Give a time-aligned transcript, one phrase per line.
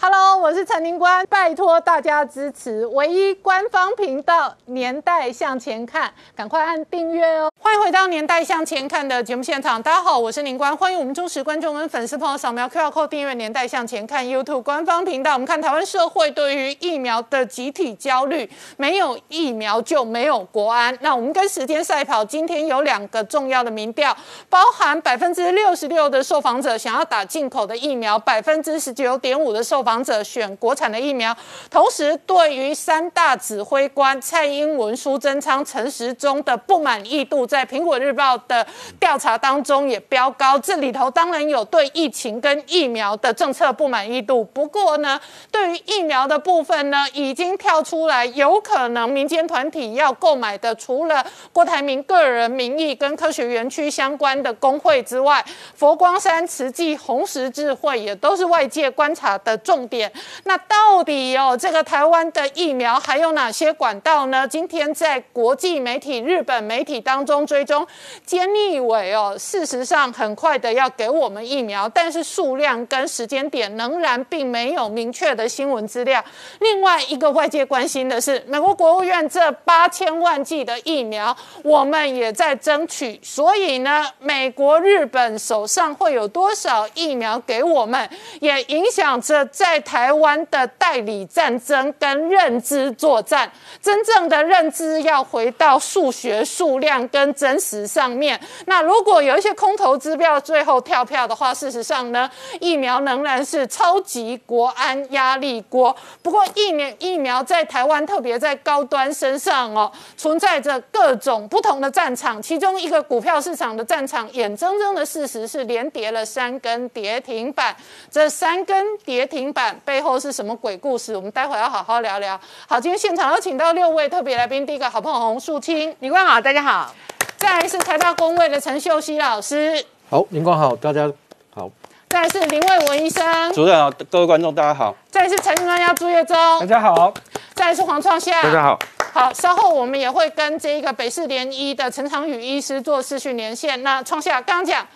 [0.00, 7.50] Hello，我是陈宁官，拜托大家支持唯一官方频道《年代向前看》，赶快按订阅哦！
[7.58, 15.32] 欢迎回到《年代向前看》的节目现场，大家好，我是宁官，欢迎我们忠实观众跟粉丝朋友扫描 QR Code 订阅《年代向前看》YouTube 官方频道。
[15.32, 20.96] 我们看台湾社会对于疫苗的集体焦虑，没有疫苗就没有国安。
[21.00, 24.16] 那我们跟时间赛跑，今天有两个重要的民调，
[24.48, 31.34] 包含百分之六十六的受访者想要打进口的疫苗，百分之十九点五的受访者选国产的疫苗。
[31.70, 38.66] 同时，对于三大指挥官蔡英文、苏贞昌、陈时中的不满意度，在苹果日报的
[39.00, 40.58] 调查当中也飙高。
[40.58, 45.18] 这里头当然有对疫情跟疫苗的政策不满意度，不过呢，
[45.50, 60.12] 对于疫苗的部分呢，已经跳出来，有可能民间团体要购买的，除了郭台铭个人名义跟科学园区相关的工会之外，佛光山慈济、红十字会也都是外界观察的重点。
[60.44, 64.46] 那到底哦，这个台湾的疫苗还有哪些管道呢？
[64.46, 67.86] 今天在国际媒体、日本媒体当中追踪，
[68.26, 76.24] 菅义伟哦，事实上很快的要给我们疫苗，但是数量跟时间点仍然并没有明确的新闻资料。
[76.60, 88.08] 另外一个外界关心的是，美国国务院这八千万剂的疫苗，我们也在争取，所以呢，美国、日本手上会有多少疫苗给我们，
[88.40, 93.52] 也影响着在台台湾的代理战争跟认知作战。
[93.82, 98.40] 真正的认知要回到数学、数量跟真实上面。
[98.64, 105.94] 那如果有一些空头支票最后跳票的话，事实上呢，疫苗仍然是超级国安压力锅。
[106.22, 112.40] 不过疫苗疫苗在台湾，特别在高端身上哦，存在着各种不同的战场。
[112.40, 117.76] 其中一个股票市场的战场，眼睁睁的事实是连跌了三根跌停板。
[118.10, 121.16] 这三根跌停板被背后是什么鬼故事？
[121.16, 122.40] 我们待会要好好聊聊。
[122.68, 126.94] 好，今天现场有请到六位特别来宾，第一个好朋友洪树清，李冠好，大家好。
[127.36, 131.10] 再来是台大工位的陈秀熙老师，好，林光好，大家
[131.52, 131.68] 好。
[132.08, 134.94] 再来是林卫文医生，主任好，各位观众大家好。
[135.10, 137.12] 再来是财经专家朱月忠，大家好。
[137.56, 138.78] 再来是黄创夏，大家好。
[139.12, 143.82] 好，稍后我们也会跟这一个北市联医的陈长宇医师做视讯连线。
[143.82, 144.86] 那创夏刚刚讲。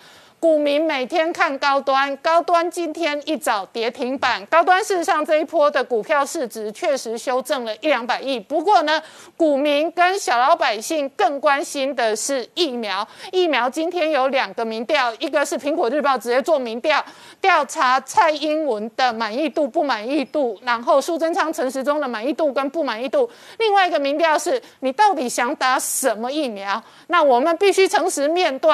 [0.43, 4.45] 股民每天看高端，高端今天一早跌停板。
[4.47, 8.37] 高端事实上这一波的股票市值确实修正了一两百亿。
[8.37, 9.01] 不过呢，
[9.37, 13.07] 股民跟小老百姓更关心的是疫苗。
[13.31, 17.01] 疫苗今天有两个民调，一个是苹果日报直接做民调，
[17.39, 23.31] 调查蔡英文的满意度、不满意度，然后苏贞昌、陈时中的满意度跟不满意度。
[23.59, 26.83] 另外一个民调是你到底想打什么疫苗？
[27.07, 28.69] 那我们必须诚实面对。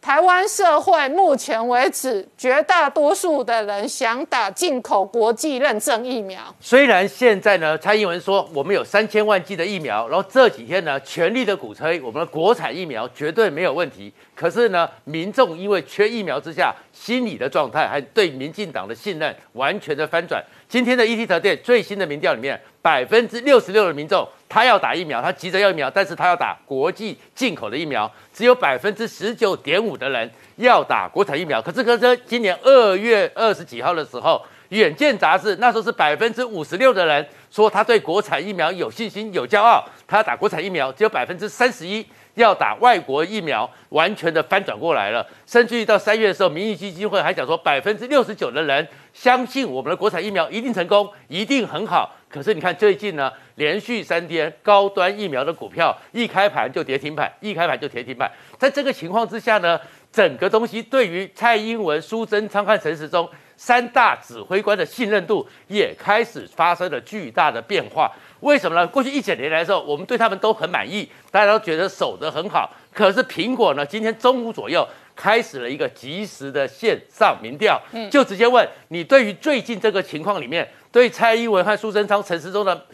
[0.00, 6.40] 台湾社会目前为止，绝大多数的人想打进口国际认证疫苗。
[6.58, 14.10] 虽然现在呢，蔡英文说我们有三千万剂的疫苗，然后这几天呢，全力的鼓吹我们的国产疫苗绝对没有问题。
[14.34, 20.42] 可是呢，民众因为缺疫苗之下，心理的状态还对民进党的信任完全的翻转。
[20.70, 31.60] 今天的 ET 特电最新的民调里面，百分之六十六的民众他要打疫苗，他急着要疫苗，但是他要打国际进口的疫苗，只有百分之十九点五的人要打国产疫苗。
[31.60, 34.36] 可是，可是今年二月二十几号的时候，
[34.68, 42.06] 《远见》杂志那时候是百分之五十六的人说他对国产疫苗有信心、有骄傲，他要打国产疫苗，只有百分之三十一。
[42.34, 45.26] 要打外国疫苗，完全的翻转过来了。
[45.46, 52.14] 甚至于到三月的时候，民意基金会还讲说，百分之六十九的人相信我们的国产疫苗一定成功，一定很好。
[52.28, 58.30] 可是你看最近呢，连续三天高端疫苗的股票一开盘就跌停板，一开盘就跌停板。
[58.56, 59.80] 在这个情况之下呢，
[60.12, 68.10] 整个东西对于蔡英文、苏贞昌和陈时中三大指挥官的信任度也开始发生了巨大的变化。
[68.40, 68.86] 为什么呢？
[68.86, 72.70] 过去一整年来的时候，我们对他们都很满意，大家都觉得守得很好。
[72.92, 77.80] 可是苹果呢，今天中午左右开始了一个即时的线上民调，
[78.10, 82.86] 就直接问你对于最近这个情况里面，对蔡英文和苏贞昌、陈时中的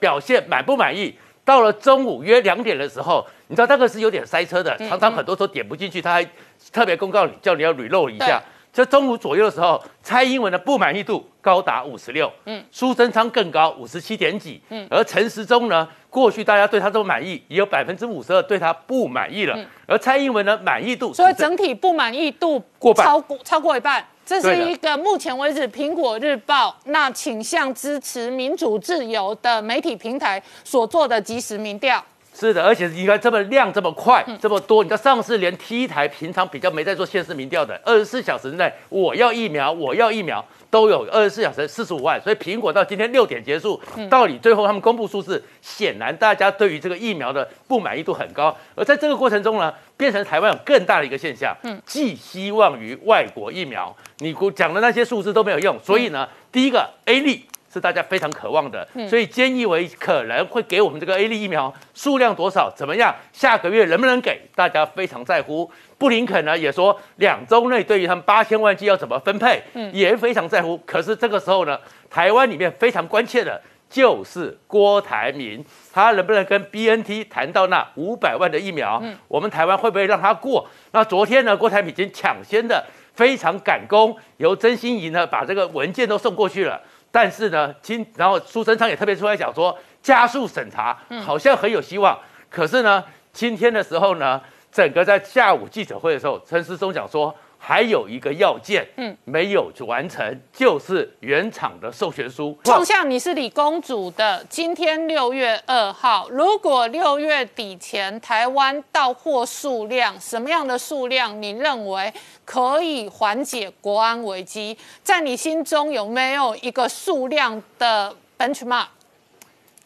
[0.00, 1.14] 表现满不满意？
[1.44, 6.26] 到了中午约两点的时候，你知道那个是有点塞车的，常常很多时候点不进去，他还
[6.72, 8.42] 特别公告你，叫你要 reload 一下。
[8.78, 19.58] 在中午左右的时候，蔡英文的不满意度高达五十六，嗯，苏贞昌更高五十七点几，嗯，而陈时中呢，过去大家对他都满意，也有百分之五十二对他不满意了，
[19.88, 32.00] 而蔡英文呢，满意度，所以整体不满意度过半，超过超过一半，这是一个目前为止苹果日报那倾向支持民主自由的媒体平台所做的即时民调。
[32.38, 48.56] 是的，而且你看这么量这么快这么多，你知道上次连 T 台平常比较没在做现实民调的，二十四小时内我要疫苗，我要疫苗，都有二十四小时四十五万，所以苹果到今天六点结束，到底最后他们公布数字，显然大家对于这个疫苗的不满意度很高。
[48.76, 55.76] 而在这个过程中呢，变成台湾有更大的一个现象，嗯，寄希望于外国疫苗，你讲的那些数字都没有用。
[55.82, 63.14] 所以呢，第一个 A 利是大家非常渴望的，所以菅义伟可能会给我们这个 A 类疫苗数量多少，怎么样？
[63.32, 64.40] 下个月能不能给？
[64.54, 65.70] 大家非常在乎。
[65.98, 70.78] 布林肯呢也说，两周内对于他们八千万剂要怎么分配，嗯，也非常在乎。
[70.86, 71.78] 可是这个时候呢，
[72.08, 73.60] 台湾里面非常关切的
[73.90, 75.62] 就是郭台铭，
[75.92, 79.00] 他能不能跟 B N T 谈到那五百万的疫苗？
[79.02, 80.66] 嗯，我们台湾会不会让他过？
[80.92, 86.80] 那昨天呢，郭台铭已经抢先的非常赶工，由曾心怡呢把这个文件都送过去了。
[87.18, 92.16] 但是呢，今然后苏贞昌也特别出来讲说，加速审查，好像很有希望。
[92.48, 94.40] 可是呢，今天的时候呢？
[94.70, 102.56] 整个在下午记者会的时候，陈时中讲说，还有一个要件，嗯，没有完成，就是原厂的授权书。
[102.64, 112.12] 创下你是李公主的，今天六月二号，如果六月底前台湾到货数量什么样的数量，你认为
[112.44, 114.78] 可以缓解国安危机？
[115.02, 118.86] 在你心中有没有一个数量的 benchmark？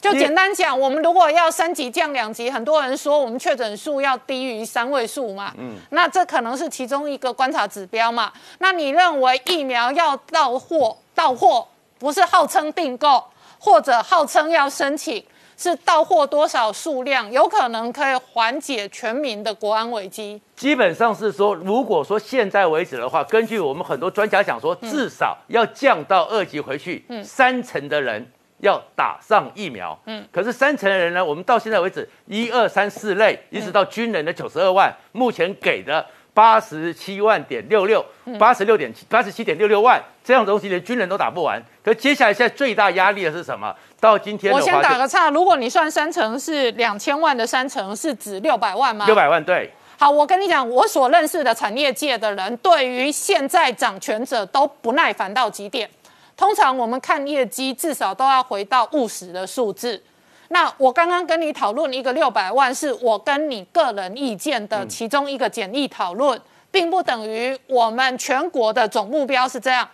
[0.03, 8.33] 就简单讲，我们如果要三级降两级，很多人说我们确诊数要低于三位数嘛，嗯，那这可能是其中一个观察指标嘛。
[8.59, 11.69] 那你认为疫苗要到货，到货
[12.01, 13.23] 不是号称订购
[13.61, 15.25] 或者号称要申请，
[15.57, 20.43] 是到货多少数量，有可能可以缓解全民的国安危机？
[20.57, 28.29] 基本上是说，如果说现在为止的话，根据我们很多专家讲说，至少要降到二级回去，嗯，三成的人。
[28.63, 31.25] 要打上疫苗，嗯，可是三成的人呢？
[31.25, 38.05] 我们到现在为止，一二三四类，一直到军人的九十二万，目前给的八十七万点六六，
[38.39, 41.61] 八十六点七，八十七点六六万，这样东西连军人都打不完。
[41.83, 43.75] 可接下来现在最大压力的是什么？
[43.99, 49.07] 到今天，我先打个岔，如果你算三成是两千万的三成，是指六百万吗？
[49.07, 49.69] 六百万，对。
[49.99, 55.91] 好，我跟你讲，我所认识的产业界的人，对于现在掌权者都不耐烦到极点。
[56.37, 60.03] 通常我们看业绩，至少都要回到务实的数字。
[60.49, 66.39] 那我刚刚跟你讨论一个六百万，是我跟你个人意见的其中一个简易讨论，
[66.71, 69.89] 并不等于我们全国的总目标是这样。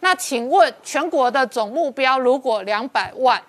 [0.00, 3.40] 那请问全国的总目标如果两百万，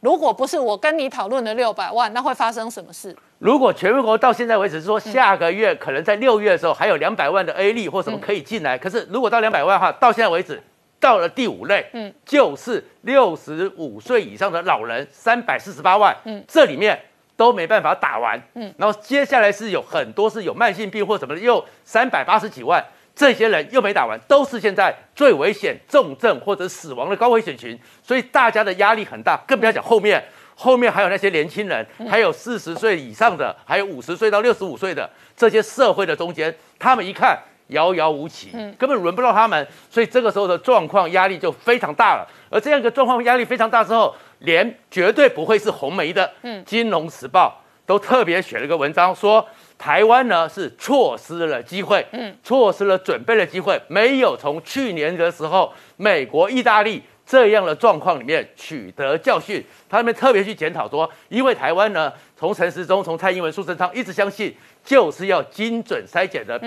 [0.00, 3.14] 如果不是我跟你讨论的六百万，那会发生什么事？
[3.38, 10.60] 如果全国到现在为止是说下个月可能在六月的时候还有两百万的 A 利或什么可以进来，可是如果到两百万的话，到现在为止。
[11.06, 17.00] 到了第五类，嗯，就是六十五岁以上的老人，三百四十八万，嗯，这里面
[17.36, 30.20] 都没办法打完，嗯，然后接下来是有很多是有慢性病或什么的，又三百八十几万，这些人又没打完，都是现在最危险、重症或者死亡的高危险群，所以大家的压力很大，更不要讲后面，
[30.56, 37.38] 后面还有那些年轻人，还有四十岁以上的，还有五十岁到六十五岁的这些社会的中间，他们一看。
[37.68, 42.26] 遥遥无期，根本轮不到他们，所以这个时候的状况压力就非常大了。
[42.48, 49.44] 而这样一个状况压力非常大之后，连绝对不会是红梅的，嗯，《金融时报》都特别写了一个文章，说
[49.76, 59.64] 台湾呢是错失了机会，嗯，错失了准备的机会，没有从去年的时候美国、意大利这样的状况里面取得教训。
[59.88, 64.54] 他们特别去检讨说，因为台湾呢，从陈时中、从蔡英文、苏贞昌一直相信。
[64.86, 66.58] 就是要精准筛检的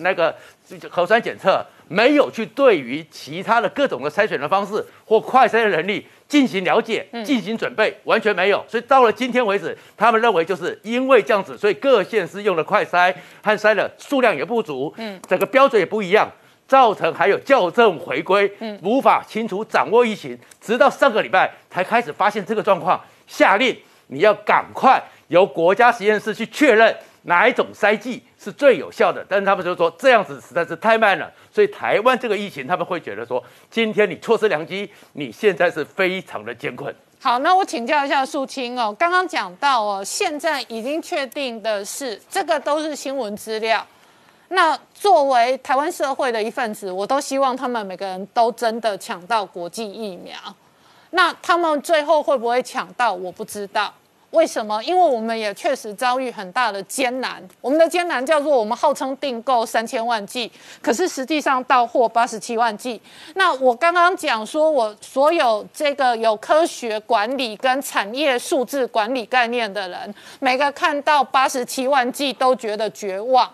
[0.00, 0.34] 那个
[0.90, 8.62] 核酸检测，没有去对于其他的各种的筛选的方式或快筛的能力进行了解、进行准备，完全没有。
[8.68, 16.28] 所以到了今天为止，他们认为就是因为这样子，所以各县市用的快筛和筛的数量也不足，嗯，整个标准也不一样，
[16.66, 23.74] 造成还有校正回归，嗯，无法清楚掌握疫情，直到上个礼拜才开始发现这个状况，下令
[24.08, 26.94] 你要赶快由国家实验室去确认。
[27.28, 29.24] 哪一种筛剂是最有效的？
[29.28, 36.92] 但是他们就说这样子实在是太慢了，所以台湾这个疫情他们会觉得说，今天你错失良机，你现在是非常的艰困。
[37.20, 43.86] 好，那我请教一下素清哦，刚刚讲到哦，现在已经确定的是，这个都是新闻资料。
[44.48, 50.34] 那作为台湾社会的一份子，我都希望他们每个人都真的抢到国际疫苗。
[51.10, 53.12] 那他们最后会不会抢到？
[53.12, 53.92] 我不知道。
[54.30, 54.82] 为什么？
[54.84, 57.42] 因为我们也确实遭遇很大的艰难。
[57.62, 63.00] 我们的艰难叫做我们号称订购三千万剂，可是实际上到货八十七万剂。
[63.36, 73.50] 那我刚刚讲说，我所有这个有科学管理跟产业数字管理概念的人，每个看到八十七万剂都觉得绝望，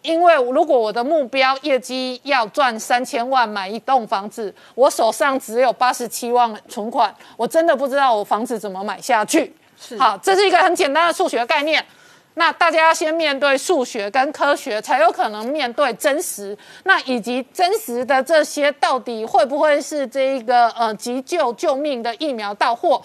[0.00, 9.54] 因为如果我的目标业绩要赚三千万买一栋房子，我手上只有八十七万存款，我真的不知道我房子怎么买下去。
[9.80, 11.84] 是好，这是一个很简单的数学概念。
[12.34, 16.56] 那大家要先面对数学跟科学，才有可能面对真实。
[16.84, 23.02] 那以及真实的这些，到底会不会是这一个呃急救救命的疫苗到货？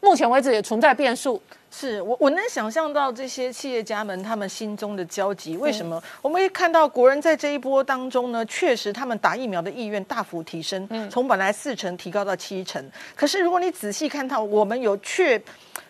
[0.00, 1.40] 目前为止也存在变数。
[1.68, 5.56] 是我我能想象到这些企业家们他们心中的焦急。
[5.56, 6.00] 为什么？
[6.22, 12.82] 我们会看到国人在这一波当中呢，确实他们打疫苗的意愿大幅提升，嗯从本来四成提高到七成。
[13.14, 15.42] 可是如果你仔细看到，我们有确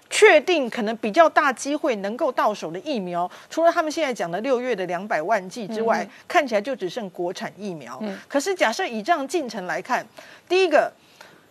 [0.08, 8.02] 确定可能比较大机会能够到手的疫苗，除了他们现在讲的六月的两百万剂之外，看起来就只剩国产疫苗。
[8.28, 10.06] 可是假设以这样进程来看，
[10.48, 10.92] 第一个。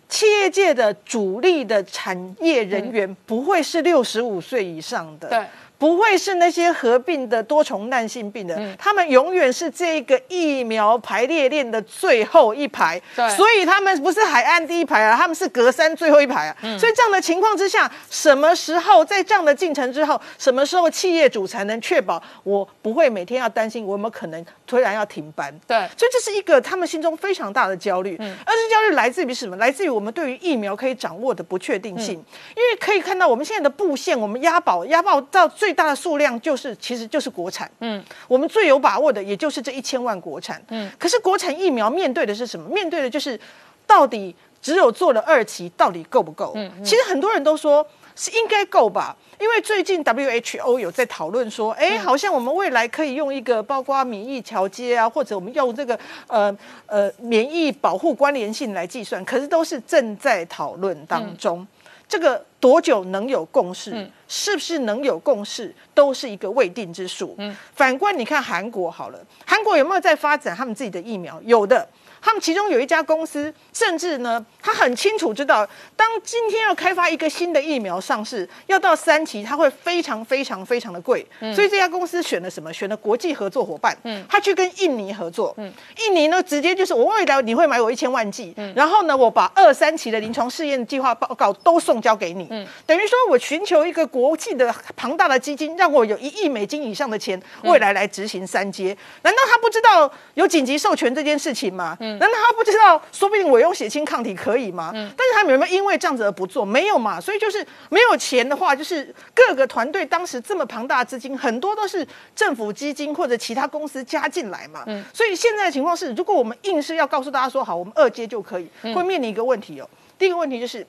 [0.08, 5.44] 企业界的主力的产业人员不会是六十五岁以上的，对。
[5.78, 16.56] 不会是那些合并的多重慢性病的，他们永远是这个疫苗排列链的最后一排，对，所以他们不是海岸第一排啊，他们是隔山最后一排啊。
[16.78, 25.52] 所以这样的情况之下，什么时候在这样的进程之后，什么时候企业主才能确保我不会每天要担心我有没有可能突然要停班？
[25.66, 29.54] 对，所以这是一个他们心中非常大的焦虑，嗯而这焦虑来自于什么？
[29.58, 35.65] 来自于我们对于疫苗可以掌握的不确定性，因为可以看到我们现在的布线，我们押宝押宝到最。
[35.66, 37.68] 最大的数量就是，其实就是国产。
[37.80, 40.62] 嗯，我们最有把握的，也就是这一千万国产。
[40.68, 42.68] 嗯，可是国产疫苗面对的是什么？
[42.68, 43.36] 面对的就是，
[43.84, 44.32] 到底
[44.62, 46.52] 只有做了二期，到底够不够？
[46.54, 56.56] 嗯，其实很多人都说是应该够吧，因为最近 WHO 有在讨论说，哎，好像我们未来可以用一个包括免疫桥接啊，或者我们用这个呃
[56.86, 61.66] 呃免疫保护关联性来计算，可是都是正在讨论当中。
[62.08, 64.10] 这个多久能有共识？
[64.28, 67.34] 是不是能有共识，都是一个未定之数。
[67.38, 71.40] 嗯，反观你看韩国好了，韩国有没有在发展他们自己的疫苗？
[71.44, 71.88] 有的。
[72.26, 75.64] 他们其中有一家公司，甚至呢，他很清楚知道，
[75.94, 81.24] 当今天要开发一个新的疫苗上市，要到三期，它会非常非常非常的贵。
[81.54, 82.72] 所以这家公司选了什么？
[82.72, 83.96] 选了国际合作伙伴。
[84.02, 85.54] 嗯，他去跟印尼合作。
[85.58, 92.48] 嗯，印尼呢，直接就是我未来你会买我一千万剂，然后呢，我把二三期的临床试验计划报告都送交给你。
[92.50, 98.96] 嗯，等于说我寻求一个国际的庞大的基金，让我有一亿美金以上的钱，未来来执行三阶。
[99.22, 101.96] 难道他不知道有紧急授权这件事情吗？
[102.00, 102.15] 嗯。
[102.18, 103.00] 难道他不知道？
[103.12, 104.90] 说不定我用血清抗体可以吗？
[104.94, 106.64] 嗯，但是他们有没有因为这样子而不做？
[106.64, 107.20] 没有嘛。
[107.20, 114.84] 所以就是没有钱的话，就是各个团队当时这么庞大的资金，很多都是政府基金或者其他公司加进来嘛。
[114.86, 119.88] 嗯，所以现在的情况是，如果我们硬是要告诉大家说好，我们二阶就可以，会面临一个问题哦。
[120.18, 120.86] 第一个问题就是，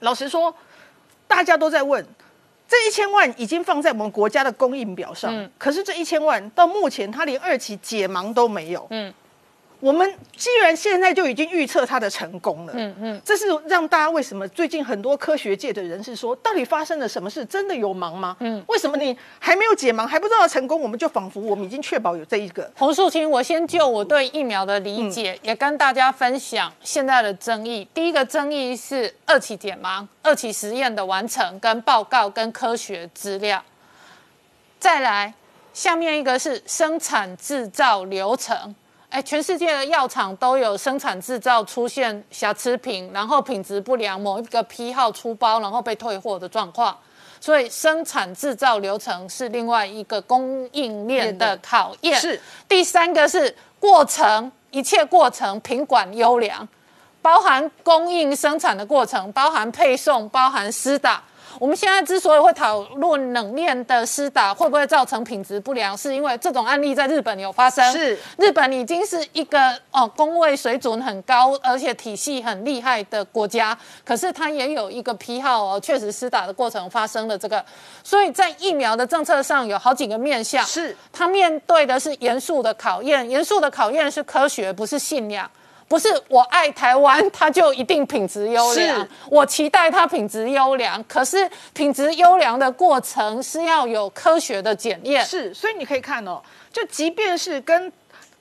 [0.00, 0.54] 老实说，
[1.26, 2.04] 大家都在问，
[2.68, 8.86] 这一千万已经放在我们国家的供应表上，可是这一千万到目前，他连二期解盲都没有。
[8.90, 9.12] 嗯。
[9.86, 17.44] 我们既然现在就已经预测它的成功了，嗯嗯，这是让大家为什么最近很多科学界的人士说，到底发生了什么事？
[17.44, 18.36] 真的有盲吗？
[18.40, 22.68] 嗯，为什么你还没有解盲，还不知道成功，我们就仿佛我们已经确保有这一个？
[22.76, 27.86] 洪树清，我先就我对疫苗的理解，也跟大家分享现在的争议。
[27.94, 33.62] 第一个争议是二期解盲、二期实验的完成跟报告跟科学资料。
[34.80, 35.32] 再来，
[35.72, 38.74] 下面一个是生产制造流程。
[39.16, 46.94] 哎，全世界的药厂都有生产制造出现瑕疵品，然后品质不良，某一个批号出包，然后被退货的状况。
[47.40, 52.20] 所以生产制造流程是另外一个供应链的考验。
[52.20, 56.68] 是第三个是过程，一切过程品管优良，
[57.22, 61.22] 包含供应生产的过程，包含配送，包含施打。
[61.58, 67.90] 我们现在之所以会讨论冷链的施打会不会造成品质不良，是因为这种案例在日本有发生。
[67.92, 77.64] 是日本已经是一个哦工位水准很高，而且体系很厉害的国家，可是它也有一个批号哦，确实施打的过程发生了这个，
[78.04, 85.50] 所以在疫苗的政策上有好几个面向，是它面对的是严肃的考验，严肃的考验是科学，不是信仰。
[85.88, 89.08] 不是我爱台湾，它就一定品质优良。
[89.30, 95.24] 我期待它品质优良，可是品质优良的过程是要有科学的检验。
[95.24, 96.40] 是，所以你可以看哦，
[96.72, 97.92] 就即便是跟。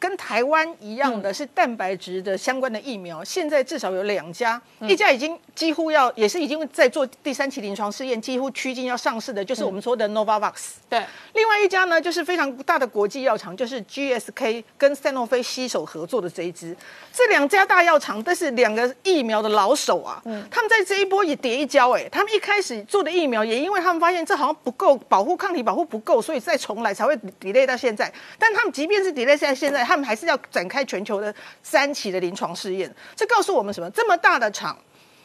[0.05, 10.73] 跟台湾一样的是蛋白质的相关的疫苗，现在至少有两家，一家已经几乎要也是已经在做第三期临床试验，几乎趋近要上市的，就是我们说的 Novavax。
[10.87, 16.77] 对，另外一家呢，就是非常大的国际药厂，就是 GSK 跟赛诺菲携手合作的这一支。
[17.11, 20.21] 这两家大药厂但是两个疫苗的老手啊，
[20.51, 28.13] 他们在这一波也叠一跤，哎，他们一开始做的疫苗也因为他们发现这好像不够保护抗体保护不够，所以再重来才会 delay 到现在。
[28.37, 31.33] 但他们即便是 delay 在现在，他他们还是要展开全球的
[31.63, 32.93] 三期的临床试验。
[33.15, 33.89] 这告诉我们什么？
[33.91, 34.77] 这么大的厂。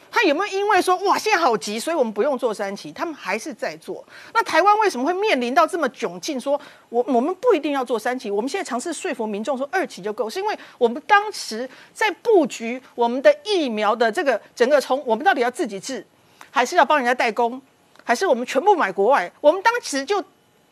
[0.09, 4.05] 他有没有因为说哇现在好急，所以我们不用做三期，他们还是在做。
[4.33, 6.39] 那台湾为什么会面临到这么窘境？
[6.39, 16.05] 说我我们不一定要做三期，我们现在尝试说服民众说二期就够，是因为我们当时在布局我们的疫苗的这个整个从我们到底要自己制，
[16.49, 17.61] 还是要帮人家代工，
[18.03, 19.29] 还是我们全部买国外？
[19.41, 20.21] 我们当时就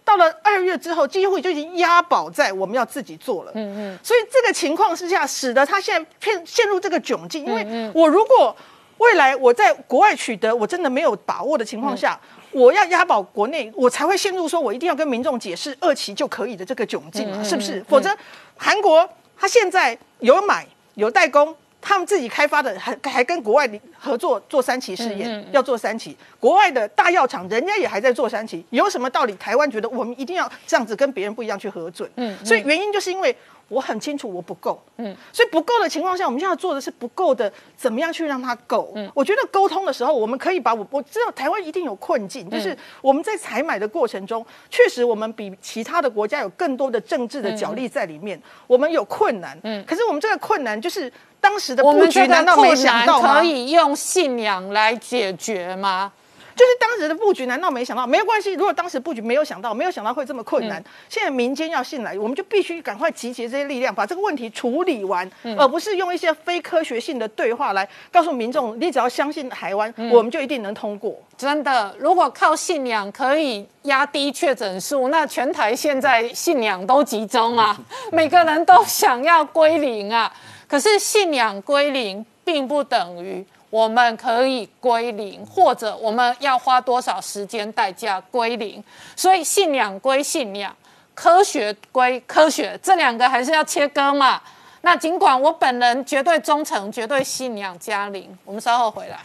[0.10, 3.52] 到了二月之后，几乎就已经押宝在我们要自己做了。
[3.54, 4.00] 嗯嗯。
[4.04, 8.56] 所以这个情况之下，使得他现在骗陷入这个窘境，因为我如果
[8.98, 17.86] 未来我在国外取得我真的没有把握的情况下，我要押宝国内，我才会陷入说我一定要跟民众解释二期就可以的这个窘境嘛，是不是？
[17.88, 18.10] 否则
[18.58, 29.34] 韩国他现在有买有代工，他们自己开发的还还跟国外合作做三期试验，要做三期，国外的大药厂人家也还在做三期，有什么道理？
[29.36, 32.10] 台湾觉得我们一定要这样子跟别人不一样去核准？
[32.16, 33.36] 嗯，所以原因就是因为。
[33.72, 38.92] 我很清楚我不够，嗯，所以不够的情况下，我们现在做的是不够的，怎么样去让它够？
[38.96, 56.12] 嗯，我觉得沟通的时候，我们可以把我我知道台湾一定有困境，就是我们在采买的过程中，确实我们比其他的国家有更多的政治的角力在里面，我们有困难，嗯，可是我们这个困难就是当时的布局难道没想到可以用信仰来解决吗？
[56.56, 58.06] 就是当时的布局，难道没想到？
[58.06, 65.26] 没有关系，如果当时布局没有想到，没有想到会这么困难，现在民间要信来，我们就必须赶快集结这些力量，把这个问题处理完，
[65.58, 71.16] 而不是用一些非科学性的对话来告诉民众，你只要相信台湾，我们就一定能通过。
[71.38, 77.80] 真的，如果靠信仰可以压低确诊数，那全台现在信仰都集中啊，
[78.12, 80.30] 每个人都想要归零啊。
[80.70, 83.46] 可是信仰归零，并不等于。
[83.72, 88.84] 我们可以归零，或者我们要花多少时间代价归零？
[89.16, 90.76] 所以信仰归信仰，
[91.14, 94.42] 科学归科学，这两个还是要切割嘛？
[94.82, 99.20] 那尽管我本人绝对忠诚，绝对信仰嘉玲，我们稍后回来。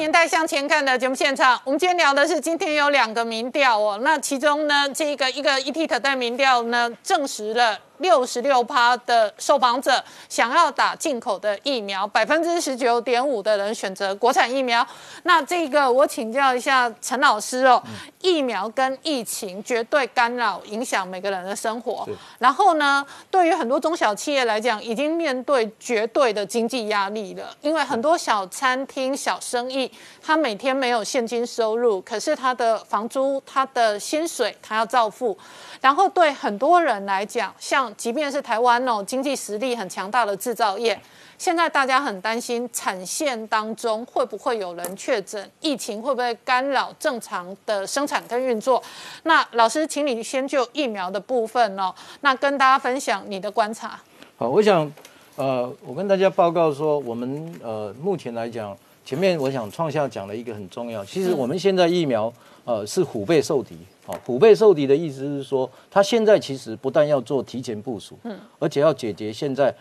[0.00, 7.78] 年代向前看的节目现场，我们今天聊的是今天有两个民调哦，那其中呢，这个一个 ET 特代民调呢，证实了。
[8.00, 14.86] 六十六趴的受访者想要打进口的疫苗，百分之十九点五的人选择国产疫苗。
[15.22, 17.82] 那这个我请教一下陈老师哦，
[18.20, 22.06] 疫苗跟疫情绝对干扰影响每个人的生活。
[22.38, 29.90] 然后呢，对于很多中小企业来讲，已经面对绝对的经济压力了，因为很多小餐厅、小生意，
[30.22, 35.38] 他每天没有现金收入，可是他的房租、他的薪水，他要照付。
[35.80, 41.00] 然后对很多人来讲，像即便是台湾哦，经济实力很强大的制造业，
[41.38, 48.82] 现在大家很担心产线当中会不会有人确诊，疫情会不会干扰正常的生产跟运作？
[49.22, 53.98] 那老师，请你先就疫苗的部分哦，那跟大家分享你的观察。
[54.36, 54.92] 好，我想，
[55.36, 62.30] 呃，我跟大家报告说，我们呃目前来讲，前面我想创下讲了一个很重要，其实我们现在疫苗
[62.66, 63.78] 呃是虎背受敌。
[64.24, 69.74] 虎背受敌的意思是说，他现在其实不但要做提前部署，嗯，而且要解决现在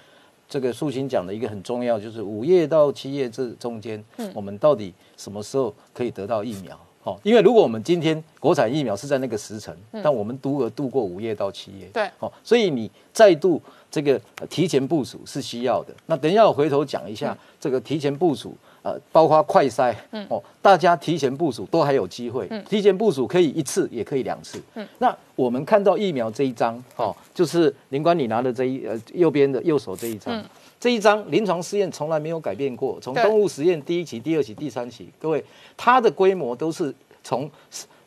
[0.48, 6.80] 这个素琴讲的一个很重要，就是五月到七月这中间，嗯，我们到底什么时候可以得到疫苗？
[7.02, 15.94] 好，因为如果我们今天国产疫苗是在那个时辰，但我们独而度过五月到七月，对，好，所以你再度这个提前部署是需要的。
[16.08, 18.54] 那等一下我回头讲一下这个提前部署。
[18.82, 19.94] 呃，包括快筛，
[20.30, 22.50] 哦，大家提前部署都还有机会。
[22.70, 24.62] 提前部署可以一次，也可以两次。
[24.76, 30.44] 嗯那我们看到疫苗这一张，哦，就是林官你拿的这一呃右边的右手这一张，
[30.80, 32.98] 这一张临床试验从来没有改变过。
[33.02, 35.44] 从动物实验第一期、第二期、第三期，各位，
[35.76, 37.50] 它的规模都是从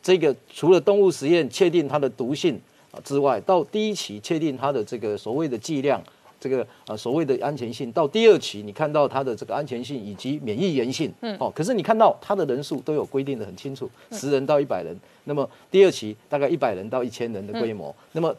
[0.01, 2.59] 这个除了动物实验确定它的毒性
[3.03, 6.01] 之外，到第一期确定它的这个所谓的剂量。
[6.43, 14.93] 这个呃所谓的安全性到第二期，你看到它的这个安全性以及免疫原性，嗯，哦，可是你看到它的人数都有规定的很清楚，十人到一百人。
[15.23, 18.35] 那么第二期大概一百人到一千人的规模，那么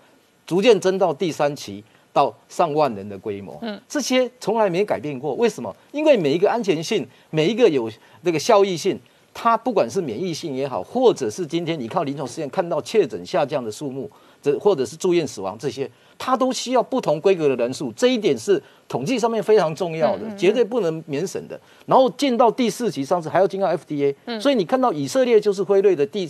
[0.46, 5.32] 逐渐增到第三期，到上万人的规模，嗯，这些从来没改变过。
[5.36, 5.74] 为什么？
[5.92, 7.90] 因为每一个安全性，每一个有
[8.20, 9.00] 那个效益性，
[9.32, 14.10] 它不管是免疫性也好，或者是今天你靠临床试验看到确诊下降的数目，
[14.42, 17.92] 这或者是住院死亡这些，它都需要不同规格的人数。
[17.92, 21.58] 这一点是统计上面非常重要的，绝对不能免审的。
[21.86, 26.28] 然后进到第四期上市还要经过 FDA，所以你看到以色列就是辉瑞的第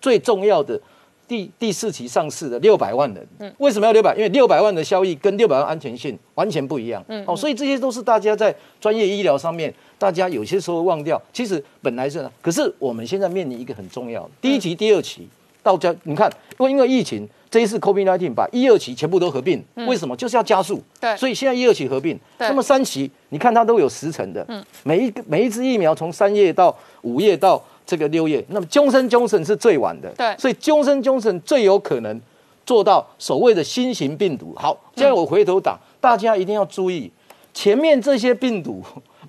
[0.00, 0.80] 最重要的。
[1.28, 4.14] 第第四期上市的六百万人，为什么要六百？
[4.14, 7.04] 因为六百万的效益跟六百万安全性完全不一样。
[7.26, 11.20] 哦，所以这些都是大家在专业医疗上面，大家有些时候忘掉。
[11.32, 15.28] 其实本来是，可是我们现在面临一个很重要，第一期、第二期
[15.66, 20.16] 到家，你看，因为因为疫情，这一次 COVID-19 把一二期全部都合并，为什么？
[20.16, 20.80] 就是要加速。
[21.00, 24.44] 对，所以现在一二期合并，那么三期，你看它都有十成的。
[24.48, 27.60] 嗯，每一个每一支疫苗从三月到五月到。
[27.88, 32.20] 这个六月，那么终身终身是最晚的，对，所以终身终身最有可能
[32.64, 34.52] 做到所谓的新型病毒。
[34.56, 37.08] 好，现在我回头打，大家一定要注意，
[37.54, 38.82] 前面这些病毒。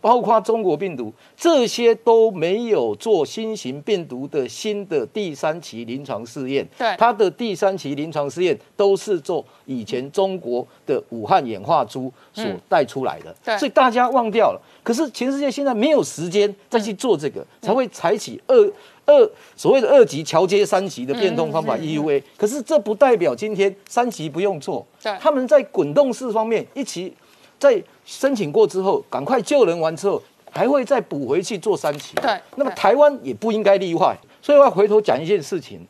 [0.07, 6.65] 包括中国病毒，这些都没有做新型病毒的新的第三期临床试验。
[6.77, 13.35] 对，它的第三期临床试验都是做以前中国的武汉演化株所带出来的。
[13.43, 14.61] 对，所以大家忘掉了。
[14.81, 18.73] 可是全世界现在没有时间再去做这个，才会采取二
[19.05, 22.23] 二所谓的二级桥接三级的变通方法 EUA。
[22.37, 24.87] 可是这不代表今天三级不用做。
[25.03, 27.13] 对，他们在滚动式方面一起。
[27.59, 32.15] 在申请过之后，赶快救人完之后，还会再补回去做三期。
[32.15, 34.17] 对，那么台湾也不应该例外。
[34.41, 35.85] 所以我要回头讲一件事情，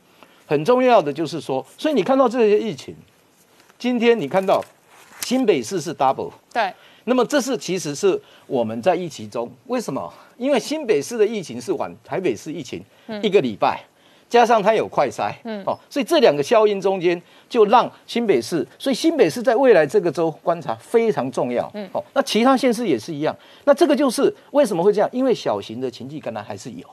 [0.46, 2.96] 很重要的就是说，所以你看到这些疫情，
[3.78, 4.64] 今天你看到
[5.22, 6.32] 新北市是 double。
[6.52, 10.12] 对，那么这是其实是我们在疫情中，为什么？
[10.38, 12.84] 因为新北市的疫情是晚台北市疫情
[13.22, 13.84] 一个礼拜。
[14.30, 23.36] 加上它有快筛，嗯，哦，所以这两个效应中间就让新北市，所以新北市在未来这个周观察非常重要，嗯，哦，那其他县市也是一样，
[23.66, 25.10] 那这个就是为什么会这样？
[25.14, 26.86] 因为小型的情绪感染还是有。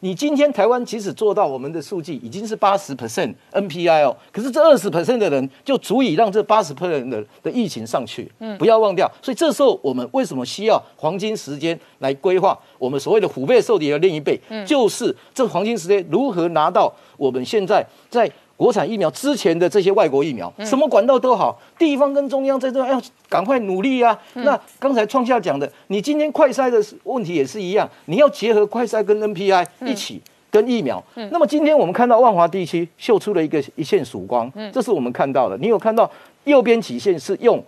[0.00, 8.30] 你今天台湾即使做到我们的数据已经是八十 percent NPI 哦，可是这二十 percent 的人就足以让这八十 percent 的的疫情上去。
[8.38, 9.10] 嗯，不要忘掉。
[9.22, 14.40] 所以这时候我们为什么需要黄金时间来规划我们所谓的虎背受敌的另一倍？
[14.48, 18.30] 嗯，就是这黄金时间如何拿到我们现在在。
[18.60, 24.16] 国产疫苗之前的这些外国疫苗，什么管道都好，地方跟中央在这要赶快努力啊。
[24.34, 30.20] 那刚才创下讲的，你今天快筛的问题也是一样，你要结合快筛跟 NPI 一起
[30.50, 31.02] 跟疫苗。
[31.30, 35.56] 那么今天我们看到万华地区秀出了一个一线曙光，这是我们看到的。
[35.56, 36.10] 你有看到
[36.44, 37.64] 右边曲线是用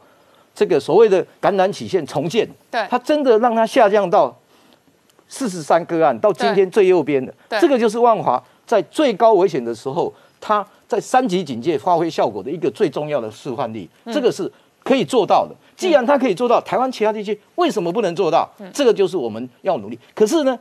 [0.54, 4.38] 这个所谓的感染曲线重建，对，它真的让它下降到
[5.26, 10.62] 四十三个案，到今天最右边的，这个就是万华在最高危险的时候，它。
[10.92, 14.50] 在三级警戒发挥效果的一个最重要的示范例，这个是
[14.82, 15.54] 可以做到的。
[15.74, 18.46] 既然它可以做到，台湾其他地区为什么不能做到？
[18.74, 19.98] 这个就是我们要努力。
[20.14, 20.58] 可是呢，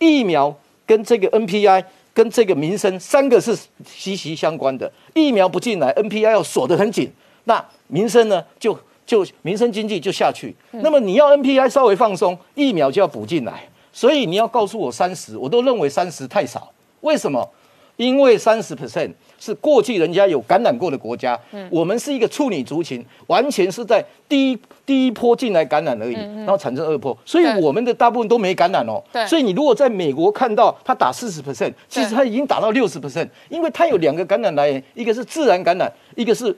[0.00, 0.52] 疫苗
[0.84, 4.90] 跟这个 NPI 跟这个民生三个是息息相关的。
[5.14, 7.08] 疫苗不进来，NPI 要锁得很紧，
[7.44, 10.52] 那民生呢就就民生经济就下去。
[10.72, 13.62] 那么你要 NPI 稍微放松，疫苗就要补进来。
[13.92, 16.68] 所以你要告诉我三十，我都认为三十太少。
[17.02, 17.48] 为什么？
[17.96, 19.12] 因为三十 percent。
[19.38, 21.38] 是过去人家有感染过的国家，
[21.70, 29.02] 我们是一个处女族群，完全是在第一第一波进来感染而已，然后产生二波，所以我们的大部分都没感染哦。
[29.26, 36.54] 所以你如果在美国看到他打四十 percent，其实他已经打到六十 percent，因为他有两个感染来源，一个是自然感染，一个是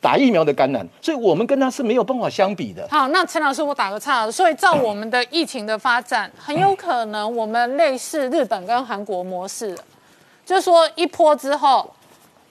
[0.00, 2.86] 打疫苗的感染，所以我们跟他是没有办法相比的。
[2.90, 9.76] 好，那陈老师，我打个岔，所以照我们的疫情的发展，很有可能我们类似日本跟韩国模式，
[10.44, 11.88] 就是说一波之后。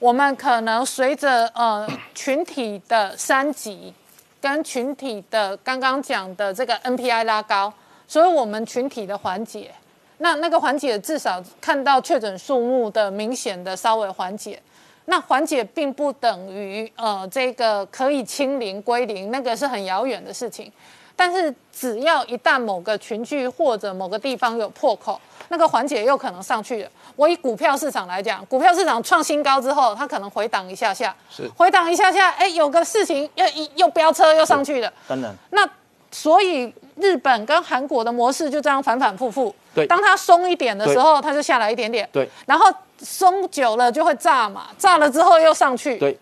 [0.00, 3.92] 我们可能随着呃群体的三级
[4.40, 7.72] 跟群体的刚刚讲的这个 NPI 拉高，
[8.06, 9.72] 所以我们群体的缓解，
[10.18, 14.62] 那那个缓解至少看到确诊数目的明显的稍微缓解，
[15.06, 20.72] 那缓解并不等于呃这个可以清零归零，那个是很遥远的事情。
[21.16, 26.90] 但是只要一旦某个群聚或者某个地方有破口，那个缓解又可能上去了。
[27.18, 34.92] 我以股票市场来讲，股票市场创新高之后，它可能回档一下下，是回档一下下，哎，有个事情又又飙车又上去了。
[35.08, 35.68] 当然，那
[36.12, 39.52] 所以日本跟韩国的模式就这样反反复复。
[39.74, 42.08] 对，当它松一点的时候，它就下来一点点。
[42.12, 45.98] 对，然后松久了就会炸嘛，炸了之后又上去。
[45.98, 46.16] 对，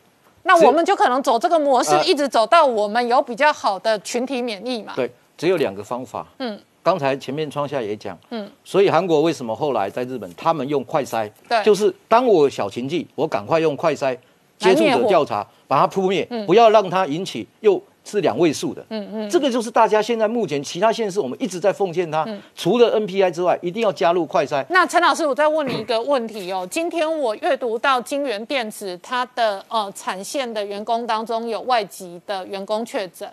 [0.45, 4.95] 那我们就可能走这个模式，一直走到我们有比较好的群体免疫嘛。
[4.97, 6.27] 对，只有两个方法。
[6.39, 6.59] 嗯。
[6.87, 14.17] 刚才前面窗下也讲，嗯，所以韩国为什么后来在日本他们用快筛，对，就是当我小情绪，我赶快用快筛
[14.57, 18.87] 接触者调查，把它扑灭，不要让它引起又是两位数的。
[18.91, 24.65] 嗯嗯，这个就是大家现在目前其他县市我们一直在奉献它，除了 NPI 之外，一定要加入快筛。
[24.71, 26.65] 那陈老师，我再问你一个问题哦。
[26.71, 33.29] 今天我阅读到金源电子它的呃产线的员工当中有外籍的员工确诊，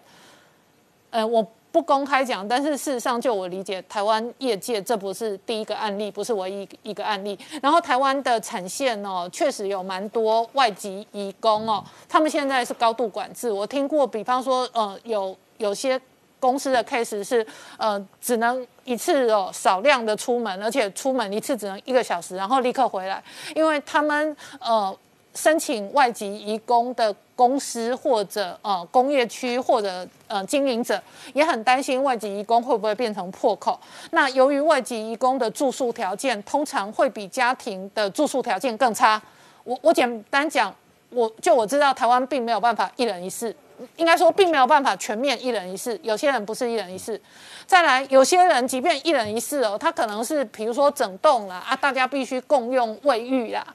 [1.12, 7.38] 呃，我不公开讲，但是事实上就我理解，台湾业界这不是第一个案例，不是唯一一个案例。
[7.62, 13.52] 然后台湾的产线哦，确实有蛮多外籍移工哦，他们现在是高度管制。
[13.52, 16.00] 我听过，比方说呃有有些。
[16.40, 23.24] 公司的 case 是，呃，只能一次哦少量的出门，而且出门一次只能一个小时，然后立刻回来，
[23.56, 24.94] 因为他们呃
[25.34, 31.02] 申请外籍移工的公司或者呃工业区或者呃经营者
[31.34, 33.80] 也很担心外籍移工会不会变成破口。
[34.12, 39.22] 那由于外籍移工的住宿条件通常会比家庭的住宿条件更差，
[39.64, 40.74] 我我简单讲，
[41.10, 43.56] 我就我知道台湾并没有办法一人一室。
[43.98, 46.00] 应该说，并没有办法全面一人一室。
[46.04, 47.20] 有些人不是一人一室，
[47.66, 53.66] 再来，有些人即便一人一室哦，他可能是比如说整栋啦啊，大家必须共用卫浴啦。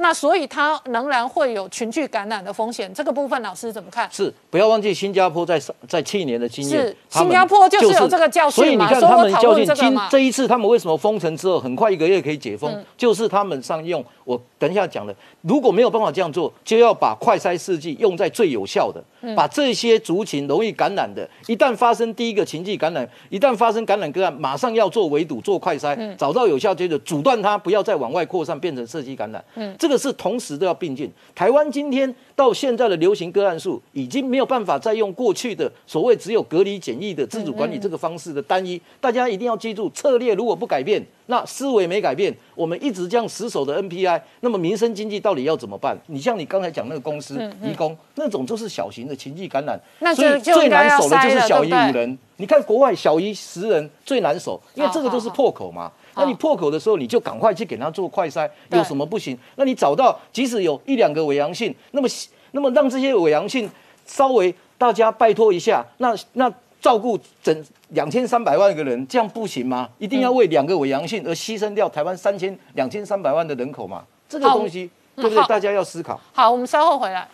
[0.00, 4.08] 那所以它仍然会有群聚感染的风险，这个部分老师怎么看？
[4.10, 8.64] 是不要忘记新加坡在在去年的经验，是新加坡就是有这个教训嘛。
[8.64, 19.04] 所以你看他们教训，今这一次他们为什么封城之后很快一个月可以解封，就是他们上用我等一下讲的，如果没有办法这样做，就要把快筛试剂用在最有效的，
[19.36, 29.44] 把这些族群容易感染的，一旦发生第一个情绪感染，一旦发生感染个案，马上要做围堵做快筛，找到有效接着阻断它，不要再往外扩散变成社区感染。
[29.56, 29.89] 嗯，这。
[29.90, 31.10] 这个是同时都要并进。
[31.34, 38.80] 台湾今天到现在的流行个案数，已经没有办法再用过去的所谓只有隔离检疫的自主管理这个方式的单一。
[39.00, 45.98] 大家一定要记住，策略如果不改变，那思维没改变，我们一直这样死守的 NPI，那么民生经济到底要怎么办？
[46.06, 52.16] 你像你刚才讲那个公司移工，那种就是小型的情绪感染，所以最难守的就是小于五人。
[52.36, 55.90] 你看国外小于十人最难守，因为这个都是破口嘛。
[56.14, 59.38] 那你破口的时候，你就赶快去给他做快筛，有什么不行？
[59.56, 62.08] 那你找到即使有一两个伪阳性，那么
[62.52, 63.70] 那么让这些伪阳性
[64.06, 69.88] 稍微大家拜托一下，那那照顾整两千三百万个人，这样不行吗？
[69.98, 74.04] 一定要为两个伪阳性而牺牲掉台湾三千两千三百万的人口吗？
[74.28, 75.44] 这个东西对不对？
[75.46, 76.18] 大家要思考。
[76.32, 77.28] 好，我们稍后回来。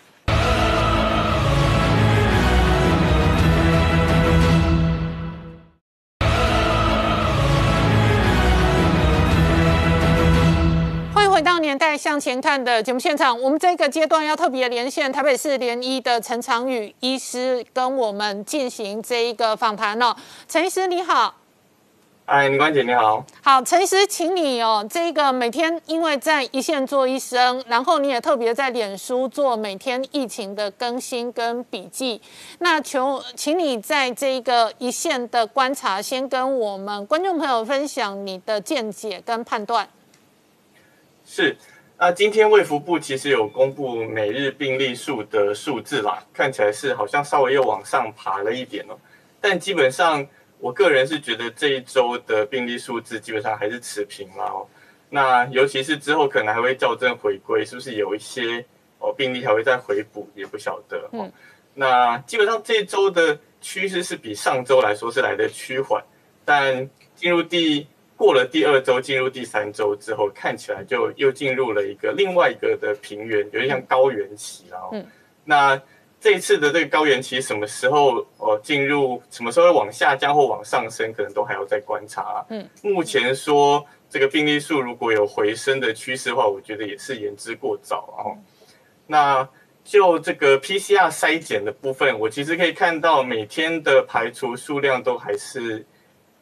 [11.67, 20.15] 年代向前看的节目现场，我们这个阶段要特别连线台北市联医的陈长宇医师，跟我们进行这一个访谈哦。
[20.47, 21.35] 陈医师你好，
[22.27, 32.23] 哎，李关姐你好，好，陈医师，请你哦，这个每天因为在一线做医生，然后你也特别在脸书做每天疫情的更新跟笔记，
[32.61, 39.89] 那求请你在这个一线的观察，先跟我们观众朋友分享你的见解跟判断。
[41.29, 41.57] 是，
[41.99, 48.97] 那今天卫福部其实有公布每日病例数的数字啦，看起来是好像稍微又往上爬了一点哦。
[49.41, 50.25] 但基本上，
[50.61, 54.67] 我个人是觉得这一周的病例数字基本上还是持平了哦。
[55.11, 58.65] 那尤其是之后可能还会校正回归，是不是有一些
[59.01, 61.29] 哦病例还会再回补，也不晓得哦。
[61.75, 66.01] 那基本上这周的趋势是比上周来说是来的趋缓，
[66.45, 67.89] 但进入第。
[68.17, 74.89] 过了第二周，进入第三周之后，看起来就又进入了一个另外一个的平原，有点像高原期了。
[74.93, 75.07] 嗯，
[75.45, 75.79] 那
[76.19, 79.23] 这一次的这个高原期什么时候哦进入？
[79.31, 81.13] 什么时候会往下降或往上升？
[81.13, 82.43] 可能都还要再观察。
[82.49, 88.33] 嗯，目前说这个病例数如果有回升的趋势的话，我觉得也是言之过早啊。
[89.07, 89.47] 那
[89.85, 95.85] 就这个 PCR 筛检的部分，我其实可以看到每天的排除数量都还是。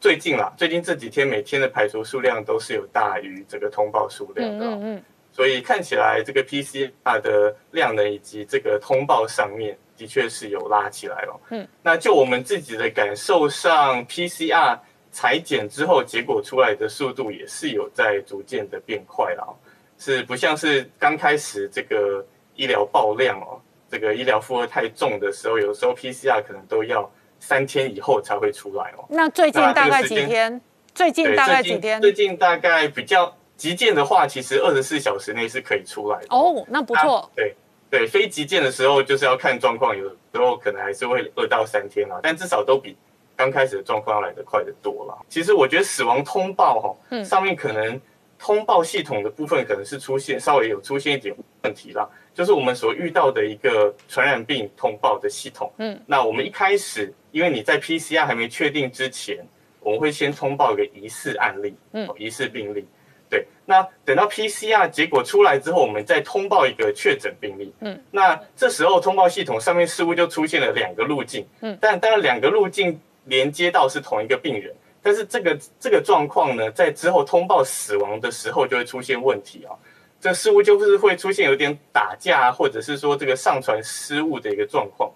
[0.05, 14.79] 最近啦，最近这几天每天的排除数量都是有大于这个通报数量的，嗯嗯，所以看起来这个 PCR 的量能以及这个通报上面的确是有拉起来了，嗯，那就我们自己的感受上，PCR
[15.11, 19.57] 裁剪之后结果出来的速度也是有在逐渐的变快了，
[19.97, 22.23] 是不像是刚开始这个
[22.57, 27.11] 医疗爆量哦，这个医疗负荷太重的时候，有时候 PCR 可能都要。
[27.45, 29.05] 三天以后才会出来哦。
[29.11, 30.61] 那最近大概几天？
[30.95, 32.01] 最近大概几天？
[32.01, 36.27] 最近大概比较急件的话，其实二十四小时内是可以出来的。
[36.31, 37.31] 哦，那不错。
[37.37, 37.55] 对
[37.91, 42.97] 对，非急件的时候就是要看状况，有时候可能还是会二到三天啊，但至少都比
[43.37, 45.19] 刚开始的状况要来得快得多了。
[45.29, 48.01] 其实我觉得死亡通报哈，上面可能。
[48.37, 55.73] 通报系统的部分可能是出现稍微有出现一点问题啦，就是我们所遇到的一个传染病通报的系统。
[55.79, 59.45] 嗯，那我们一开始，因为你在 PCR 还没确定之前，
[59.81, 62.87] 我们会先通报一个疑似案例，嗯，疑似病例。
[63.29, 67.75] 对，那等到 PCR 结果出来之后，我们再通报一个确诊病例。
[67.81, 71.45] 嗯，那这时候通报系统上面似乎就出现了两个路径。
[71.61, 79.75] 嗯，但当然两个路径连接到是同一个病人，但是这个这个状况呢，在之后通报死亡的时候就会出现问题啊。
[80.21, 85.11] 这似乎就是会出现有点打架，或者是说这个上传失误的一个状况。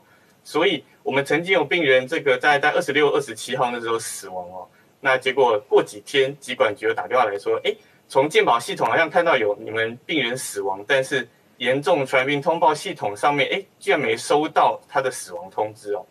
[0.48, 4.66] 所以我们曾经有病人这个在在二十六、二十七号那时候死亡哦，
[4.98, 7.74] 那结果过几天疾管局又打电话来说，哎。
[8.10, 16.02] 从健保系统好像看到有你们病人死亡，但是严重传染病通报系统上面，哎，居然没收到他的死亡通知哦，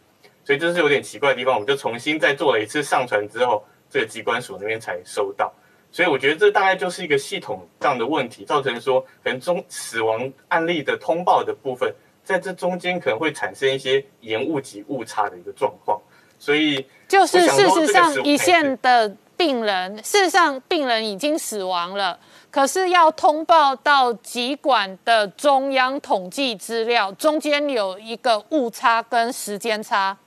[0.43, 1.55] 所以这是有点奇怪的地方。
[1.55, 5.51] 我们就重新再做了一次上传之后，这个机关署那边才收到。
[5.91, 11.91] 所以我觉得这大概就是一个系统上的问题，造成说可能中死亡案例的通报的部分，
[12.27, 15.99] 在这中间可能会产生一些延误及误差的一个状况。
[16.37, 19.15] 所以就是事实上一线的。
[19.37, 22.17] 病人事实上，病人已经死亡了，
[22.49, 30.17] 可是要通报到疾管的中央统计资料，中间有一个误差跟时间差。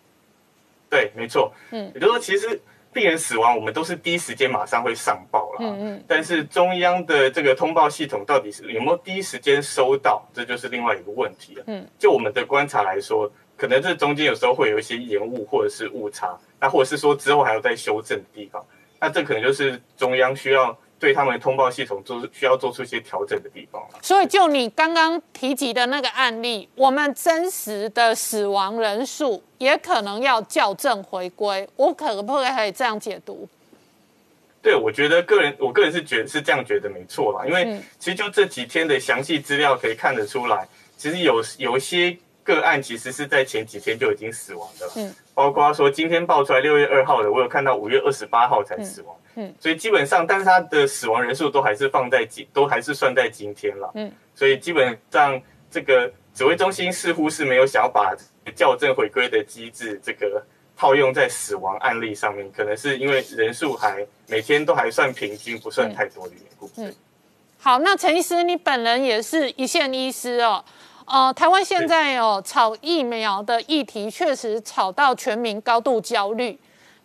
[0.88, 1.52] 对，没错。
[1.72, 5.58] 嗯，也就是说，其实病人死亡，我们都是第一时间马上会上报了。
[5.60, 6.04] 嗯嗯。
[6.08, 11.64] 但是中央的这个通报系统到底是有没有第一时间收到，这就是另外一个问题了。
[11.66, 11.86] 嗯。
[11.98, 18.64] 就我们的观察来说，可能这中间有时候会有一些延误或者是误差，那或者是说之后还要再修正的地方。
[18.98, 23.82] 那这可能就是中央需要对他们通报系统做需要做出一些调整的地方。
[24.02, 31.66] 所以，就你刚刚提及的那个案例，我们真实的死亡人数也可能要校正回归。
[31.74, 33.48] 我可不可以这样解读？
[34.62, 37.46] 对，我觉得个人，我个人是觉得是这样觉得没错啦。
[37.46, 44.92] 因为其实就这几天的详细资料可以看得出来，其实有有一些个案其实是在前几天就已经死亡的了。
[44.96, 45.14] 嗯。
[45.32, 49.19] 包括说今天爆出来六月二号的，我有看到五月二十八号才死亡，嗯，
[49.58, 55.40] 所以基本上，但是他的死亡人数都还是放在今，都还是算在今天了，嗯，所以基本上
[55.70, 58.14] 这个指挥中心似乎是没有想要把
[58.54, 60.44] 校正回归的机制这个
[60.76, 66.70] 套用在死亡案例上面，可能是因为人数还每天都还算平均，不算太多的缘故。
[66.76, 66.94] 嗯，
[67.58, 70.64] 好，那陈医师，你本人也是一线医师哦。
[71.06, 76.58] 呃，台湾现在哦，炒疫苗的议题确实炒到全民高度焦虑。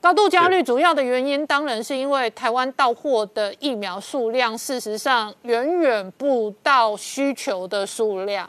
[0.06, 8.48] 高度焦虑主要的原因，当然是因为台湾到货的疫苗数量，事实上远远不到需求的数量。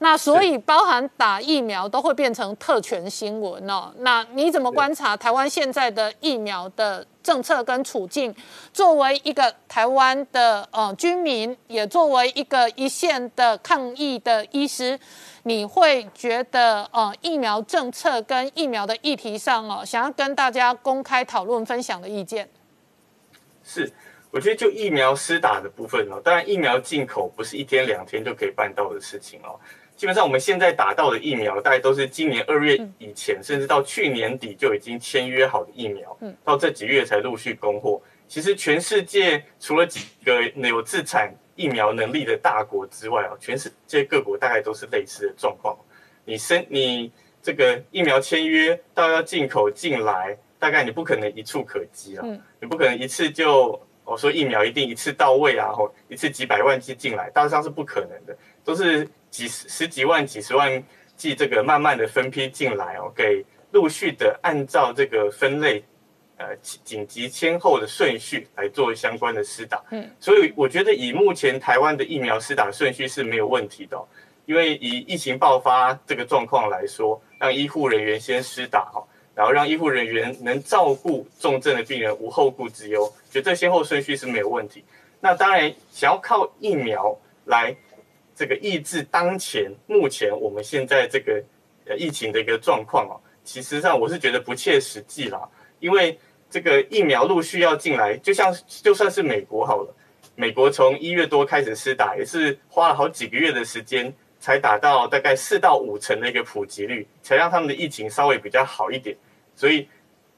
[0.00, 3.90] 那所以包含打疫苗都会变成特权新闻哦。
[4.00, 8.34] 那你怎么观察台湾现在的疫苗的政策跟处境？
[8.72, 14.98] 作为一个台湾的呃居民，也作为一个一线的抗疫的医师，
[15.44, 22.48] 你会觉得呃疫苗政策跟疫苗的议题上哦，想要跟大家公开讨论分享的意见？
[23.62, 23.92] 是，
[24.30, 29.58] 我觉得就疫苗施打的部分哦，当然疫苗进口不是一天两天就可以办到的事情哦。
[30.00, 38.00] 基本上，我们现在打到的疫苗，大概都是今年二月以前，甚至到去年底就已经签约好的疫苗，到这几月才陆续供货。
[38.26, 45.76] 其实，全世界除了几个有自产疫苗能力的大国之外啊，全世界各国大概都是类似的状况。
[46.24, 52.26] 你生你这个疫苗签约到要进口进来，大概你不可能一触可及啊，
[52.58, 59.08] 你不可能一次就我说疫苗一定一次到位啊，或一次几百万剂进来，大致上是不可能的，都是。
[59.30, 60.82] 几十十几万、几十万
[61.16, 65.84] 剂，这个慢慢的分批进来哦，给陆续的按照这个分类，
[66.36, 69.80] 呃，紧急先后的顺序来做相关的施打。
[69.92, 73.96] 嗯，所以我觉得以目前台湾的疫苗施打顺序是没有问题的，
[74.46, 79.00] 因为以疫情爆发这个状况来说，让医护人员先施打哈，
[79.32, 84.84] 然后让医护人员能照顾重症的病人无后顾之忧，觉得这先后顺序是没有问题。
[85.20, 87.76] 那当然，想要靠疫苗来。
[88.40, 91.44] 这个抑制当前目前我们现在这个
[91.84, 93.12] 呃疫情的一个状况啊，
[93.44, 95.46] 其实上我是觉得不切实际啦。
[95.78, 99.94] 因为这个疫苗陆续要进来，就像就算是美国好了，
[100.36, 109.14] 美国从一月多开始施打，也是花了好几个月的时间，才打到大概四到五成的一个普及率，才让他们的疫情稍微比较好一点。
[109.54, 109.86] 所以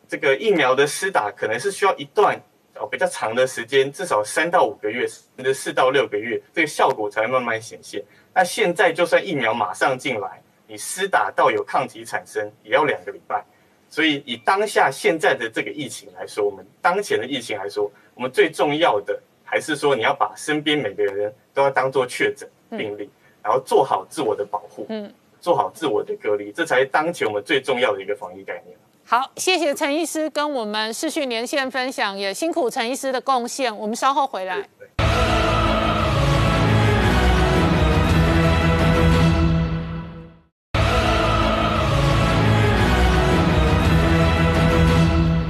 [0.09, 2.43] 这个疫苗的施打可能是需要一段。
[2.83, 8.03] 哦，比较长的时间，至少三到五个月，甚至四到六个月，这个效果才会慢慢显现。
[8.35, 13.45] 那现在就算疫苗马上进来，你施打到有抗体产生，也要两个礼拜。
[13.89, 23.09] 所以以当下现在的这个疫情来说，我们当前的疫情来说，我们最重要的还是说你要把身边每个人都要当做确诊病例，
[23.43, 28.77] 然后做好自我的保护，嗯，做好自我的隔离，这才是当前我们最重要的一个防疫概念。
[29.13, 33.77] 好，谢谢陈医师跟我们视讯连线分享，也辛苦陈医师的贡献。
[33.77, 34.57] 我们稍后回来。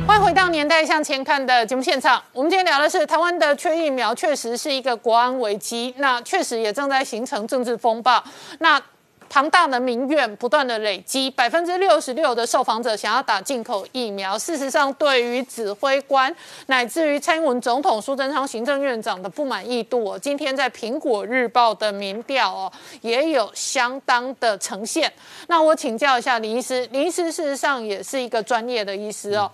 [0.08, 2.20] 欢迎回到《年代向前看》的节目现场。
[2.32, 8.20] 我们今天聊的是台湾的缺疫苗，确实是一个国安危机，那确实也正在形成政治风暴。
[8.58, 8.82] 那
[9.32, 14.38] 庞大的民怨不断的累积，百分之六十六的受访者想要打进口疫苗。
[14.38, 16.30] 事实上，对于指挥官
[16.66, 25.10] 乃至于蔡英文总统、苏贞昌行政院长的不满意度哦，今天在苹果日报的民调哦，也有相当的呈现。
[25.46, 29.50] 那我请教一下林医师，林医师事实上也是一个专业的医师哦。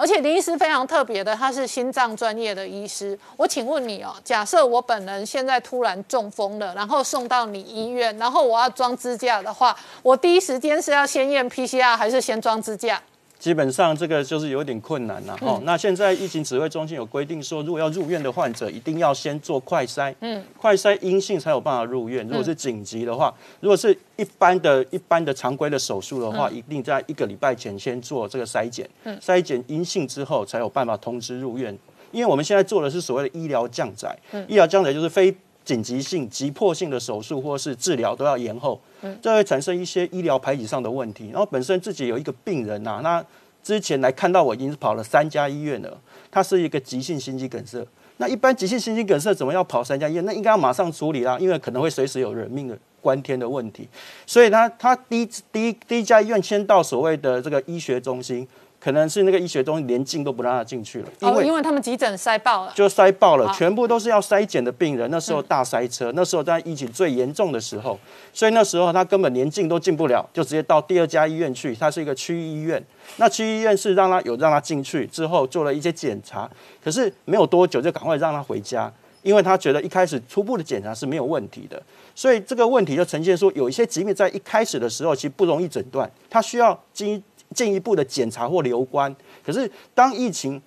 [0.00, 3.18] 而且林医师非常特别的，他是心脏专业的医师。
[3.36, 12.98] 我请问你哦，假设我本人现在突然中风了，然后送到你医院，然后我要装支架的话，我第一时间是要先验 PCR 还是先装支架？
[13.40, 15.58] 基本上这个就是有点困难了哈。
[15.64, 22.24] 那现在疫情指挥中心有规定说，如果要入院的患者，一定要先做快筛，嗯，快筛阴性才有办法入院。
[22.28, 28.86] 如果是紧急的话，如果是一般的一般的常规的手术的话，一定在一个礼拜前先做这个筛检，
[29.20, 31.76] 筛检阴性之后才有办法通知入院。
[32.12, 34.14] 因为我们现在做的是所谓的医疗降载，
[34.48, 35.34] 医疗降载就是非
[35.64, 38.80] 紧急性、急迫性的手术或是治疗都要延后。
[39.22, 41.30] 这会产生一些医疗排挤上的问题。
[41.30, 43.24] 然后本身自己有一个病人呐，那
[43.62, 46.00] 之前来看到我已经是跑了三家医院了。
[46.30, 47.86] 他是一个急性心肌梗塞。
[48.18, 50.24] 那一般急性心肌梗塞怎么要跑三家医院？
[50.24, 53.88] 那应该要马上处理啦，因为可能会随时有人命的关天的问题。
[54.26, 58.46] 所以他他第一第一第一家医院先到所谓的这个医学中心。
[58.80, 65.10] 可能是那个医学中心连进都不让他进去了，因为因为他们急诊塞爆了，就塞爆了，全部都是要筛检的病人。
[65.10, 68.00] 那时候大塞车，那时候在疫情最严重的时候，
[68.32, 71.74] 所以那时候他根本连进都进不了，就直接到第二家医院去。
[71.74, 72.82] 他是一个区医院，
[73.18, 76.50] 那区医院是让他有让他进去之后做了一些检查，
[76.82, 78.90] 可是没有多久就赶快让他回家，
[79.22, 81.82] 因为他觉得一开始初步的检查是没有问题的，
[82.14, 87.22] 所以这个问题就呈现说有一些疾病在一开始的时候其实不容易诊断，它需要经。
[87.54, 90.60] 进一步的检查或留观，可是当疫情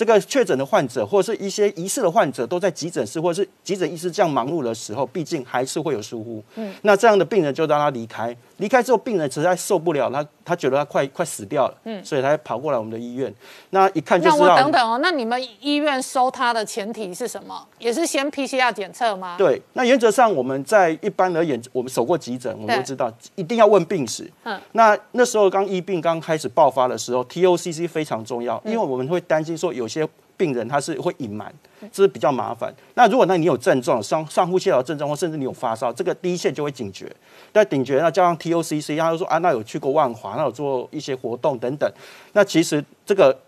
[0.00, 6.42] 这个确诊的患者或者是一些疑似的患者都在急诊室或者是急诊医师这样忙碌的时候，毕竟还是会有疏忽。
[6.54, 8.34] 嗯，那这样的病人就让他离开。
[8.56, 13.30] 离开之后，病人实在受不了，他他觉得他快快死掉了，嗯，所以他跑过来我们的医院。
[13.70, 14.46] 那一看就知道。
[14.46, 17.66] 那我等等哦，那你们医院收他的前提是什么？
[17.78, 19.34] 也是先 PCR 检测吗？
[19.36, 24.30] 对，那原则上我们在一般而言，我们守过急诊，我们都知道一定要问病史。
[24.44, 31.52] 嗯，那那时候刚疫病刚开始爆发的时候，TOCC 非常重要，因为我们会担心说有些病人他是会隐瞒，
[31.92, 32.74] 这是比较麻烦。
[32.94, 37.14] 那如果那你有症状，上上呼吸道症状或甚至你有发烧，这个第一线就会警觉。
[37.52, 41.92] 在顶觉，那加上 TOCC，他就说啊，那有去过万华，那有做一些活动等等。
[42.32, 43.38] 那其实这个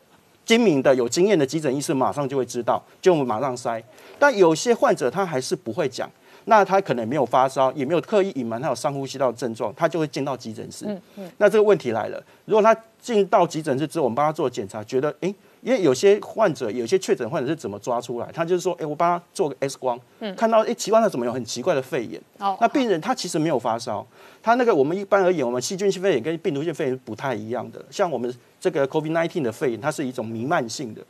[0.44, 3.82] 精明的、有经验的急诊医师马上就会知道，就马上筛。
[4.18, 6.10] 但有些患者他还是不会讲，
[6.44, 10.84] 那他可能没有发烧，也没有刻意隐瞒他有上呼吸道症状，他就会进到急诊室。
[10.86, 11.32] 嗯嗯。
[11.38, 15.34] 那这个问题来了，如果他进到急诊室之后，我们帮他做检查，觉得诶。
[15.62, 18.28] 因为有些患者，有些确诊患者是怎么抓出来？
[18.32, 19.98] 他就是说，哎，我帮他做个 X 光，
[20.36, 22.20] 看到哎奇怪，他怎么有很奇怪的肺炎？
[22.38, 24.04] 哦，那病人他其实没有发烧，
[24.42, 27.80] 他那个我们一般而言，我们细菌性肺炎跟病毒性肺炎不太一样的。
[27.90, 31.00] 像我们这个 COVID-19 的肺炎，它是一种弥漫性的。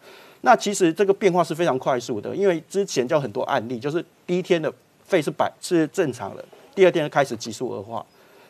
[0.42, 4.70] 那其实这个变化是非常快速的，因为之前就很多案例，就是第一天的
[5.04, 6.44] 肺是白是正常的，
[6.74, 8.04] 第二天开始急速恶化。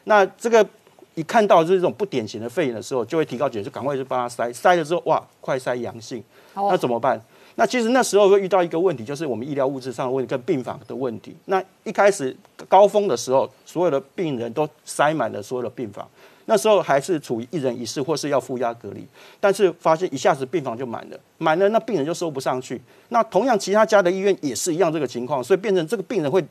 [0.04, 0.66] 那这个。
[1.14, 4.52] 一看到这种不典型的肺炎的时候，就会提高警觉，就赶快去帮他筛。
[4.52, 6.22] 筛了之后，哇，快筛阳性，
[6.54, 7.20] 那怎么办？
[7.56, 11.36] 那其实那时候会遇到一个问题，就是我们医疗物质上的问题跟病房的问题。
[11.44, 12.34] 那一开始
[12.66, 16.08] 高峰的时候，所有的病人都塞满了所有的病房，
[16.46, 19.06] 那时候还是处于一人一室或是要负压隔离，
[19.38, 22.80] 但是发现一下子病房就满了，满了那病人就收不上去。
[23.10, 26.42] 那同样其他家的医院也是一样这个情况，所以变成这个病人会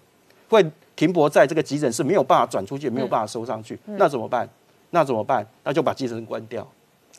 [0.49, 0.63] 会。
[0.95, 4.47] 停泊在这个急诊室没有办法转出去，没有办法收上去，那怎么办？
[4.91, 5.45] 那怎么办？
[5.63, 6.67] 那就把急诊室关掉，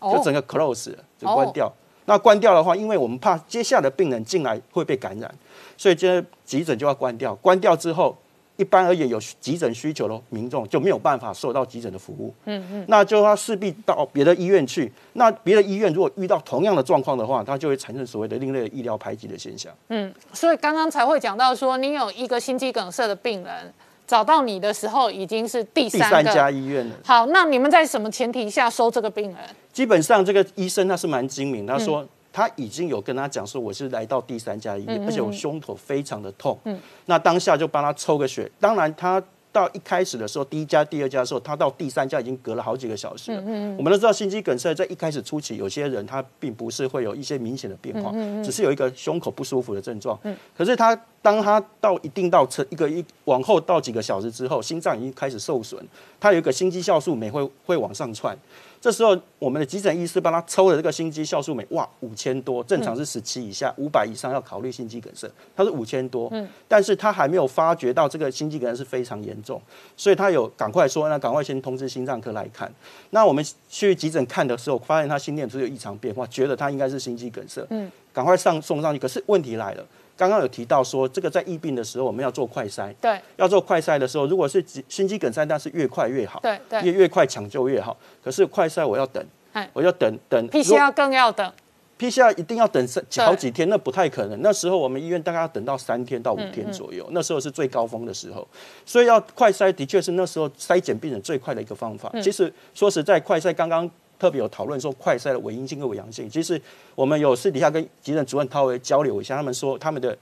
[0.00, 1.72] 就整个 close 就关掉。
[2.04, 5.34] 那关掉的话，因为我们怕接下来的病人进来会被感染，
[5.76, 7.34] 所以这急诊就要关掉。
[7.36, 8.16] 关掉之后。
[8.62, 12.32] 一般而言，有急诊需求的民众就没有办法受到急诊的服务。
[12.44, 14.90] 嗯嗯，那就他势必到别的医院去。
[15.14, 19.72] 那别的医院如果遇到同样的状况的话，它就会产生所谓的另类的医疗排挤的现象。
[19.88, 23.74] 嗯，所以刚刚才会讲到说，你有一个心肌梗塞的病人
[24.06, 26.94] 找到你的时候，已经是第三家医院了。
[27.04, 29.38] 好，那你们在什么前提下收这个病人？
[29.72, 32.06] 基本上，这个医生他是蛮精明，他说。
[32.33, 36.59] 他已经有跟他讲说，我是来到第三家医院，而且我胸口非常的痛。
[36.64, 38.51] 嗯，那当下就帮他抽个血。
[38.59, 39.22] 当然，他
[39.53, 43.41] 到一开始的时候，第一家、第二家的时候，他到第三家已经隔了好几个小时了。
[43.43, 48.11] 嗯嗯，我们都知道心肌梗塞在一开始初期，有些人他并不是会有一些明显的变化，
[48.43, 50.18] 只是有一个胸口不舒服的症状。
[50.22, 55.78] 嗯，可是他当他到一定到成一个一往后到几个小时之后，心脏已经开始受损，
[56.18, 58.35] 他有一个心肌酵素酶会会往上窜。
[58.83, 65.30] 这时候，我们的急诊医师帮他抽了这个心肌酵素酶，哇，五千多，正常是十七以下，五百以上要考虑心肌梗塞。
[65.55, 69.62] 他是五千多，嗯，但是他还没有发觉到这个心肌梗塞是非常严重，
[69.97, 72.68] 所以他有赶快说，那赶快先通知心脏科来看。
[73.11, 78.99] 那我们去急诊看的时候，发现他心电图有异常变化，觉得他应该是心肌梗塞，嗯，赶快上送上去。
[78.99, 79.87] 可是问题来了。
[80.22, 82.94] 刚刚有提到说，这个在疫病的时候，我们要做快筛。
[83.00, 86.38] 对，要做快筛的时候，如果是心肌梗塞，那是越快越好。
[86.40, 87.96] 对对，越越快抢救越好。
[88.22, 89.24] 可是快筛我要等，
[89.72, 90.48] 我要等等。
[90.48, 91.52] PCR 更要等
[91.98, 94.40] ，PCR 一定要等三好几天，那不太可能。
[94.42, 98.46] 那时候我们医院大概要等到三天到五天左右，那时候是最高峰的时候。
[98.86, 102.08] 所以要快筛，的确是那时候筛检病人最快的一个方法。
[102.22, 103.90] 其实说实在，快筛刚刚。
[104.22, 106.60] 特别有讨论说快筛的伪阴性跟伪阳性，其实
[106.94, 110.16] 我们有私底下跟急诊主任稍微交流一下，他们说他们的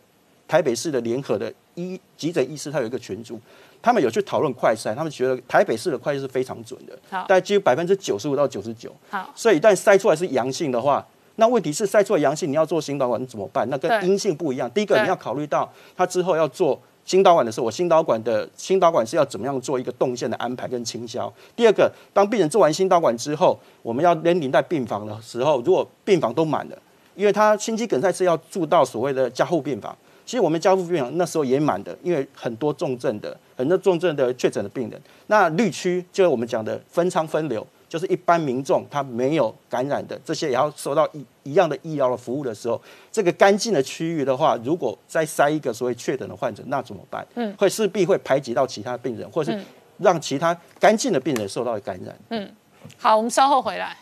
[0.48, 3.38] 台北市的联合的医急诊医师他有一个群组，
[3.82, 8.90] 他们有去讨论快筛，他们觉得台北市的快筛是非常准的，大概几乎百分之九十五到九十九。
[9.11, 13.68] 好，所以一旦筛出来是阳性的话，那问题是筛出来阳性你要做心导管怎么办？
[13.68, 16.80] 那跟阴性不一样，第一个你要考虑到他之后要做。
[17.11, 21.29] 新导管的时候，我新导管的新导管是要怎么样做一个动线的安排跟清消？
[21.57, 26.79] 第二个，当病人做完新导管之后，我们要连领在病房的时候，如果病房都满了，
[27.17, 37.67] 因为他心肌梗塞是要住到所谓的加护病房，其实我们加护病房那时候也满的，因为很多重症的、很多重症的确诊的病人，那绿区就是我们讲的分仓分流。
[37.91, 42.80] 就是一般民众他没有感染的这些也要受到一一样的医疗的服务的时候，
[43.11, 47.26] 这个干净的区域的话，如果再塞一个所谓确诊的患者，那怎么办？
[47.34, 49.61] 嗯，会势必会排挤到其他病人，或是
[49.99, 52.16] 让其他干净的病人受到感染。
[52.28, 52.49] 嗯，
[52.97, 53.97] 好，我们稍后回来。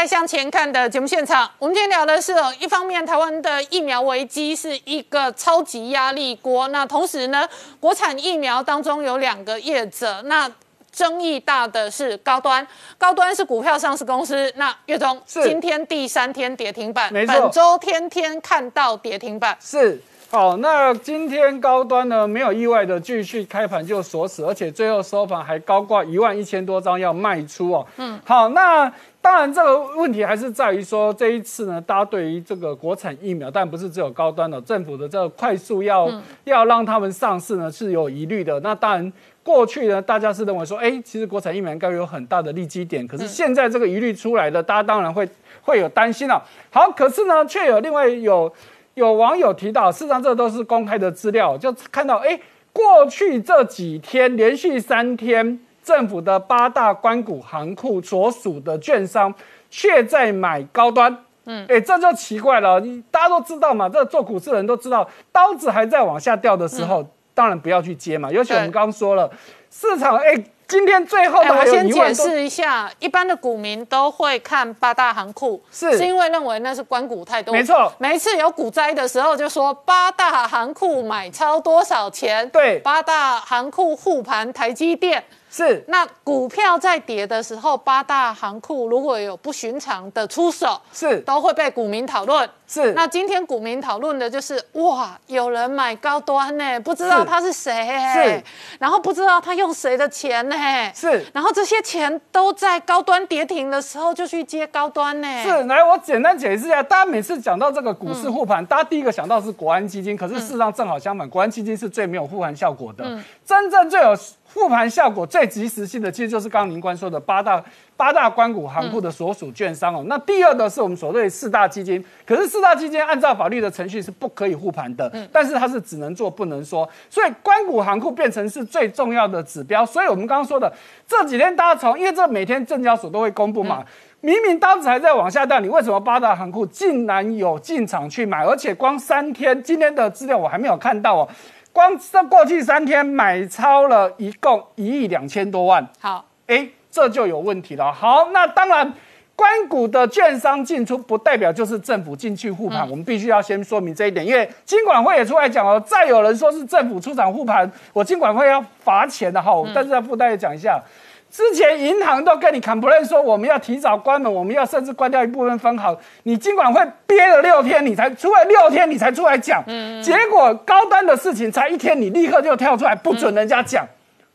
[0.00, 7.46] 年代向前看的节目现场，我们今天聊的是哦，一方面台湾的疫苗危机是一个超级压力锅，那同时呢，
[7.78, 10.50] 国产疫苗当中有两个业者，那
[10.90, 20.00] 争议大的是高端，高端是股票上市公司，那月中是今天第三天跌停板，本周天天看到跌停板，是。
[20.30, 27.84] 好，那今天高端呢没有意外的继续开盘就锁死，而且最后收盘还高挂一万一千多张要卖出哦。
[27.96, 28.88] 嗯，好，那
[29.22, 36.10] 当然这个问题还是在于说这一次呢，大家对于这个国产疫苗，但不是只有高端的，政府的这个快速要
[36.44, 38.58] 要让他们上市呢是有疑虑的。
[38.60, 39.12] 那当然
[39.42, 45.28] 过去呢，大家是认为说，哎，其实国产疫苗应该有很大的利基点，可是现在这个疑虑出来了，大家当然会
[45.62, 46.42] 会有担心了。
[46.70, 48.52] 好，可是呢，却有另外有。
[48.94, 52.38] 有网友提到，事实上这都是公开的资料，就看到，哎，
[52.72, 59.32] 过去这几天连续三天，政府的八大关谷行库所属的券商
[59.70, 62.80] 却在买高端，嗯，哎，这就奇怪了。
[62.80, 68.30] 你大家都知道嘛，这做股市的人都知道，刀子还在往下掉的时候，当然不要去接嘛。
[68.30, 69.30] 尤其我们刚刚说了，
[69.70, 70.44] 市场，哎。
[70.70, 77.92] 今天最后的，我先解释一下，一般的股民都会看八大行库，是是因为认为那是关股太多，没错。
[77.98, 85.24] 每一次有股灾的时候，就说八大行库买超多少钱，对，八大行库护盘台积电。
[85.50, 91.18] 是，那股票在跌的时候，八大行库如果有不寻常的出手，是。
[91.22, 92.48] 都会被股民讨论。
[92.66, 97.72] 是，那今天股民讨论的就是哇，有人买高端呢，不知道他是谁，
[98.14, 98.42] 是，
[98.78, 100.56] 然后不知道他用谁的钱呢，
[100.94, 105.42] 是，然后这些钱都在高端跌停的时候就去接高端呢。
[105.42, 113.04] 是，来我简单解释一下，大家每次讲到这个股市护盘，大家第一个想到是国安基金，可是事实上正好相反，国安基金是最没有护盘效果的，
[113.44, 114.14] 真正最有。
[114.52, 117.62] 复盘效果最及时性的，其实就是刚刚林官说的八大
[117.96, 120.02] 八大关谷行库的所属券商哦。
[120.06, 129.86] 那第二的是我们所谓四大基金，可是四大基金按照法律的程序是不可以护盘的，但是它是只能做不能说，所以关谷行库变成是最重要的指标。
[129.86, 130.72] 所以我们刚刚说的
[131.06, 133.84] 这几天大家从，因为这每天证交所都会公布嘛，
[134.20, 141.28] 明明刀子还在往下掉，你为什么八大行库竟然有进场去买，而且光三天，今天的资料我还没有看到哦。
[141.72, 147.92] 光这过去三天买超了一共一亿两千多万，好，哎，这就有问题了。
[147.92, 148.92] 好，那当然，
[149.36, 154.26] 关谷的券商进出，不代表就是政府进去护盘，我们必须要先说明这一点。
[154.26, 159.52] 因为金管会也出来讲哦，再有人说是政府出场护盘，我金管会要罚钱的哈。
[159.74, 160.82] 但是要附带讲一下，
[161.30, 173.86] 之前银行都跟你 complain 说我们要提早关门，我们要甚至关掉一部分分行，你金管会憋了六天，你才出来六天，你才出来讲，嗯结果高端的事情才一天，你立刻就跳出来不准人家讲。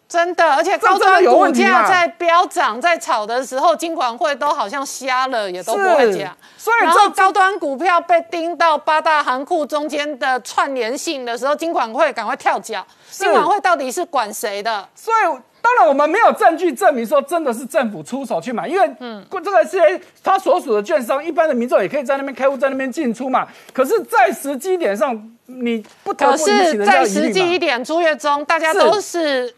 [0.08, 6.32] 真的，而且高端股价在飙涨、在炒的时候，金管会都好像瞎了，也都不会讲。
[6.58, 12.86] 所以，这高端股票被盯到八大行库中间的串联性的时候，金管会赶快跳脚。
[13.10, 14.88] 金管会到底是管谁的？
[14.94, 23.48] 所以，当然我们没有证据证明说真的是政府出手去买，因为嗯，这个是他所属的券商，一般的民众也可以在那边开户，在那边进出嘛。
[23.74, 29.52] 可是，在时机点上，你不可是，在实际一点，朱月中大家都是。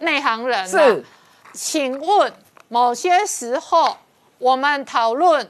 [0.00, 1.02] 内行人是，
[1.54, 2.30] 请问
[2.68, 3.96] 某些时候
[4.38, 5.48] 我们讨论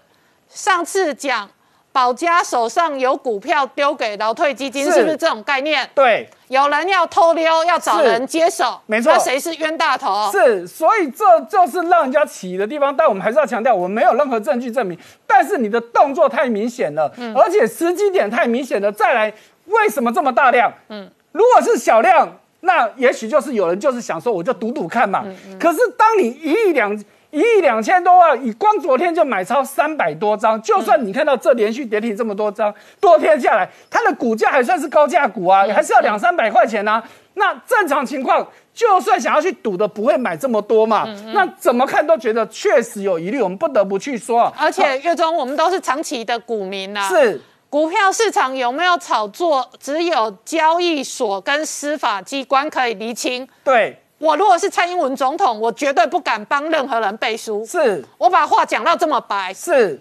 [0.49, 1.51] 上次讲
[1.95, 5.89] 保家手上有股票丢给劳退基金，是不是这种概念？
[5.95, 9.13] 对，有人要偷溜，要找人接手，没错。
[9.13, 10.29] 那谁是冤大头？
[10.33, 12.93] 是，所以这就是让人家起疑的地方。
[12.97, 14.99] 但我们还是要强调，我们没有任何证据证明。
[15.25, 18.91] 但是你的动作太明显了，而且时机点太明显了。
[18.91, 19.33] 再来，
[19.67, 20.73] 为什么这么大量？
[20.89, 22.29] 嗯，如果是小量。
[22.67, 25.23] 那也许就是有人就是想说，我就赌赌看嘛。
[25.61, 26.99] 可是当你一亿两
[27.35, 37.03] 一亿两千多万，你光昨天就买超三百多张，就算你看到这连续跌停这么多张，多天下来，它的股价还算是高价股啊，还是要两三百块钱呢。
[37.35, 41.05] 那正常情况，就算想要去赌的，不会买这么多嘛。
[41.33, 44.53] 那怎么看都觉得确实有疑虑，我们不得不去说。
[44.57, 47.09] 而且月中我们都是长期的股民啊。
[47.09, 47.41] 是。
[47.69, 49.69] 股票市场有没有炒作？
[49.81, 53.49] 只有交易所跟司法机关可以厘清。
[53.65, 57.65] 对我如果是蔡英文总统，我绝对不敢帮任何人背书。
[57.67, 59.53] 是我把话讲到这么白。
[59.53, 60.01] 是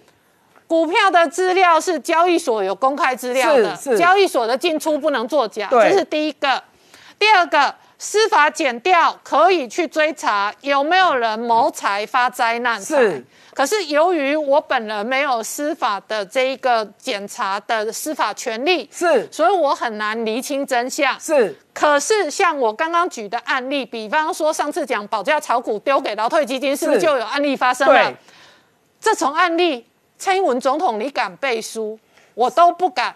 [0.67, 6.63] 股票的资料是交易所有公开资料的，交易所的进出不能作假，这是第一个。
[7.19, 12.81] 第二个，司法减掉可以去追查有没有人谋财发灾难。
[12.81, 13.23] 是。
[13.53, 21.19] 可是由于我本人没有司法的这一个检查的司法权利，是，所以我很难厘清真相。
[21.19, 28.13] 是，可是像我刚刚举的案例，比方说上次讲保价炒股丢给劳退基金，是不是就有案例发生了？
[28.99, 29.85] 这种案例，
[30.17, 31.99] 蔡英文总统你敢背书，
[32.33, 33.15] 我都不敢。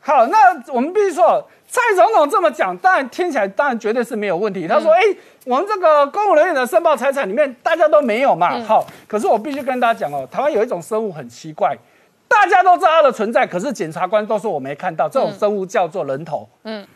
[0.00, 1.48] 好，那我们必须说。
[1.70, 4.66] 蔡总统这么讲，当然听起来当然绝对是没有问题。
[4.66, 5.02] 他说：“哎，
[5.48, 8.62] 我们这个公务人员的申报财产里面，大家都没有嘛。
[8.64, 11.74] 好，可是我必须跟大家讲哦，台湾有一种生物很奇怪，
[12.28, 15.08] 大家都知道它的存在，可是检察官都说我没看到。
[15.08, 16.46] 这种生物叫做人头。
[16.64, 16.86] 嗯。”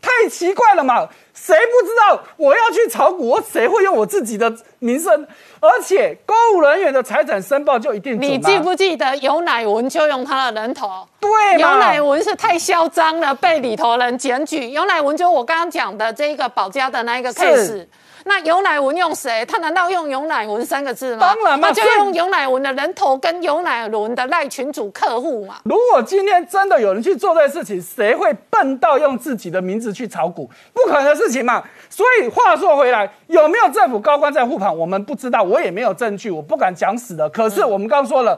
[0.00, 1.08] 太奇怪了嘛！
[1.34, 3.28] 谁不知道我要去炒股？
[3.28, 5.26] 我谁会用我自己的名声？
[5.60, 11.06] 而且公务人员的财产申报就一定你记不记得有乃文就用他的人头？
[11.20, 14.68] 对，有乃文是太嚣张了，被里头人检举。
[14.70, 17.86] 有乃文就我刚刚讲的这一个保家的那一个 case。
[18.28, 19.46] 那尤乃文用谁？
[19.46, 21.32] 他难道用尤乃文三个字吗？
[21.32, 25.58] 当然嘛，就用尤乃文的人头跟尤乃文的赖群主客户嘛。
[25.64, 30.50] 如果今天真的有人去做这事情，谁会笨到用自己的名字去炒股？
[30.74, 31.62] 不可能的事情嘛。
[31.88, 37.28] 所以话说回来，有没有政府高官在护盘，我们不知道，我也没有证据，我不敢讲死的。
[37.30, 38.36] 可是我们刚说了，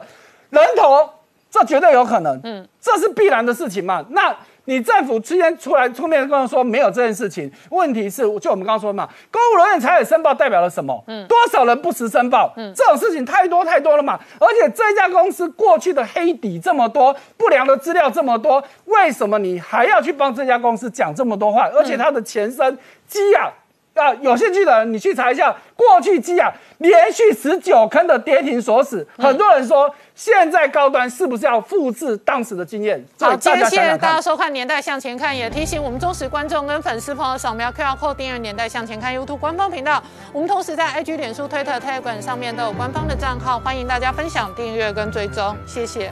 [0.51, 1.09] 人头
[1.49, 4.05] 这绝对有可能，嗯，这是必然的事情嘛。
[4.09, 4.35] 那。
[4.69, 11.03] 你政府之前出来出面跟我说没有这件事情，问题是就我们刚刚说嘛，公务人员财产申报代表了什么？
[11.07, 12.53] 嗯，多少人不实申报？
[12.55, 14.19] 嗯，这种事情太多太多了嘛。
[14.39, 21.67] 而且这家公司过去的黑底这么多，不良的资料这么多，为什么你还要去帮这家公司讲这么多话？
[21.69, 23.51] 而且它的前身基亚。
[23.99, 29.05] 啊，有兴趣的人，你去查一下过去基亚连续十九坑的跌停锁死。
[29.17, 33.03] 很多人说，现在高端是不是要复制当时的经验？
[33.19, 40.01] 好，谢谢大家收看《年代向前看》，也提醒我们忠实观众跟粉丝朋友扫描 QR Code 订阅《年代向前看》YouTube 官方频道。
[40.31, 45.55] 我们同时在 IG、脸书、推特、Telegram 上面都有官方的账号，欢迎大家分享、订阅跟追踪。
[45.65, 46.11] 谢谢。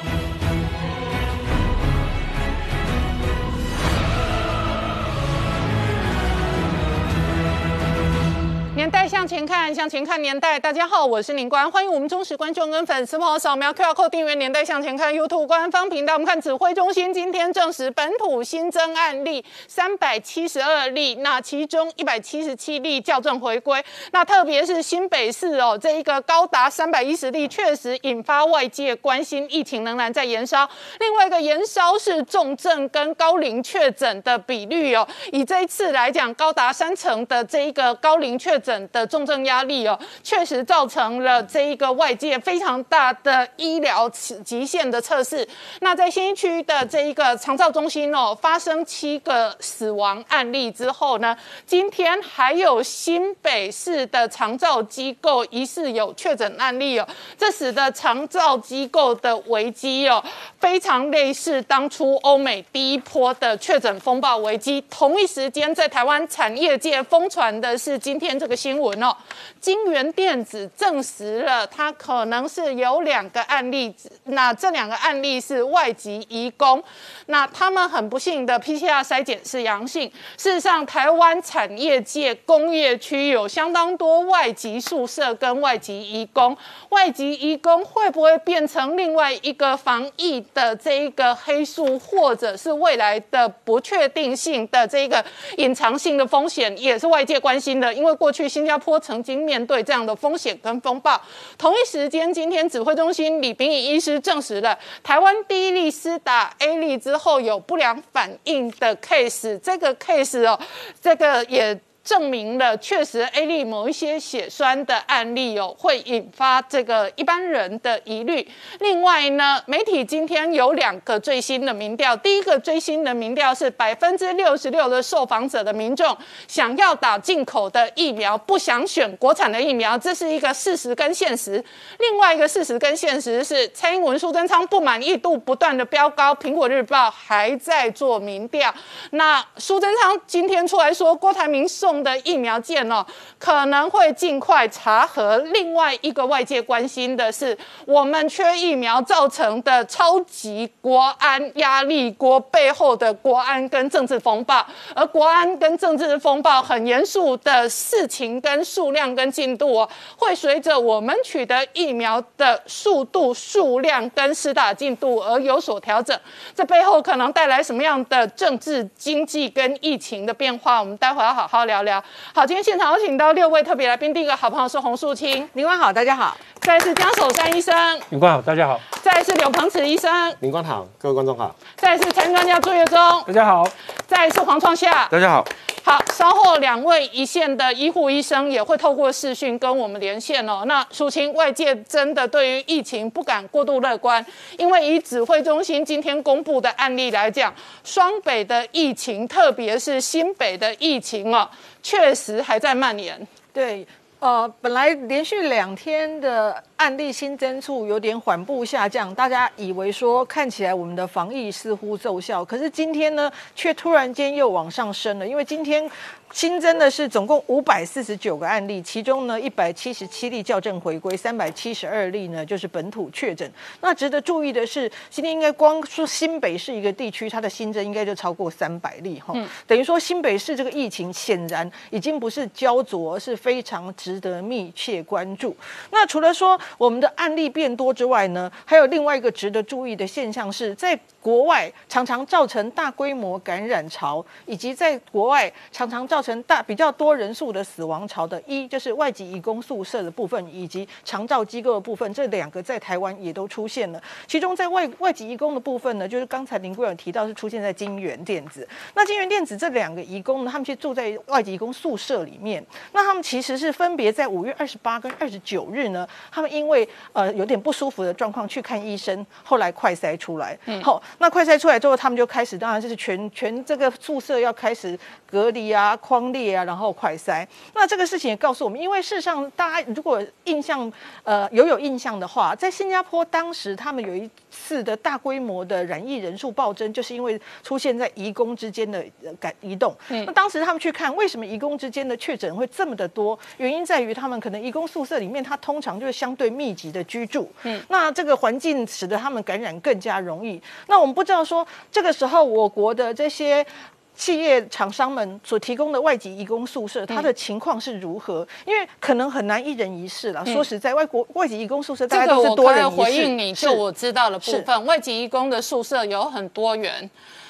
[8.81, 10.59] 年代向前看，向前看年代。
[10.59, 16.13] 大家好，我是林官，欢迎我们忠实观众跟粉丝朋友扫描 QR Code 订阅《年代向前看》YouTube 官方频道。
[16.13, 23.85] 我们看指挥中心今天证实本土新增案例三百七十二例，那其中一百七十七例校正回归。
[24.13, 30.67] 那特别是新北市哦，这一个高达三百一十例，确实引发外界关心，疫情仍然在延烧。
[30.99, 38.70] 另外一个延烧是重症跟高龄确诊的比率哦，以这一次来讲，高达三成的这一个高龄确诊。
[38.91, 45.47] 的重症压力哦，确实造成了这一个外界非常大的医疗极限的测试。
[45.79, 57.07] 那在新区的这一个长照中心哦，发生七个死亡案例之后呢，今天还有新北市的长照机构疑似有确诊案例哦，
[57.37, 60.23] 这使得长照机构的危机哦，
[60.59, 64.83] 非常类似当初欧美第一波的确诊风暴危机。
[64.89, 68.81] 同一时间，在台湾产业界疯传的是今天这个新。
[68.81, 69.15] 闻哦，
[69.59, 73.93] 金源电子证实了，它可能是有两个案例，
[74.25, 76.83] 那这两个案例是外籍移工，
[77.27, 80.11] 那他们很不幸的 PCR 筛检是阳性。
[80.35, 86.57] 事实上，台湾产业界工业区有相当多外籍宿舍跟外籍移工，
[86.89, 95.23] 外籍移工会不会变成另外一个防疫的这一个黑数，或者是未来的不确定性的这一个
[95.57, 101.19] 隐藏性的风险，也是外界关心的，因为过去新加坡曾经面对这样的风险跟风暴，
[101.57, 110.59] 同一时间，今天指挥中心李炳宇医师证实了台湾第一例施打 A 例之后有不良反应的 case，这个 case 哦，
[111.01, 111.79] 这个也。
[112.03, 118.47] 证明了确实 A 粒某一些血栓的案例哦，会引发这个一般人的疑虑。
[118.79, 131.63] 另外呢，媒体今天有两个最新的民调，第一个最新的民调是百分之六十六的受访者的民众想要打进口的疫苗，不想选国产的疫苗，这是一个事实跟现实。
[131.99, 138.73] 另外一个事实跟现实是，蔡英文、苏贞昌不满意度不断的飙高，苹果日报还在做民调。
[139.11, 141.90] 那苏贞昌今天出来说，郭台铭受。
[142.03, 143.05] 的疫苗件哦，
[143.39, 145.37] 可能会尽快查核。
[145.39, 154.65] 另外一个外界关心的是，我们缺疫苗造成的超级国安压力锅背后的国安跟政治风暴，
[154.95, 166.17] 而国安跟政治风暴很严肃的事情跟数量跟进度哦，会随着我们取得疫苗的速度、数量跟施打进度而有所调整。
[166.55, 170.79] 这背后可能带来什么样的政治、经济跟疫情的变化？
[170.79, 171.80] 我们待会要好好聊。
[171.83, 172.03] 聊
[172.33, 174.13] 好，今天现场有请到六位特别来宾。
[174.13, 176.35] 第一个好朋友是洪树清，林官好，大家好。
[176.61, 178.79] 再是江守山医生，林官好，大家好。
[179.01, 181.55] 再是柳鹏慈医生，林官好，各位观众好。
[181.75, 183.67] 再是财经专家朱月忠，大家好。
[184.07, 185.43] 再是黄创夏，大家好。
[185.83, 190.63] 好，稍后两位一线的医护医生也会透过视讯跟我们连线哦。
[190.65, 194.23] 那苏清，外界真的对于疫情不敢过度乐观，
[194.57, 197.53] 因为以指挥中心今天公布的案例来讲，
[197.83, 201.49] 双北的疫情，特别是新北的疫情哦，
[201.81, 203.27] 确实还在蔓延。
[203.51, 203.85] 对。
[204.19, 215.87] 呃，本来连续两天的案例新增处有点缓步下降，大家以为说看起来我们的防疫似乎奏效，可是今天呢，却突然间又往上升了，因为今天。
[216.33, 223.51] 新增的是总共五百四十九个案例，其中呢一百七十七例校正回归，三百七十二例呢就是本土确诊。
[223.81, 229.33] 那值得注意的是，今天应该光说新北市一个地区，它的新增应该就超过三百例哈。
[229.67, 235.53] 等于说新北市这个疫情显然已经不是焦灼，而是非常值得密切关注。
[235.91, 240.99] 那除了说我们的案例变多之外呢，还有另外一个值得注意的现象是在。
[241.21, 254.01] 国外常常造成大规模感染潮，以及在国外常常造成大比较多人数的死亡潮的，一就是外籍移工宿舍的部分，以及长照机构的部分，这两个在台湾也都出现了。
[254.25, 258.67] 其中在外外籍移工的部分呢，就是刚才林贵有提到是出现在金源电子。
[258.95, 271.01] 那金源电子这两个移工呢，他们去住在外籍移工宿舍里面，那他们其实是分别在五月二十八跟二十九日呢，他们因为呃有点不舒服的状况去看医生，后来快筛出来，好。
[271.19, 274.97] 那快筛出来之后，他们就开始，当然就是全全这个宿舍要开始
[275.29, 277.45] 隔离啊、框列啊，然后快筛。
[277.73, 280.91] 那这个事情也告诉我们，因为事实上大家如果印象
[281.23, 289.03] 呃有有印象的话，在新加坡当时他们有一次的大规模的染疫人数暴增，就是因为出现在移工之间的
[289.39, 289.95] 改移动。
[290.09, 297.51] 那当时他们去看为什么移工之间的确诊会这么的多，原因在于他们可能移工宿舍里面，它通常就是相对密集的居住。
[297.63, 300.61] 嗯，那这个环境使得他们感染更加容易。
[300.87, 303.65] 那我们不知道说这个时候我国的这些
[304.13, 308.45] 企业厂商们所提供的外籍移工宿舍，它的情况是如何？
[308.65, 310.45] 因为可能很难一人一室了。
[310.45, 313.01] 说实在，外国外籍移工宿舍大家都是多人一室。
[313.01, 317.09] 回应你就我知道的部分，外籍移工的宿舍有很多元，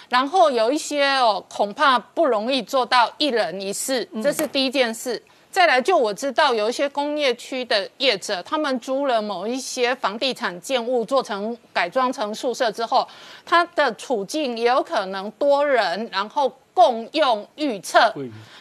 [0.09, 5.21] 然后有一些哦，恐怕不容易做到一人一室，这是第一件事。
[5.51, 13.07] 再来，就我知道有一些工业区的业者，他们租了某一些房地产建物，做成改装成宿舍之后，
[13.45, 16.51] 他的处境也有可能多人，然后。
[16.73, 18.13] 共用预测，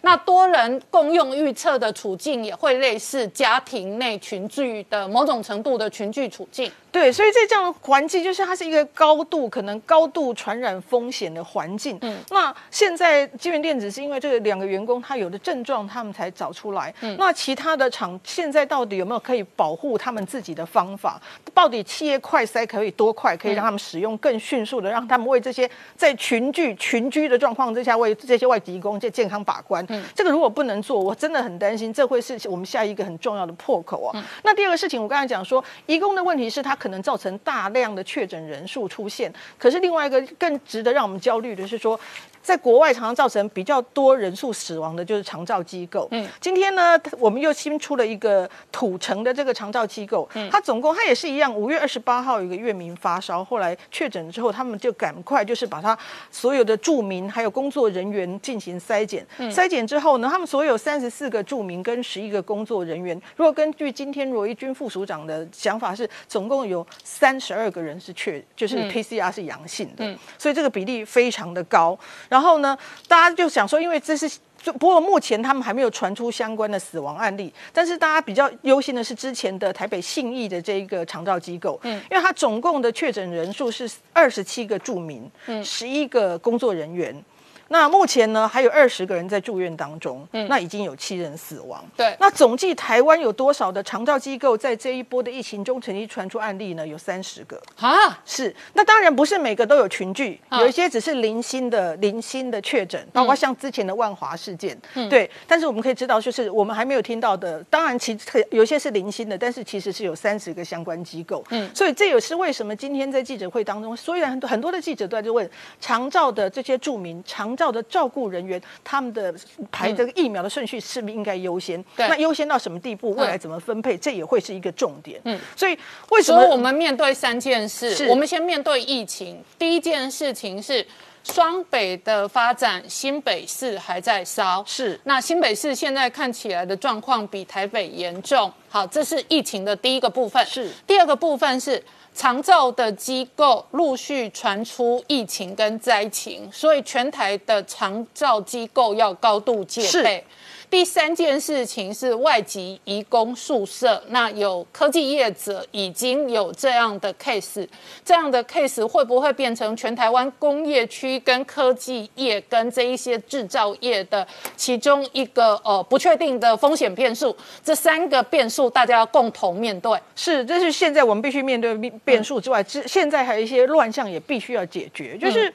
[0.03, 6.71] 那多人共用预测的处境也会类似家庭内群聚的某种程度的群聚处境。
[6.93, 11.97] 对，所以在这样的环境，就是它是一个高度可能高度传染风险的环境。
[12.03, 16.93] 嗯，那现在金源电子是因为这个两个员工他有的症状，他们才找出来。
[17.03, 21.21] 嗯，那其他的厂现在到底有没有可以保护他们自己的方法？
[21.55, 29.85] 到底企业快筛可以多快，可以让他们使用更迅速的，让他们为这些在群聚群居的状况之下为这些外籍工健健康把关？
[29.91, 34.25] 嗯，这个如果不能做，我真的很担心，这会是我们下一个很重要的破口啊。
[34.43, 36.77] 那第二个事情，我刚才讲说，移工的问题是他。
[36.81, 42.01] 可能造成大量的确诊人数出现，可是另外一个更值得让我们焦虑的是说。
[42.43, 46.09] 在国外常常造成比较多人数死亡的就是长照机构。
[46.11, 50.27] 嗯，今天呢，我们又新出了一个土城的这个长照机构。
[50.33, 55.97] 嗯，它总共它也是一样，五月二十八号有一个月民发烧，后来确诊之后，他们就赶快就是把他
[56.31, 59.25] 所有的住民还有工作人员进行筛检。
[59.37, 66.70] 嗯，筛检之后呢，他们所有三十四个住民跟十一个工作人员，如果根据今天罗一军副署长的想法是，总共有
[67.03, 70.05] 三十二个人是确就是 PCR 是阳性的。
[70.05, 71.99] 嗯，所以这个比例非常的高。
[72.29, 72.77] 然后呢，
[73.09, 74.31] 大家就想说，因为这是
[74.63, 87.25] 就不过目前他们还没有传出相关的死亡案例，但是大家比较忧心的是之前的台北信义的这一个长照机构，嗯，因为它总共的确诊人数是二十七个住民，嗯，十一个工作人员。
[87.73, 91.85] 那目前呢，还有二十个人在住院当中，嗯，那已经有七人死亡。
[91.97, 96.85] 对，那总计台湾有多少的长照机构在这一波的疫情中曾经传出案例呢？
[96.85, 98.53] 有三十个啊，是。
[98.73, 105.31] 那当然不是每个都有群聚，有一些只是零星的零星的确诊，包括像之前的万华事件，嗯对。
[105.47, 108.19] 但是我们可以知道，就是我们还没有听到的，当然其
[108.51, 111.45] 有些是零星的，但是其实是有三十个相关机构。
[111.51, 115.49] 嗯，所以这也是为什么今天在记者会当中，虽然很多很多的记者都在问
[115.79, 117.57] 长照的这些著名长。
[117.61, 119.35] 照的照顾人员，他们的
[119.71, 121.83] 排这个疫苗的顺序是不是应该优先？
[121.95, 123.15] 对那优先到什么地步？
[123.17, 123.99] 未来怎么分配？
[123.99, 125.21] 这也会是一个重点。
[125.25, 128.07] 嗯，所以为什么我们面对三件事？
[128.09, 129.45] 我们先面对疫情。
[129.59, 130.87] 第一件事情是
[131.23, 134.65] 双北的发展，新北市还在烧。
[134.67, 138.51] 是，那新北市现在看起来的状况比台北严重。
[138.71, 140.43] 好，这是疫情的第一个部分。
[140.47, 141.83] 是，第二个部分是。
[142.15, 150.25] 长照的机构陆续传出疫情跟灾情，所以全台的长照机构要高度戒备。
[150.71, 157.67] 第三件事情是外籍移工宿舍，那有科技业者已经有这样的 case，
[158.05, 164.25] 这样的 case 会不会变成全台湾工业区跟科技业跟这一些制造业的
[164.57, 167.37] 其中一个呃不确定的风险变数？
[167.65, 169.99] 这三个变数大家要共同面对。
[170.15, 175.53] 是，这是现在我们必须面对变数之外，之现在还有一些乱象也必须要解决，就是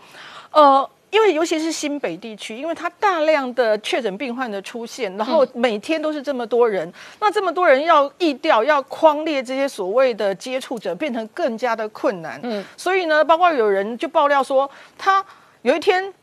[0.51, 0.89] 呃。
[1.15, 6.91] 因为尤其是新北地区，因为它大量的确诊病患的出现，然后每天都是这么多人，
[7.21, 12.37] 那这么多人要疫调、要框列这些所谓的接触者，变成更加的困难。
[12.43, 15.23] 嗯，所以呢，包括有人就爆料说，他
[15.61, 16.13] 有一天。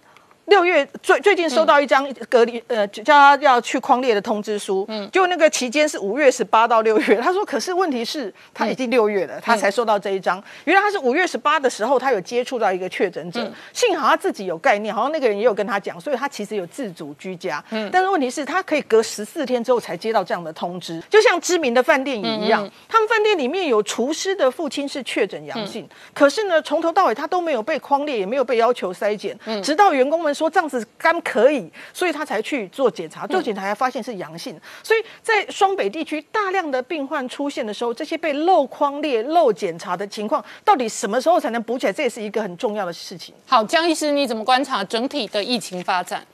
[0.46, 30.31] 六月最最近收到一张隔离呃叫他要去框列的通知书，嗯，就那个期间是五月十八到六月，他说可是问题是他已经六月了，他才收到这一张，原来他是五月十八的时候他有接触到一个确诊者，幸好他自己有概念，好像那个人也有跟他讲，所以他其实有自主居家，嗯，但是问题是他可以隔十四天之后才接到这样的通知，就像知名的饭店也一样，他们饭店里面有厨师的父亲是确诊阳性，可是呢从头到尾他都没有被框列，也没有被要求筛检，直到员工们。
[30.32, 34.58] 说这样子刚可以，所以他才去做检查，做检查才发现是阳性。
[34.82, 41.92] 所以在双北地区大量的病患出现的时候，这些被漏框列、漏检查的情况，到底什么时候才能补起来？
[41.92, 43.34] 这也是一个很重要的事情。
[43.46, 46.26] 好，江医师，你怎么观察整体的疫情发展？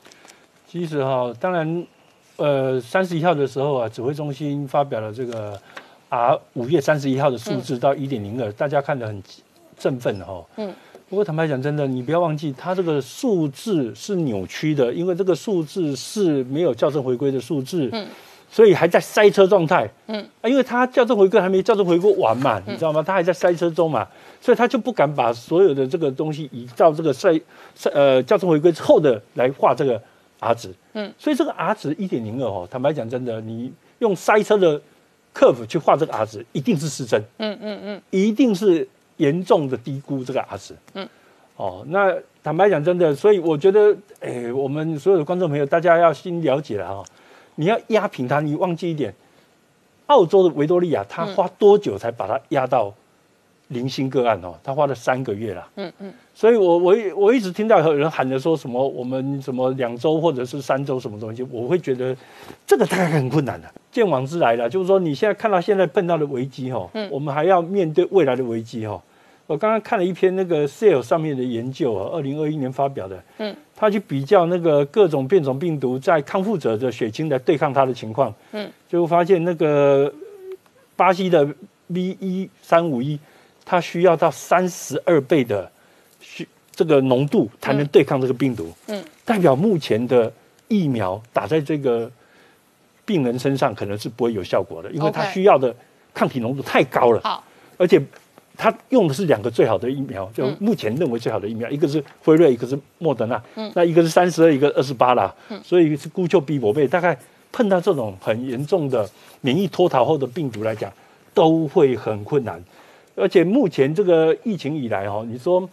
[0.67, 1.87] 其实哈，当然，
[2.37, 5.59] 呃，三十一号的时候啊，指挥中心发表了这个
[6.09, 9.23] 啊五月三十一号的数字到一点零二，大家看得很
[9.77, 10.45] 振奋哈。
[10.57, 10.73] 嗯。
[11.09, 17.89] 不过坦白讲，真的，你不要忘记，它这个数字是扭曲的，因为这个数字是没有校正回归的数字。
[17.91, 18.07] 嗯。
[18.51, 19.87] 所以还在塞车状态。
[20.07, 23.03] 嗯，啊，因为它校正回归还没校正回归完嘛，你知道吗？
[23.05, 24.07] 它还在塞车中嘛，
[24.41, 27.39] 所以它就不敢把所有的这个东西移到这个塞
[27.75, 30.01] 塞呃校正回归之后的来画这个
[30.39, 30.73] R 值。
[30.93, 34.81] 嗯，所以这个 R 值一点零二哦，坦白讲，真的，你用塞车的
[35.31, 37.21] curve 去画这个 R 值，一定是失真。
[37.37, 38.87] 嗯嗯嗯，一定是
[39.19, 40.75] 严重的低估这个 R 值。
[40.95, 41.07] 嗯，
[41.55, 42.13] 哦，那
[42.43, 47.05] 坦白讲，真的，所以我觉得，哎，我们所有的观众朋友，大家要先了解了哈。
[47.55, 49.13] 你要压平它，你忘记一点，
[50.07, 52.93] 澳洲的维多利亚，他花多久才把它压到
[53.67, 54.55] 零星个案哦？
[54.63, 55.69] 他花了三个月了。
[55.75, 56.13] 嗯嗯。
[56.33, 62.15] 所以我我我一直听到有人喊着说什么我们什么两周或者是三周什么东西，我会觉得
[62.65, 63.69] 这个大概很困难的。
[63.91, 69.01] 见往之来了，就是说你现在看到现在碰到的危机哈，我们还要面对未来的危机哈。
[69.49, 80.13] 我刚刚看了一篇那个 Cell 上面的研究啊，二零二一年发表的，嗯，他去比较那个各种变种病毒在康复者的血清来对抗它的情况，嗯，就发现那个
[80.95, 81.43] 巴西的
[81.87, 83.19] V 一三五一，
[83.65, 85.71] 它需要到三十二倍的
[86.21, 90.31] 需这个浓度才能对抗这个病毒，嗯，代表目前的
[90.67, 92.11] 疫苗打在这个
[93.03, 95.75] 病人身上可能是不会有效果的，因为它需要的
[96.13, 97.43] 抗体浓度太高了，好，
[97.79, 97.99] 而且。
[98.59, 103.41] 他用的是两个最好的疫苗，就目前认为最好的疫苗，一个是辉瑞，一个是莫德纳。
[103.55, 105.33] 嗯，那一个是三十二，一个二十八啦。
[105.47, 107.17] 嗯，所以是孤丘比伯贝，大概
[107.53, 110.91] 碰到这种很严重的免疫脱逃后的病毒来讲，
[111.33, 112.61] 都会很困难。
[113.15, 115.69] 而且目前这个疫情以来哈，你说，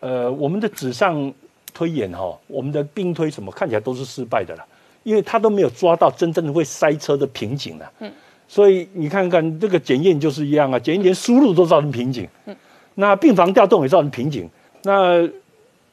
[0.00, 1.30] 呃，我们的纸上
[1.74, 4.64] 推演哈，我们的兵推什么看起来都是失败的了，
[5.02, 7.92] 因为他都没有抓到真正的会塞车的瓶颈了。
[8.00, 8.10] 嗯。
[8.46, 12.54] 所以你看看这个检验就是一样啊，检验连输入都造成瓶颈，嗯，
[12.94, 14.48] 那病房调动也造成瓶颈，
[14.82, 15.28] 那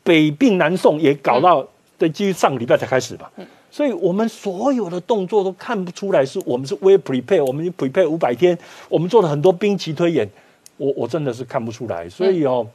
[0.04, 1.66] 北病南送也搞到
[1.98, 8.58] 的，基于上个礼拜才开始吧，嗯，所以我们所有的动作都看不出来是我们是 well prepare，我们 prepare 五百天，
[8.90, 10.30] 我们做了很多兵棋推演，
[10.78, 12.68] 我我真的是看不出来，所以哦，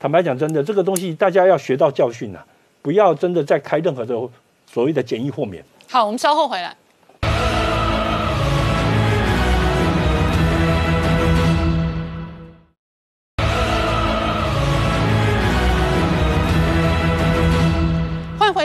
[0.00, 2.44] 坦白讲，真的这个东西大家要学到教训啊，
[2.80, 4.14] 不要真的再开任何的
[4.66, 5.62] 所谓的简易豁免。
[5.88, 6.74] 好，我们稍后回来。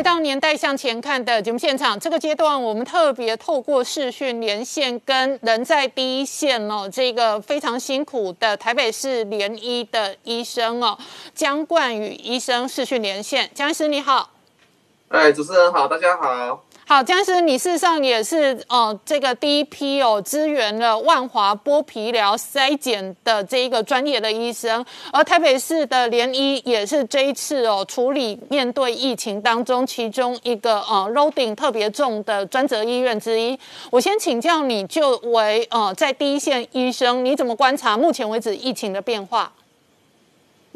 [0.07, 10.97] 到年代向前看的节目现场，这个阶段我们特别透过视讯连线，跟人在第一线哦，这个非常辛苦的台北市联医的医生哦，
[11.35, 14.31] 江冠宇医生视讯连线，江医师你好，
[15.09, 16.63] 哎，主持人好，大家好。
[16.89, 33.59] 好，江师，你事实上也是哦，这个第一批哦，支援了万华剥皮疗筛检的这一个专业的医生，而台北市的联医也是这一次哦处理面对疫情当中其中一个呃 loading 特别重的专责医院之一。
[33.91, 39.51] 我先请教你，就为呃在第一线医生，你怎么观察目前为止疫情的变化？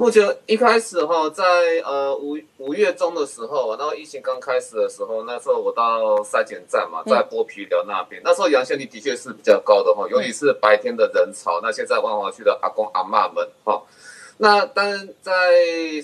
[0.02, 1.44] 目前一开始哈，在
[1.86, 11.60] 呃五五月中的时候，然后疫情刚开始的时候，那时候我到筛检站嘛，在剥皮寮那边，那时候阳性率的确是比较高的哈，尤其是白天的人潮。
[11.62, 13.80] 那现在万华区的阿公阿妈们哈，
[14.38, 15.32] 那但在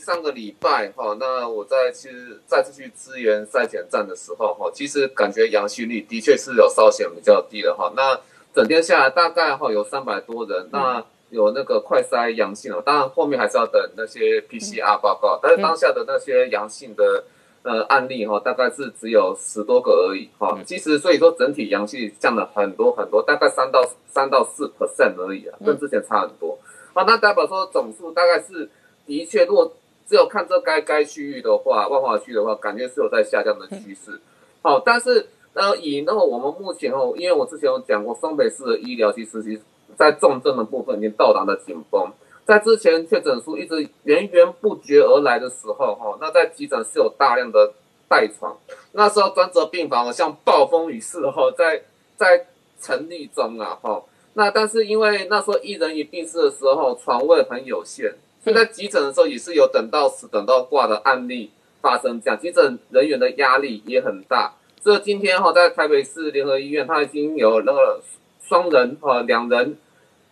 [0.06, 7.92] 上个礼拜哈，那我在去再次去支援筛检站的时候哈，其实感觉阳性率的确是有稍显比较低的哈。
[7.96, 8.20] 那
[8.54, 11.04] 整天下来大概哈有三百多人，那。
[11.30, 15.38] 有那个快筛阳性了，当然后面还是要等那些 PCR 报告。
[15.44, 17.26] 但是当下的那些阳性的
[17.64, 20.58] 呃案例哈，大概是只有十多个而已哈。
[20.66, 26.58] 其实所以说整体阳性降了很多很多，大概三到三到四 percent 而已啊，跟之前差很多。
[26.94, 28.70] 好，那代表说总数大概是
[29.06, 29.74] 的确，如果
[30.08, 34.22] 只有看这该该区域的话，万华区的话，感觉是有在下降的趋势。
[34.62, 39.62] 好，但是呃以那个我们目前哦，因为我之前有讲过双北市的医疗其实其实。
[39.98, 42.14] 在重症的部分已经到达了紧绷，
[42.46, 47.74] 在之前确诊数一直源源不绝而来的时候，哈，那在急诊是有大量的
[48.08, 48.56] 待床，
[48.92, 51.82] 那时候专责病房像暴风雨似的哈，在
[52.16, 52.46] 在
[52.80, 54.04] 成立中啊，哈，
[54.36, 61.50] 那但是因为那时候一人一病室的时候床位很有限，所以在急诊的时候也是有等到死等到挂的案例
[61.82, 68.00] 发生，这样急诊人员的压力也很大，所以今天哈在台北市联合医院，它已经有那个
[68.44, 69.76] 双人哈两人。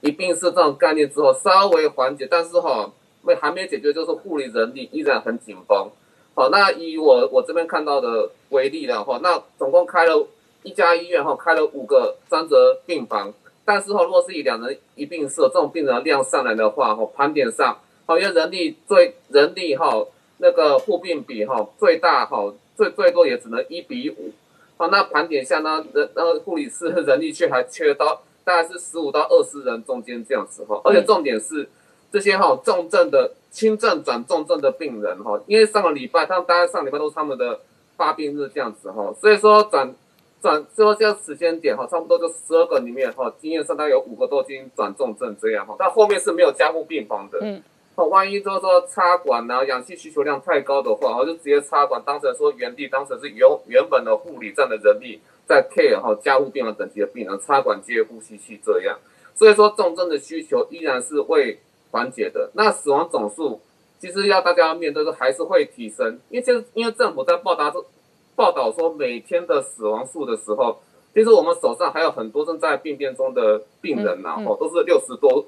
[0.05, 2.91] 一病是这种概念之后稍微缓解，但是哈
[3.23, 5.89] 没还没解决，就是护理人力依然很紧绷。
[6.35, 10.27] 好，那以我我这边看到的为例的话，那总共开了
[10.61, 13.33] 一家医院哈，开了五个专责病房，
[13.65, 20.05] 但是哈，若是以两人一病室这种病人量上来的话，哈盘点上，好，因为人力最人力哈
[20.37, 24.31] 那个护病比哈最大哈最最多也只能一比五。
[24.77, 31.67] 好，那盘点下呢，人呃护理师人力却还缺到大概是十五到二十人中间这样子哈，而且重点是
[32.11, 37.59] 这些哈重症的轻症转重症的病人哈，因为上个礼拜他们大概上礼拜都是他们的
[37.97, 39.93] 发病日这样子哈，所以说转
[40.41, 47.39] 转最后这个时间点哈，差不多就十二个里面哈，经验上大概有五个都已经转重症这样哈，但后面是没有加护病房的。
[47.41, 47.63] 嗯。
[47.97, 58.97] 哦，万一就是说插管呐，氧气需求量太高的话，哦，就直接插管，当成说原地当成是原原本的护理站的人力在 care 哈加护病房等级的病人插管接呼吸器这样，
[59.35, 61.59] 所以说重症的需求依然是会
[61.91, 62.51] 缓解的。
[62.53, 63.61] 那死亡总数
[63.99, 67.73] 其实要大家面对的还是会提升，因为其实因为政府在报答
[68.35, 70.79] 报道说每天的死亡数的时候，
[71.13, 75.45] 其实我们手上还有很多正在病变中的病人呐，哦，都是六十多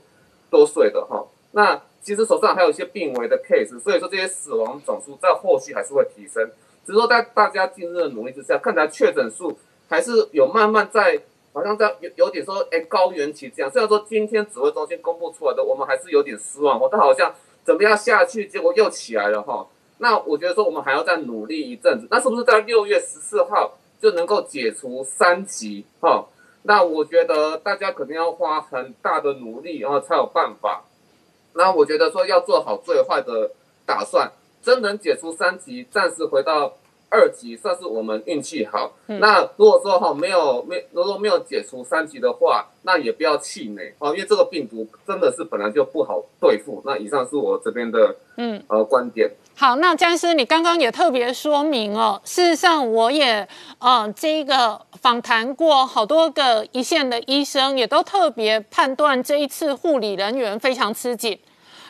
[0.50, 1.82] 多岁的哈，那。
[2.00, 6.50] 其实手上还有一些病危的 case，所以说这些死亡总数在后续还是会提升。
[6.86, 9.58] 只是说在大家近日的努力之下，看起来确诊数
[9.90, 11.22] 还是有慢慢在，
[11.54, 13.72] 好像在有有点说，哎，高原期这样。
[13.72, 17.34] 虽然说今天指挥中心公布出来的，我们还是有点失望哦，但好像
[17.64, 19.68] 怎么样下去，结果又起来了哈。
[20.00, 22.08] 那我觉得说我们还要再努力一阵子。
[22.12, 26.28] 那是不是在六月十四号就能够解除三级哈？
[26.64, 30.84] 那我觉得大家肯定要花很大的努力，然后才有办法。
[31.54, 33.52] 那我觉得说要做好最坏的
[33.86, 34.32] 打算，
[34.62, 36.74] 真能解除三级，暂时回到
[37.10, 38.92] 二级，算是我们运气好。
[39.06, 46.82] 那如果说哈没有没如果没有解除三级的话，那也不要气馁哦，因为这个病毒真的是本来就不好对付。
[46.86, 49.32] 那以上是我这边的嗯呃观点。
[49.56, 53.48] 好，那江医师，你刚刚也特别说明哦，事实上我也
[53.80, 61.40] 呃这个访谈过好多个一线的医生，也都特别判断这一次护理人员非常吃紧。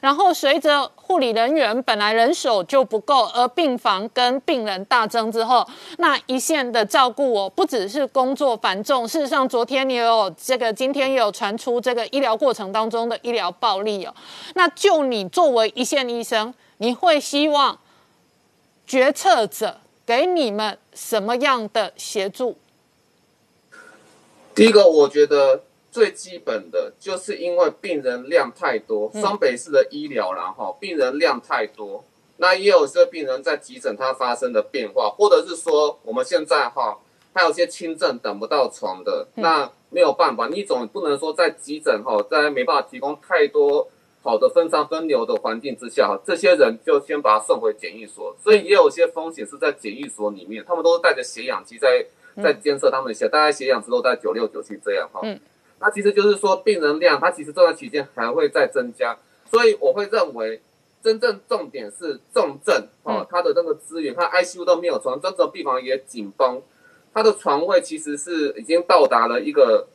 [0.02, 5.68] 然后随着护理人员本来人手就不够，而病房跟病人大增之后，
[5.98, 14.14] 那一线的照顾哦，不只是工作繁重，事实上昨天也有这个，今天也有传出这个医疗过程当中的医疗暴力哦。
[14.56, 17.80] 那就你作为一线医生，你会希望
[18.86, 22.58] 决策者给你们什么样的协助？
[24.54, 25.64] 第一个，我觉得。
[25.98, 32.04] 最基本的就是因为病人量太多，双北市的医疗然后病人量太多，
[32.36, 37.00] 那也有些病人在急诊他发生的变化，或者是说我们现在哈
[37.34, 43.90] 还有些轻症等不到床的，那没有办法，你总不能说在急诊哈在没办法提供太多
[44.22, 52.06] 好的分仓分流的环境之下，这些人就先把他送回检疫所，所以也有些风险是在检疫所里面，他们都是带着血氧机在
[52.44, 55.22] 在监测他们血，大概血氧值都在九六九七这样哈。
[55.80, 59.16] 那其实就是说，病人量它其实这段期间还会再增加，
[59.52, 60.60] 所以我会认为，
[61.04, 66.62] 真正重点是重症哦，它的那个资源，它 ICU 都没有床，真正病房也紧绷，
[67.14, 69.88] 它的床位其实是已经到达了一个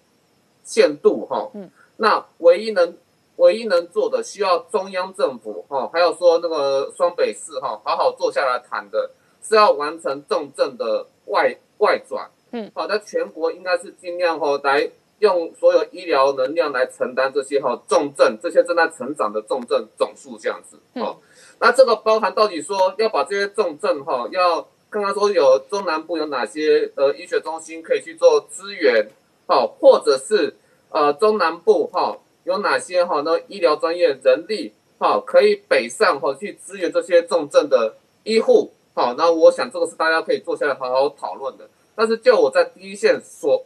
[0.62, 1.50] 限度哈。
[1.54, 1.68] 嗯。
[1.96, 2.96] 那唯一能
[3.36, 9.10] 唯一能做的，需要中央政府哈，还有说那个双北市哈，好好坐下来谈的，
[9.42, 12.30] 是要完成重症的外外转。
[12.52, 12.70] 嗯。
[12.72, 14.88] 好，在全国应该是尽量哈来。
[15.22, 21.16] 用所有医疗能量来承担这些哈重症，这些正在成长的重症总数这样子哦。
[21.60, 29.08] 那这个包含到底说要把这些重症哈，要刚刚说有中南部有哪些呃医学中心可以去做支援，
[29.46, 30.56] 好，或者是
[30.90, 37.94] 呃中南部哈有哪些哈那医疗专业人力哈可以北上哈去支援这些重症的
[38.24, 41.70] 医护，好，那我想这个是大家可以坐下来好好讨论的。
[41.94, 43.64] 但是就我在第一线所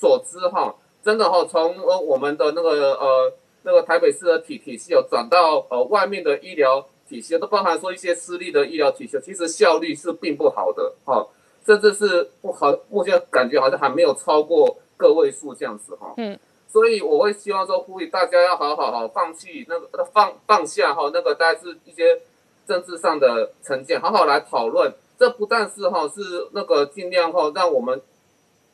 [0.00, 0.74] 所知哈。
[1.06, 3.32] 真的哈，从呃我们的那个呃
[3.62, 11.24] 那个台北市的体体系有转到呃外面的医疗体系，都包含说一些私立的医疗体系，其实效率是并不好的哈，
[11.64, 16.12] 甚至是不好，目前感觉好像还没有超过个位数这样子哈。
[16.16, 16.36] 嗯，
[16.66, 22.20] 所以我会希望说呼吁大家要好好好放弃那个放放下哈那个大概是一些
[22.66, 24.92] 政治上的成见，好好来讨论。
[25.16, 28.02] 这不但是哈是那个尽量哈让我们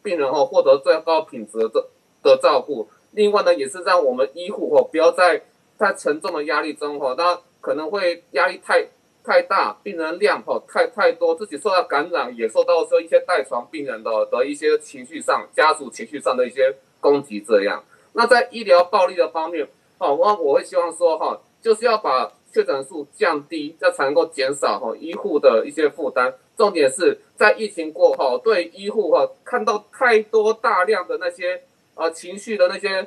[0.03, 1.89] 病人哈获得最高品质的。
[2.23, 5.43] 的照顾，另外呢，也是让我们医护哦，不要在
[5.79, 8.87] 太沉重的压力中哈，那可能会压力太
[9.25, 17.83] 太大，病人量哈太太多，自己受到感染，也受到说一些带床病人的的一些情绪上、家属情绪上的一些攻击，这样。
[18.13, 19.69] 那在医疗暴力的方面，
[19.99, 26.33] 哦，我我会希望说哈，就是要把确诊数降低，这才能够减少哈医护的一些负担。
[26.57, 31.63] 重点是在疫情过后，对医护哈看到太多大量的那些。
[31.95, 33.07] 呃，情绪的那些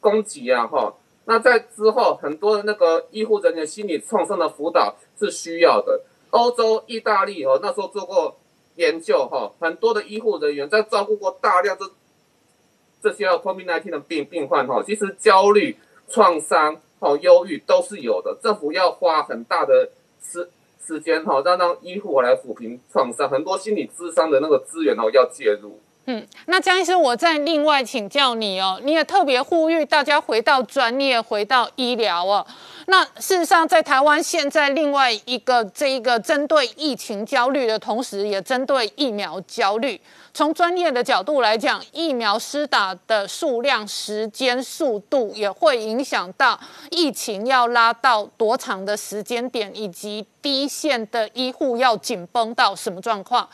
[0.00, 0.94] 攻击啊，哈，
[1.26, 6.02] 那在之后很多的那个医护人员心理创伤的辅导是需要的。
[6.30, 8.36] 欧洲、意大利哦，那时候做过
[8.74, 11.90] 研究哈，很多的医护人员在照顾过大量这
[13.00, 15.76] 这些 COVID-19 的病病患哈，其实焦虑、
[16.08, 18.36] 创伤、哦忧郁都是有的。
[18.42, 19.90] 政府要花很大的
[20.20, 20.50] 时
[20.84, 25.80] 时间哈，让让医护来抚平创伤，很多心理智商的那个资源哦要介入。
[26.08, 32.46] 嗯，那江医师，我再另外请教你哦，你也特别呼吁大家回到专业，回到医疗哦。
[32.86, 40.00] 那事实上，在台湾现在另外一个这一个针对疫情焦虑的同时，也针对疫苗焦虑。
[40.32, 46.56] 从专业的角度来讲，疫苗施打的数量、时间、速度，也会影响到
[46.90, 53.48] 疫情要拉到多长的时间点，以及第一线的医护要紧绷到什么状况。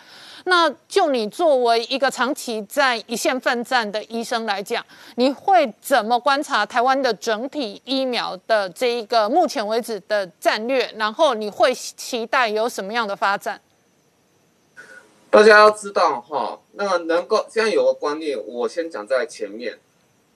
[0.44, 4.84] 那就你作为一个长期在一线奋战的医生来讲，
[5.16, 10.92] 你会怎么观察台湾的整体疫苗的这一个目前为止的战略？
[10.96, 13.60] 然后你会期待有什么样的发展？
[15.30, 19.78] 大家要知道哈，那个能够现在有个观念，我先讲在前面，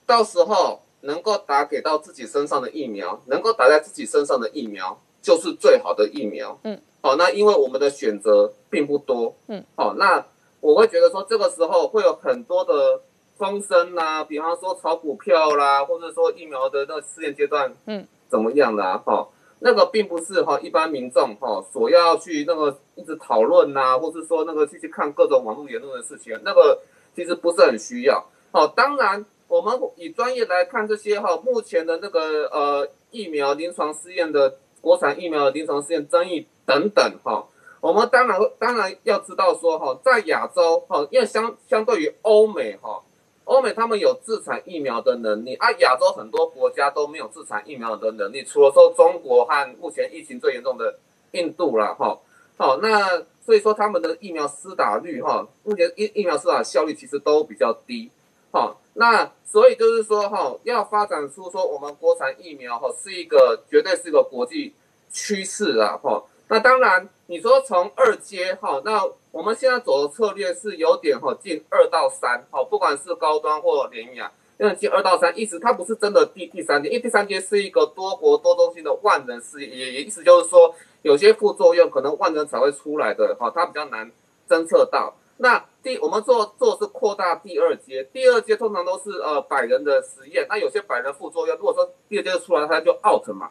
[0.06, 6.56] 到时候能够打给到自己身上的疫苗，能够打在自己身上的疫苗，就是最好的疫苗。
[6.62, 6.80] 嗯。
[7.02, 10.24] 好，那因为我们的选择并不多，嗯，好，那
[10.60, 13.00] 我会觉得说这个时候会有很多的
[13.36, 19.28] 风声呐，比方说炒股票啦，或者说疫苗的那个试验阶段，嗯，怎么样啦，哈，
[19.60, 26.80] 那个并不是哈一般民众哈所要去那个一直讨论呐，或是说那个去去看各种网络言论的事情，那个
[27.14, 28.26] 其实不是很需要。
[28.50, 36.46] 好，当然我们以专业来看这些哈，目前的那个呃疫苗临床试验的国产疫苗的临床试验争议。
[36.68, 37.46] 等等哈，
[37.80, 43.00] 我们当然当然要知道说哈，在亚洲哈，因为相相对于欧美哈，
[43.44, 50.98] 欧美他们有自产疫苗的能力，而亚洲很多国家都没有自产疫苗的能力，除了说中国和目前疫情最严重的
[51.30, 52.18] 印度了哈。
[52.56, 58.10] 好，那所以说他们的疫苗施打率哈，目前疫疫苗施打效率其实都比较低。
[58.56, 64.72] 好，那所以就是说哈，要发展出说我们国产疫苗哈，是一个绝对是一个国际
[65.12, 66.24] 趋势啊哈。
[66.48, 84.10] 那当然，你说从二阶哈，那我们现在走的策略是有点哈进二到三哈，不管是高端或廉雅，因为进二到三，意思它不是真的第第三阶，因为第三阶是一个多国多中心的万人试验，也也意思就是说有些副作用可能万人才会出来的哈，它比较难
[84.48, 85.14] 侦测到。
[85.38, 93.50] 那第我们做做是扩大第二阶，第二阶通常都是呃百人的实验，那有些百人副作用，如果说第二阶出来，它就 out 嘛。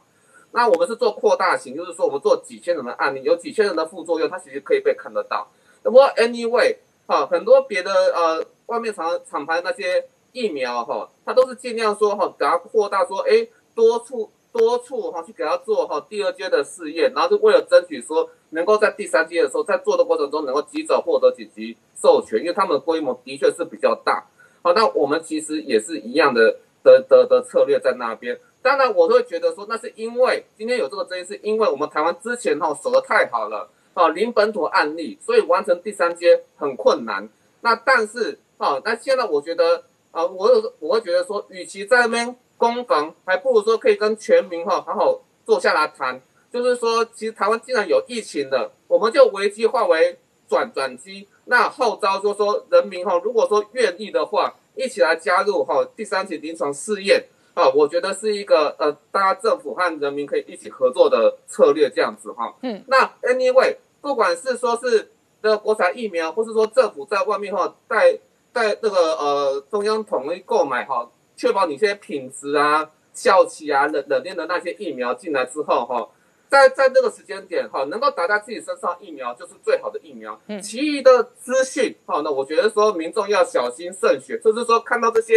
[0.51, 5.47] 那我们是做扩大型，就是说我们做几千人的案例，有几千人的副作用，它其实可以被看得到。
[5.83, 6.75] 那么 anyway，
[7.05, 24.25] 哈，很多别的呃外面厂厂牌那些疫苗哈，它都是尽量说哈，给它扩大，说哎多处多处哈去给它做哈第二阶的试验，然后就为了争取说能够在第三阶的时候，在做的过程中能够及早获得紧急授权，因为他们的规模的确是比较大。
[24.63, 28.39] 好，那我们其实也是一样的的的的策略在那边。
[28.61, 37.29] 当然，我会觉得说，那是因为今天有这个争议，是因为我们台湾之前哈守得太好了啊，零本土案例，所以完成第三阶很困难。
[37.61, 40.49] 那但是啊，那现在我觉得啊，我
[40.79, 46.19] 我会觉得说，与其在那边攻防，还不如说可以跟全民哈好好坐下来谈。
[46.63, 50.17] 就是说，其实台湾既然有疫情了，我们就危机化为
[50.47, 51.27] 转转机。
[51.45, 57.25] 那号召就说人民哈，如果说愿意的话，一起来加入哈第三期临床试验。
[57.53, 62.53] 啊，我觉得是一个呃，大家政府和人民可以一起合作的策略，这样子哈。
[62.61, 65.11] 嗯，那 anyway，不管是说是
[65.41, 68.19] 的国产疫苗，或是说政府在外面哈带
[68.51, 76.09] 带那个呃中央统一购买哈，确保你这些品质啊、效期啊、冷冷链的那些疫苗进来之后哈，
[76.55, 80.39] 在在那个时间点哈，能够打在自己身上疫苗就是最好的疫苗。
[80.47, 85.33] 嗯，其余的资讯哈，那我觉得说民众要小心慎选，就是说看到这些。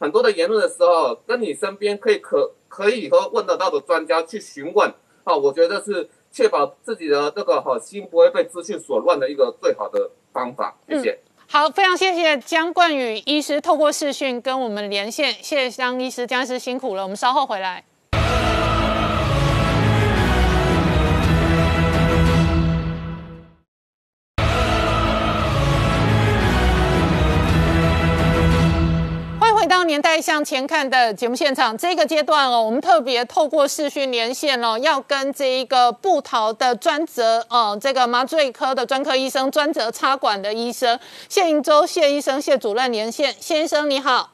[0.00, 4.88] 很多的言论的时候，跟你身边可以可可以和问得到的专家去询问，
[5.24, 10.78] 啊，我觉得是确保自己的这个好心不会被资讯所乱的一个最好的方法。
[10.88, 11.18] 谢谢。
[11.48, 17.84] 好，非常谢谢江冠宇医师透过视讯跟我们连线，谢谢江医师，江医师辛苦了，我们稍后回来。
[29.88, 43.34] 年代向前看的节目现场，这个阶段哦，我们特别透过视讯连线哦，要跟这一个布桃的专责哦，这个麻醉科的专科医生、专责插管的医生谢银洲谢医生、谢主任连线。
[43.40, 44.32] 谢医生你好，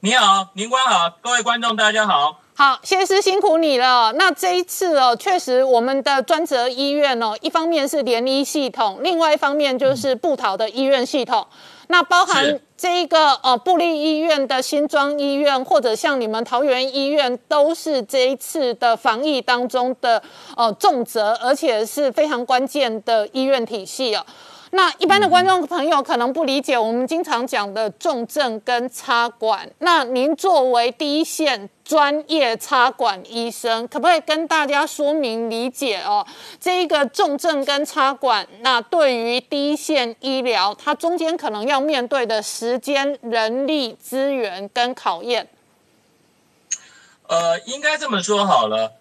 [0.00, 2.38] 你好，您官好，各位观众大家好。
[2.54, 4.12] 好，谢师辛苦你了。
[4.12, 11.44] 那这一次哦，确实我们的专责医院哦，一方面是联医系统，另外一方面就是布桃的医院系统。
[11.88, 20.22] 那包含这一个呃布利医院的新庄医院，或者像你们桃园医院，都是这一次的防疫当中的
[20.56, 24.24] 呃重责，而且是非常关键的医院体系哦。
[24.74, 29.70] 那一般的观众朋友可能不理解我们经常讲的重症跟插管。
[29.80, 36.26] 那您作为第一线专业插管医生，可不可以跟大家说明理解哦？
[36.58, 45.46] 这一个重症跟插管，那对于第一线医疗，它中间可能要面对的时间、人力资源跟考验。
[47.28, 48.94] 呃，应该这么说好了。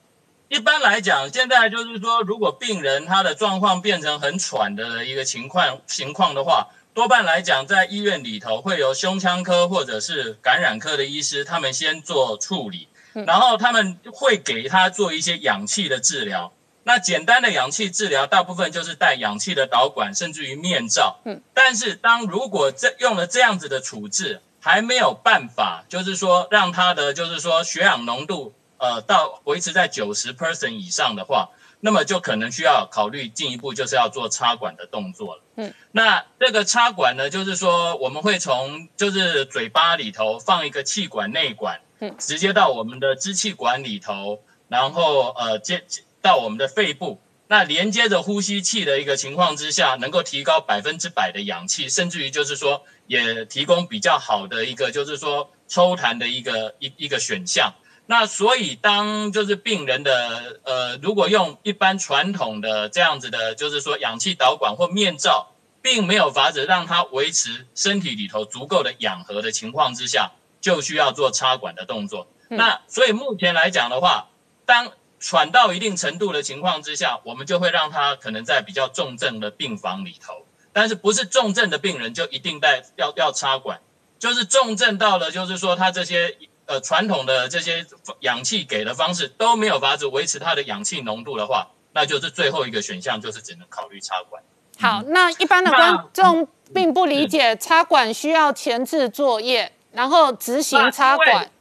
[0.52, 16.52] 一般来讲，现在就是说，如果病人他的状况变成很喘的一个情况情况的话，多半来讲，在医院里头会有胸腔科或者是感染科的医师，他们先做处理，然后他们会给他做一些氧气的治疗。
[16.84, 21.22] 那简单的氧气治疗，大部分就是带氧气的导管，甚至于面罩。
[21.23, 28.53] 嗯，但是当如果这用了这样子的处置，还没有办法，就是说让他的就是说血氧浓度。
[28.82, 31.49] 呃，到维持在九十 percent 以上的话，
[31.82, 35.44] 那么就可能需要考虑进一步就是要做插管的动作了。
[35.58, 45.86] 嗯，那这个插管呢，就是说我们会从就是嘴巴里头放一个气管内管，嗯，直接到我们的支气管里头，然后呃接
[46.20, 57.72] 到我们的肺部，那连接着呼吸器的一个情况之下，能够提高百分之百的氧气，甚至于就是说也提供比较好的一个就是说抽痰的一个一一个选项。
[58.07, 72.28] 那所以，当就是病人的呃，如果用一般传统的这样子的，就是说氧气导管或面罩，并没有法子让他维持身体里头足够的氧合的情况之下，就需要做插管的动作。
[72.49, 74.28] 那所以目前来讲的话，
[74.65, 74.91] 当
[75.22, 83.80] 喘到一定程度的情况之下，我们就会让他可能在比较重症的病房里头，但是不是重症的病人就一定在要要插管，
[84.19, 86.38] 就是重症到了，就是说他这些。
[86.72, 87.85] 呃，传统的这些
[88.22, 94.41] 氧气给的方式都没有法子维持它的氧气浓度的话，那就是最后一个选项，就是只能考虑插管。
[94.80, 101.52] 好，那一般的观众并不理解插管需要前置作业，然后执行插管。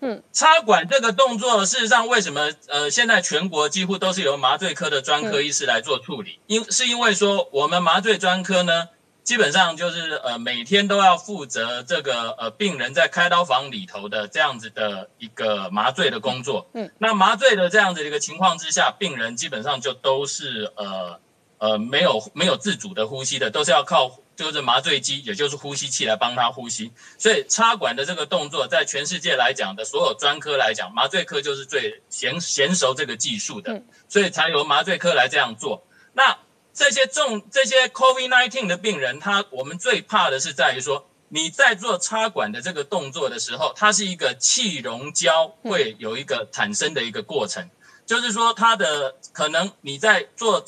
[0.00, 6.38] 嗯，插管这个动作，事实上为什么呃现在全国几乎都是由麻醉科的专科医师来做处理？
[6.46, 8.90] 因是因为说我们麻醉专科呢。
[9.24, 16.68] 基本上就是呃每天都要负责这个呃病人在开刀房里头的这样子的一个麻醉的工作。
[16.74, 21.18] 嗯，那麻醉的这样子的一个情况之下，病人基本上就都是呃
[21.56, 26.92] 呃没有没有自主的呼吸的，都是要靠就是麻醉机，也就是呼吸器来帮他呼吸。
[27.16, 35.86] 所以插管的这个动作，在全世界来讲的所有专科来讲，麻醉科就是最娴娴熟这个技术的，所以才由麻醉科来这样做。
[36.12, 36.36] 那
[36.74, 47.70] 这些重这些 COVID-19 的病人，他我们最怕的是在于说，你在做插管的这个动作的时候，它是一个气溶胶会有一个产生的一个过程，
[48.04, 50.64] 就是说它的可能你在做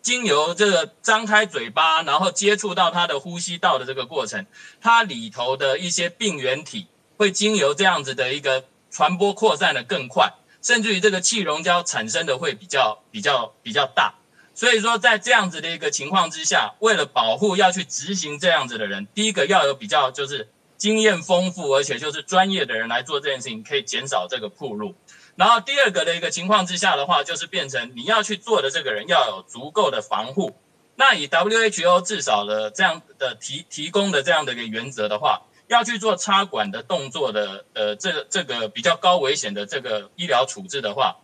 [0.00, 4.46] 经由这个张开嘴巴，然后接触到它的呼吸道的这个过程，
[4.80, 6.86] 它里头的一些病原体
[7.16, 14.14] 会经由这样子的一个传播扩散的更快，甚至于这个气溶胶产生的会比较比较比较大。
[14.58, 24.96] 所以说，在这样子的一个情况之下，为了保护要去执行这样子的人，第一个要有比较就是经验丰富，而且就是专业的人来做这件事情，可以减少这个铺路。
[25.36, 30.56] 然后第二个的一个情况之下的话，就是变成你要去做的这个人要有足够的防护。
[30.96, 41.18] 那以 WHO 至少的这样的提提供的这样的一个原则的话，要去做插管的动作的，呃，这个这个比较高危险的这个医疗处置的话。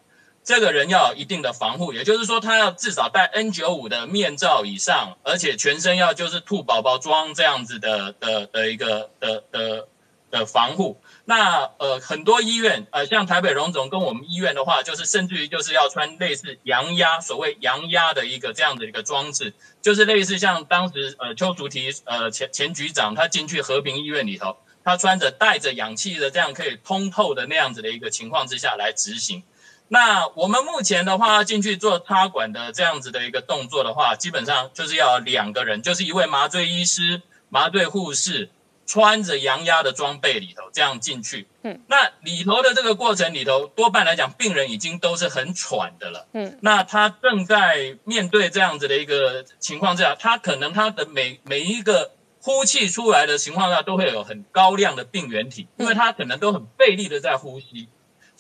[0.45, 9.89] 这个人要有一定的防护，也就是说，他要至少戴 N95 的面罩以上，而且全身要就是兔宝宝装这样子的的的一个的的
[10.31, 11.01] 的防护。
[11.25, 29.43] 那呃，很多医院呃，像台北荣总跟我们医院的话，就是甚至于就是要穿类似羊压，所谓羊压的一个这样的一个装置，就是类似像当时呃邱竹提呃前前局长他进去和平医院里头，他穿着带着氧气的这样可以通透的那样子的一个情况之下来执行。
[29.89, 38.51] 那我们目前的话，进去做插管的这样子的一个动作的话，基本上就是要两个人，就是一位麻醉医师、麻醉护士，
[38.87, 41.47] 穿着阳压的装备里头这样进去。
[41.63, 46.27] 嗯，那里头的这个过程里头，多半来讲，病人已经都是很喘的了。
[46.33, 57.89] 嗯，那他正在面对这样子的一个情况之下，他可能他的每每一个呼气出来的情况下，都会有很高量的病原体，因为他可能都很费力的在呼吸。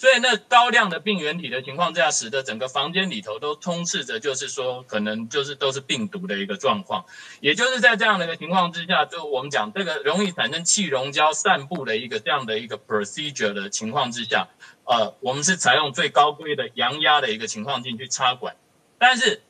[0.04, 7.06] 所以那高量的病原体的情况之下，使得整个房间里头都充斥着，就是说可能就是都是病毒的一个状况。
[7.40, 14.48] 也就是在这样的一个情况之下，就我们讲这个容易产生气溶胶散布的一个这样的一个 procedure 的情况之下，
[14.84, 18.56] 呃，我们是采用最高规的阳压的一个情况进去插管，
[18.98, 19.40] 但是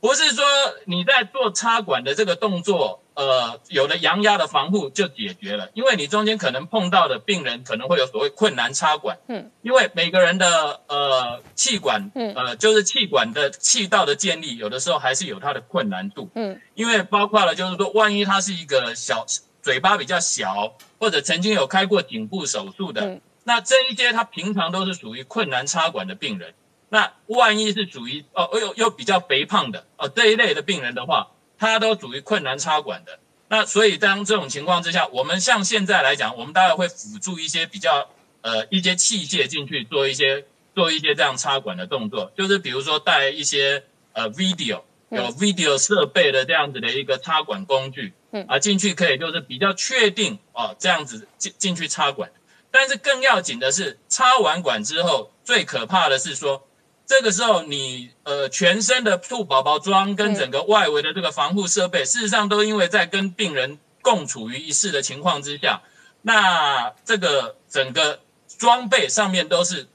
[0.00, 0.44] 不是说
[0.84, 3.02] 你在做插管的这个动作。
[3.16, 19.24] 呃，有了阳压的防护就解决了，因为你中间可能碰到的病人可能会有所谓困难插管，嗯，因为每个人的呃气管，嗯，呃就是气管的气道的建立，有的时候还是有它的困难度，嗯，因为包括了就是说，万一他是一个小
[19.62, 26.52] 嘴巴比较小，或者曾经有开过颈部手术的，那这一些他平常都是属于困难插管的病人，
[26.96, 31.28] 那万一是属于哦又又比较肥胖的哦这一类的病人的话。
[31.58, 33.18] 他都属于困难插管的，
[33.48, 38.10] 那所以当这种情况之下，我们像现在来讲，我们大概会辅助一些比较
[38.42, 40.44] 呃一些器械进去做一些
[40.74, 52.30] 做一些这样插管的动作，就是比如说带一些呃 video 有 video 设备的这样子的一个插管工具，嗯啊进去可以就是比较确定哦这样子进进去插管，
[52.70, 56.65] 但是更要紧的是插完管之后，最可怕的是说。
[57.06, 65.82] 这个时候，你呃全身的兔宝宝装跟整个外围的这个防护设备，事实上都因为在跟病人共处于一室的情况之下，
[66.22, 68.20] 那这个整个
[68.58, 69.86] 装备上面都是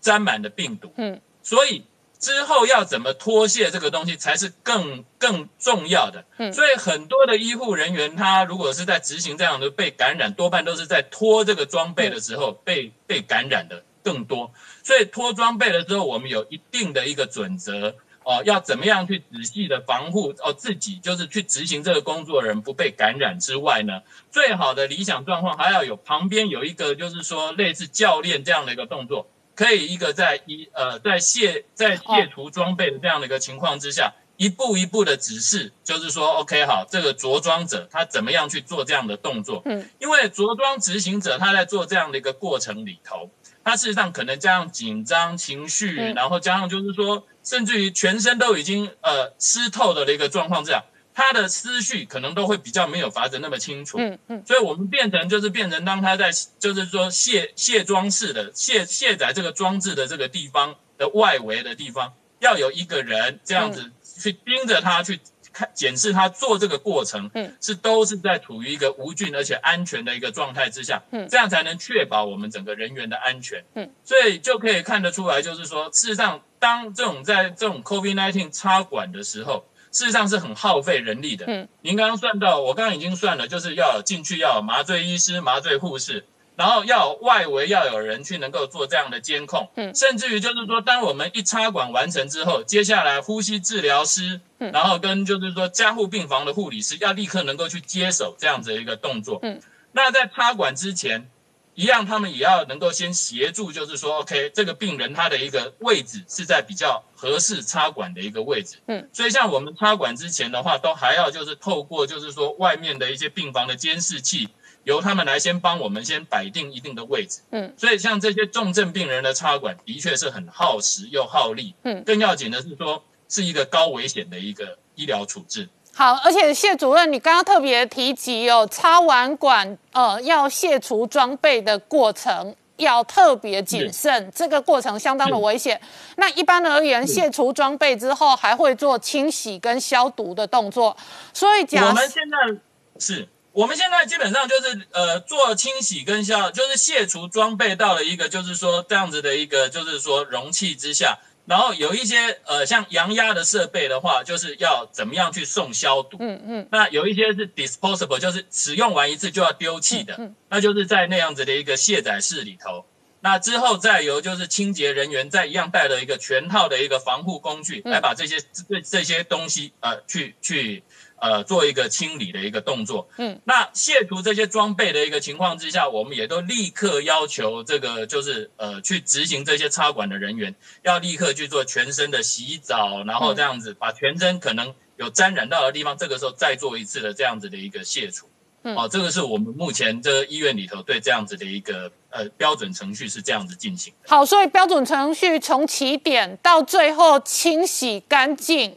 [0.00, 0.92] 沾满的病毒。
[0.98, 1.86] 嗯，所以
[2.18, 6.26] 之后要怎么脱卸这个东西才是更更重要的。
[6.36, 14.50] 嗯，所以很多的医护人员，他如果是在执行这样的被感染，多半都是在脱这个装备的时候被被感染的更多。
[14.82, 17.94] 所以脱装备了之后，我们有一定的一个准则
[18.24, 43.30] 哦，要怎么样去仔细的防护哦自己，就是去执行这个工作人不被感染之外呢，最好的理想状况还要有旁边有一个就是说类似教练这样的一个动作，可以一个在一呃在卸在卸除装备的这样的一个情况之下，一步一步的指示，就是说 OK 好，这个着装者他怎么样去做这样的动作，嗯，因为着装执行者他在做这样的一个过程里头。
[43.68, 50.82] 他事实上可能加上紧张情绪，然后加上就是说，甚至于全身都已经呃湿透的一个状况，这样
[51.12, 53.98] 他的思绪可能都会比较没有法子那么清楚。
[53.98, 65.20] 嗯嗯，所以我们变成就是变成当他在就是说卸卸装式的卸卸载这个装置的这个地方的外围的地方，要有一个人这样子去盯着他去。
[65.58, 86.24] 看检视他做这个过程，嗯，是都是在处于一个无菌而且安全的一个状态之下，嗯，这样才能确保我们整个人员的安全，嗯，所以就可以看得出来，就是说，事实上，当这种在这种 COVID-19 插管的时候，事实上是很耗费人力的，嗯，您刚刚算到，我刚刚已经算了，就是要进去要麻醉医师、麻醉护士。
[86.58, 99.60] 然后要外围要有人去能够做这样的监控，嗯，甚至于就是说，当我们一插管完成之后，接下来呼吸治疗师，嗯，然后跟就是说加护病房的护理师要立刻能够去接手这样子的一个动作，嗯，
[99.92, 101.30] 那在插管之前，
[101.74, 114.48] 一样他们也要能够先协助，就是说，OK，这个病人他的一个位置是在比较合适插管的一个位置，嗯，所以像我们插管之前的话，都还要就是透过就是说外面的一些病房的监视器。
[114.88, 125.68] 由他们来先帮我们先摆定一定的位置，嗯，所以像这些重症病人的插管的确是很耗时又耗力，嗯，更要紧的是说是一个高危险的一个医疗处置。
[125.92, 135.78] 好，而且谢主任，你刚刚特别提及哦，插完管呃要卸除装备的过程要特别谨慎，这个过程相当的危险。
[136.16, 140.96] 那一般而言，卸除装备之后还会做清洗跟消毒的动作，
[141.34, 142.58] 所以讲我们现在
[142.98, 143.28] 是。
[143.58, 156.18] 我们现在基本上就是呃做清洗跟消，就是卸除装备到了一个就是说这样子的一个就是说容器之下，然后有一些呃像阳压的设备的话，就是要怎么样去送消毒。
[156.20, 156.68] 嗯嗯。
[156.70, 162.84] 那有一些是 disposable，就是使用完一次就要丢弃的，嗯那就是在那样子的一个卸载室里头。
[163.20, 170.84] 那之后再由就是清洁人员再一样带了一个全套的一个防护工具来把这些这这些东西呃去去。
[171.20, 173.08] 呃，做一个清理的一个动作。
[173.16, 188.28] 嗯，那卸除这些装备的一个情况之下，我们也都立刻要求这个就是呃，去执行这些插管的人员要立刻去做全身的洗澡，然后这样子把全身可能有沾染到的地方，这个时候再做一次的这样子的一个卸除。
[188.62, 194.08] 嗯，哦，这个是我们目前这医院里头对这样子的一个呃标准程序是这样子进行的。
[194.08, 198.76] 好，所以标准程序从起点到最后清洗干净。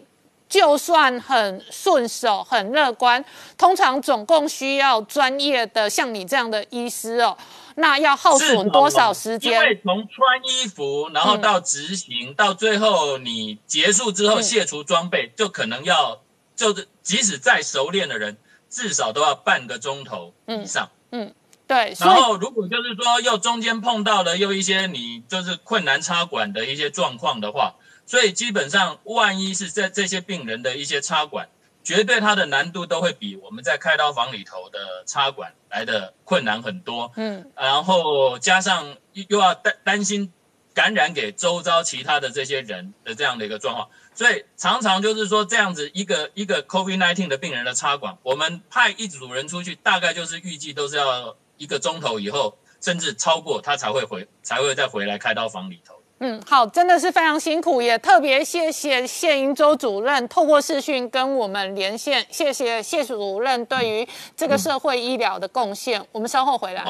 [0.52, 3.24] 就算很顺手、很乐观，
[3.58, 7.38] 通常总共需要专业的像你这样的医师哦，
[7.76, 9.54] 那要耗损多少时间？
[9.54, 16.20] 因为从穿衣服，然后到执行，到最后你结束之后卸除装备，就可能要，
[16.54, 18.36] 就是即使再熟练的人，
[18.70, 20.90] 至少都要半个钟头以上。
[21.12, 21.34] 嗯，
[21.66, 21.96] 对。
[21.98, 27.76] 然后如果就是说又中间碰到了又一些你就是困难插管的一些状况的话。
[28.12, 31.48] 所以基本上，万一是在这些病人的一些插管，
[31.82, 37.14] 绝对它的难度都会比我们在开刀房里头的插管来的困难很多。
[37.16, 40.30] 嗯，然后加上又要担担心
[40.74, 56.01] 感染给周遭其他的这些人的这样的一个状况，所以常常就是说这样子一个一个 COVID-19 的病人的插管，我们派一组人出去，大概就是预计都是要一个钟头以后，甚至超过他才会回才会再回来开刀房里头。
[56.24, 66.00] 嗯，好，真的是非常辛苦，也特别谢谢谢英洲主任透过视讯跟我们连线，谢谢谢主任对于这个社会医疗的贡献。
[66.12, 66.84] 我们稍后回来。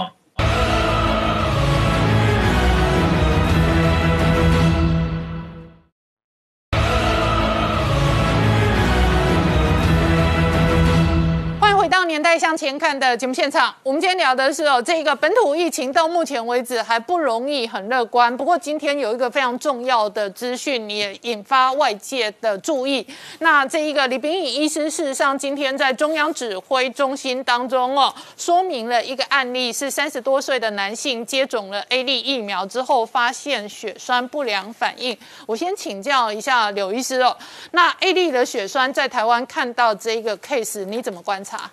[12.05, 18.35] 年代向前看的节目现场，我们今天聊的是哦，这个本土疫情到目前为止还不容易很乐观。
[18.35, 23.05] 不过今天有一个非常重要的资讯，也引发外界的注意。
[23.39, 35.17] 那这一个李炳宇医师，事实上今天在中央指挥中心当中哦，说明了一个案例，是三十多岁的男性接种了 A 粒疫苗之后发现血栓不良反应。
[35.45, 37.37] 我先请教一下柳医师哦，
[37.71, 41.69] 那 A 粒的血栓在台湾看到这一个 case，你怎么观察？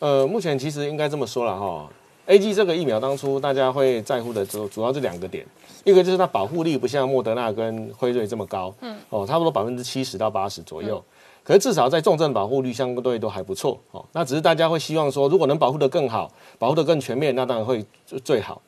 [0.00, 1.88] 呃，目前其实应该这么说了哈
[2.26, 5.44] ，A G 这个疫苗当初大家会在乎的主主要是两个点，
[5.84, 11.02] 一个就是它保护力不像莫德纳跟辉瑞这么高，嗯，哦，差不多百分之七十到八十左右，
[11.42, 17.84] 可是至少在重症保护率相对都还不错，哦，那只是大家会希望说，如果能保护得更好，保护得更全面，那当然会
[18.24, 18.62] 最好。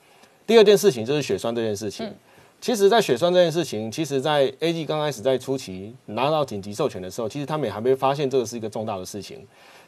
[0.46, 2.12] 第二件事情就是血栓这件事情，
[2.60, 9.38] 其实，在血栓这件事情，其实在 A G 刚开始在初期拿到紧急授权的时候，其实他们也还没发现这个是一个重大的事情。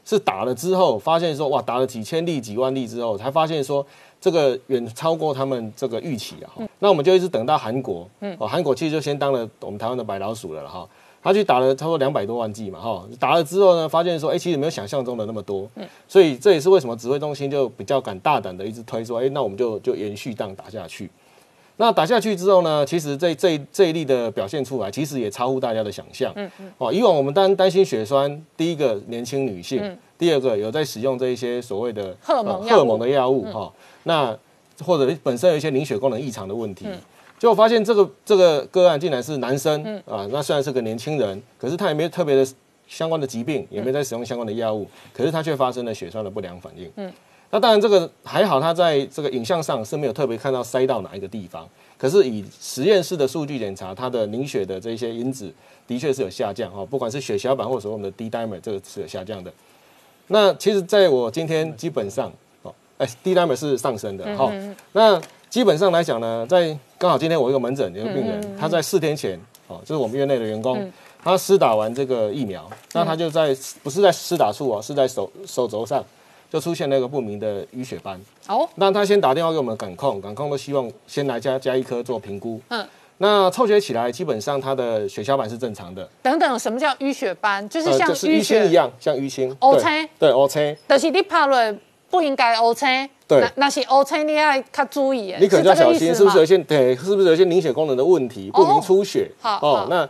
[0.05, 3.87] 是打了之后，发现说哇，打了几千例、几万例之后，才发现说
[4.21, 6.51] 这个远超过他们这个预期啊。
[6.79, 10.89] 那我们就一直等到韩国，嗯哦，韩国其实就先当了我们台湾的白老鼠了哈。
[11.23, 15.71] 他去打了差不多两百多万剂嘛哈，打了之后呢，发现说哎，其实没有想象中的那么多。
[15.77, 21.09] 嗯所以这也是为什么指挥中心就比较敢大胆的一直推说，哎，那我们就就延续这样打下去。
[21.79, 22.85] 那打下去之后呢？
[22.85, 26.33] 其实这这这一例的表现出来，其实也超乎大家的想象。
[26.37, 26.71] 嗯嗯。
[26.79, 33.73] 哦，以往我们担担心血栓，第一个年轻女性，第二个有在使用这一些所谓的荷尔蒙荷尔蒙的药物哈。
[34.05, 34.37] 那
[34.85, 36.87] 或者本身有一些凝血功能异常的问题，
[37.39, 40.29] 结果发现这个这个个案竟然是男生嗯啊。
[40.31, 42.47] 那虽然是个年轻人，可是他也没有特别的
[42.87, 46.91] 相关的疾病，也没在使用相关的药物，可是他却发生了血栓的不良反应。
[46.97, 47.13] 嗯。
[47.55, 51.69] 那当然，这个还好，它在这个影像上是没有特别看到塞到哪一个地方。
[51.99, 55.53] 可是以实验室的数据检查，它的凝血的这些因子
[55.87, 59.53] 的确是有下降哈，不管是血小板或者说我们的 D dimer 这个是有下降的。
[60.29, 64.51] 那其实在我今天基本上哦，哎 D dimer 是上升的哈。
[64.93, 65.21] 那
[65.51, 69.39] 基本上来讲呢，在刚好今天我一个门诊有个病人，他在四天前
[69.69, 70.91] 哦，就是我们院内的员工，
[71.23, 76.03] 他施打完这个疫苗，那他就在不是在施打处哦，是在手手肘上。
[76.53, 78.21] 就出现了一个不明的淤血斑。
[78.47, 82.61] 哦，那他先打电话给我们感控，感控都希望先来加加一颗做评估。
[82.69, 86.07] 嗯，那抽血起来，基本上他的血小板是正常的。
[86.21, 87.67] 等等，什么叫淤血斑？
[87.71, 89.57] 就是像淤青一样，像淤青。
[89.61, 89.89] O 青。
[90.19, 90.77] 对，O 青。
[90.87, 91.75] 但是你拍了
[92.11, 93.09] 不应该 O 青。
[93.27, 93.43] 对。
[93.55, 95.35] 那是 O 青，你要较注意。
[95.41, 99.31] 你可能要小心，是不是有些对，是不是有些凝血功能的问题，不明出血？
[99.41, 99.59] 好。
[99.63, 100.07] 哦，那。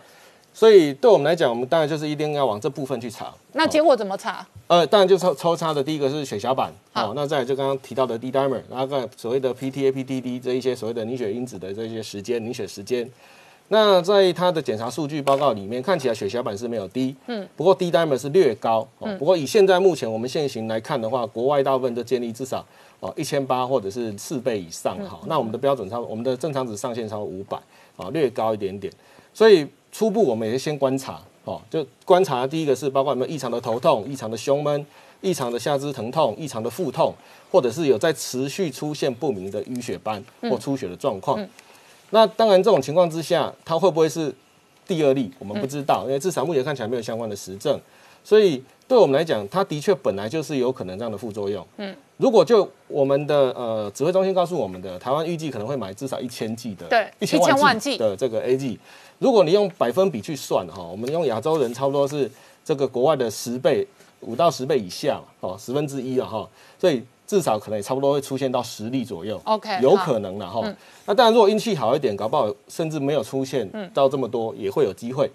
[0.55, 3.33] 所以对我们来讲，我们当然就是一定要往这部分去查。
[3.55, 4.47] 那结果怎么查？
[4.67, 13.11] 呃，当然就抽抽查的第一个是血小板，好，那再就刚刚提到的 D dimer，然后个所谓的 PTA、PTD 这一些所谓的凝血因子的这些时间凝血时间。
[13.69, 18.87] 那在它的检查数据报告里面，看起来血小板是没有低，嗯，不过 D dimer 是略高。
[19.01, 22.65] 嗯，不过以现在目前我们现行来看的话，国外大部分都建立至少
[23.01, 27.57] 哦一千八或者是四倍以上，好，那我们的标准差我们的正常值上限超五百，
[27.97, 28.93] 啊，略高一点点，
[29.33, 29.67] 所以。
[29.93, 34.87] 初步我们也是先观察，哦，就观察第一个是包括有没有异常的头痛、异常的胸闷、
[35.21, 37.15] 异常的下肢疼痛、异常的腹痛，
[37.51, 41.39] 或者是有在持续出现不明的淤血斑或出血的状况。
[42.11, 44.35] 那当然这种情况之下，它会不会是
[44.87, 47.79] 第二例，我们不知道，因为至少目前看起来没有相关的实证。
[48.25, 51.67] 所以对我们来讲，它的确本来就是有可能这样的副作用。
[51.79, 58.79] 嗯，如果就我们的呃指挥中心告诉我们的，台湾预计可能会买至少一千剂的，对，一千万剂的这个 A G。
[59.23, 62.29] 如果你用百分比去算哈，我们用亚洲人差不多是
[62.65, 63.87] 这个国外的十倍
[64.19, 69.41] 五到十倍以下嘛，哦，十分之一了哈，所以至少可能也差不多会出现到十例左右。
[69.45, 70.61] OK，有可能了哈。
[71.07, 75.31] 那当然，如果运气好一点，搞不好甚至没有出现到这么多，也会有机会。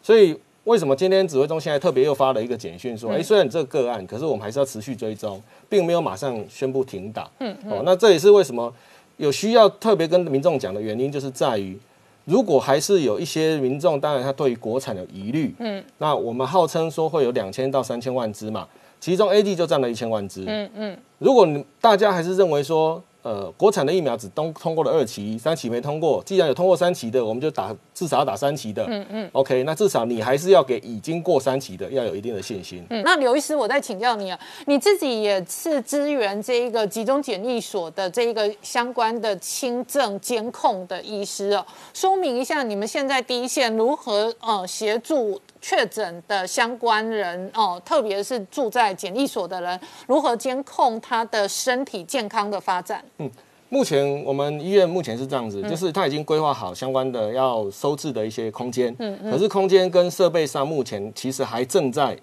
[0.00, 7.28] 所以为什么今天指挥中现在特别又发了一个简讯说，哎、虽然你这个个案，可是我们还是要持续追踪，并没有马上宣布停打。
[7.40, 8.72] 嗯哦，那这也是为什么
[9.16, 11.76] 有需要特别跟民众讲的原因，就是在于。
[12.24, 18.66] 如果还是有一些民众，当然他对于国产有疑虑，嗯，那我们号称说会有两千到三千万只嘛，
[19.00, 20.96] 其中 A D 就占了一千万只，嗯嗯。
[21.18, 29.30] 如果你大家还是认为说，呃，国产的疫苗只通通过了二期，三期没通过，既然有通过三期的，我们就打至少要打三期的，嗯嗯。
[29.32, 32.84] OK，那至少你还是要给已经过三期的要有一定的信心。
[32.90, 53.02] 嗯，那刘医师，我再请教你啊，你自己也是支援这一个集中检疫所的这一个相关的轻症监控的医师哦，说明一下你们现在第一线如何呃协助确诊的相关人哦、特别是住在检疫所的人，如何监控他的身体健康的发展？
[53.18, 53.30] 嗯
[53.70, 62.14] 目前我们医院目前是这样子，就是他已经规划好相关的要收治的一些空间，嗯可是空间跟设备上目前其实还正在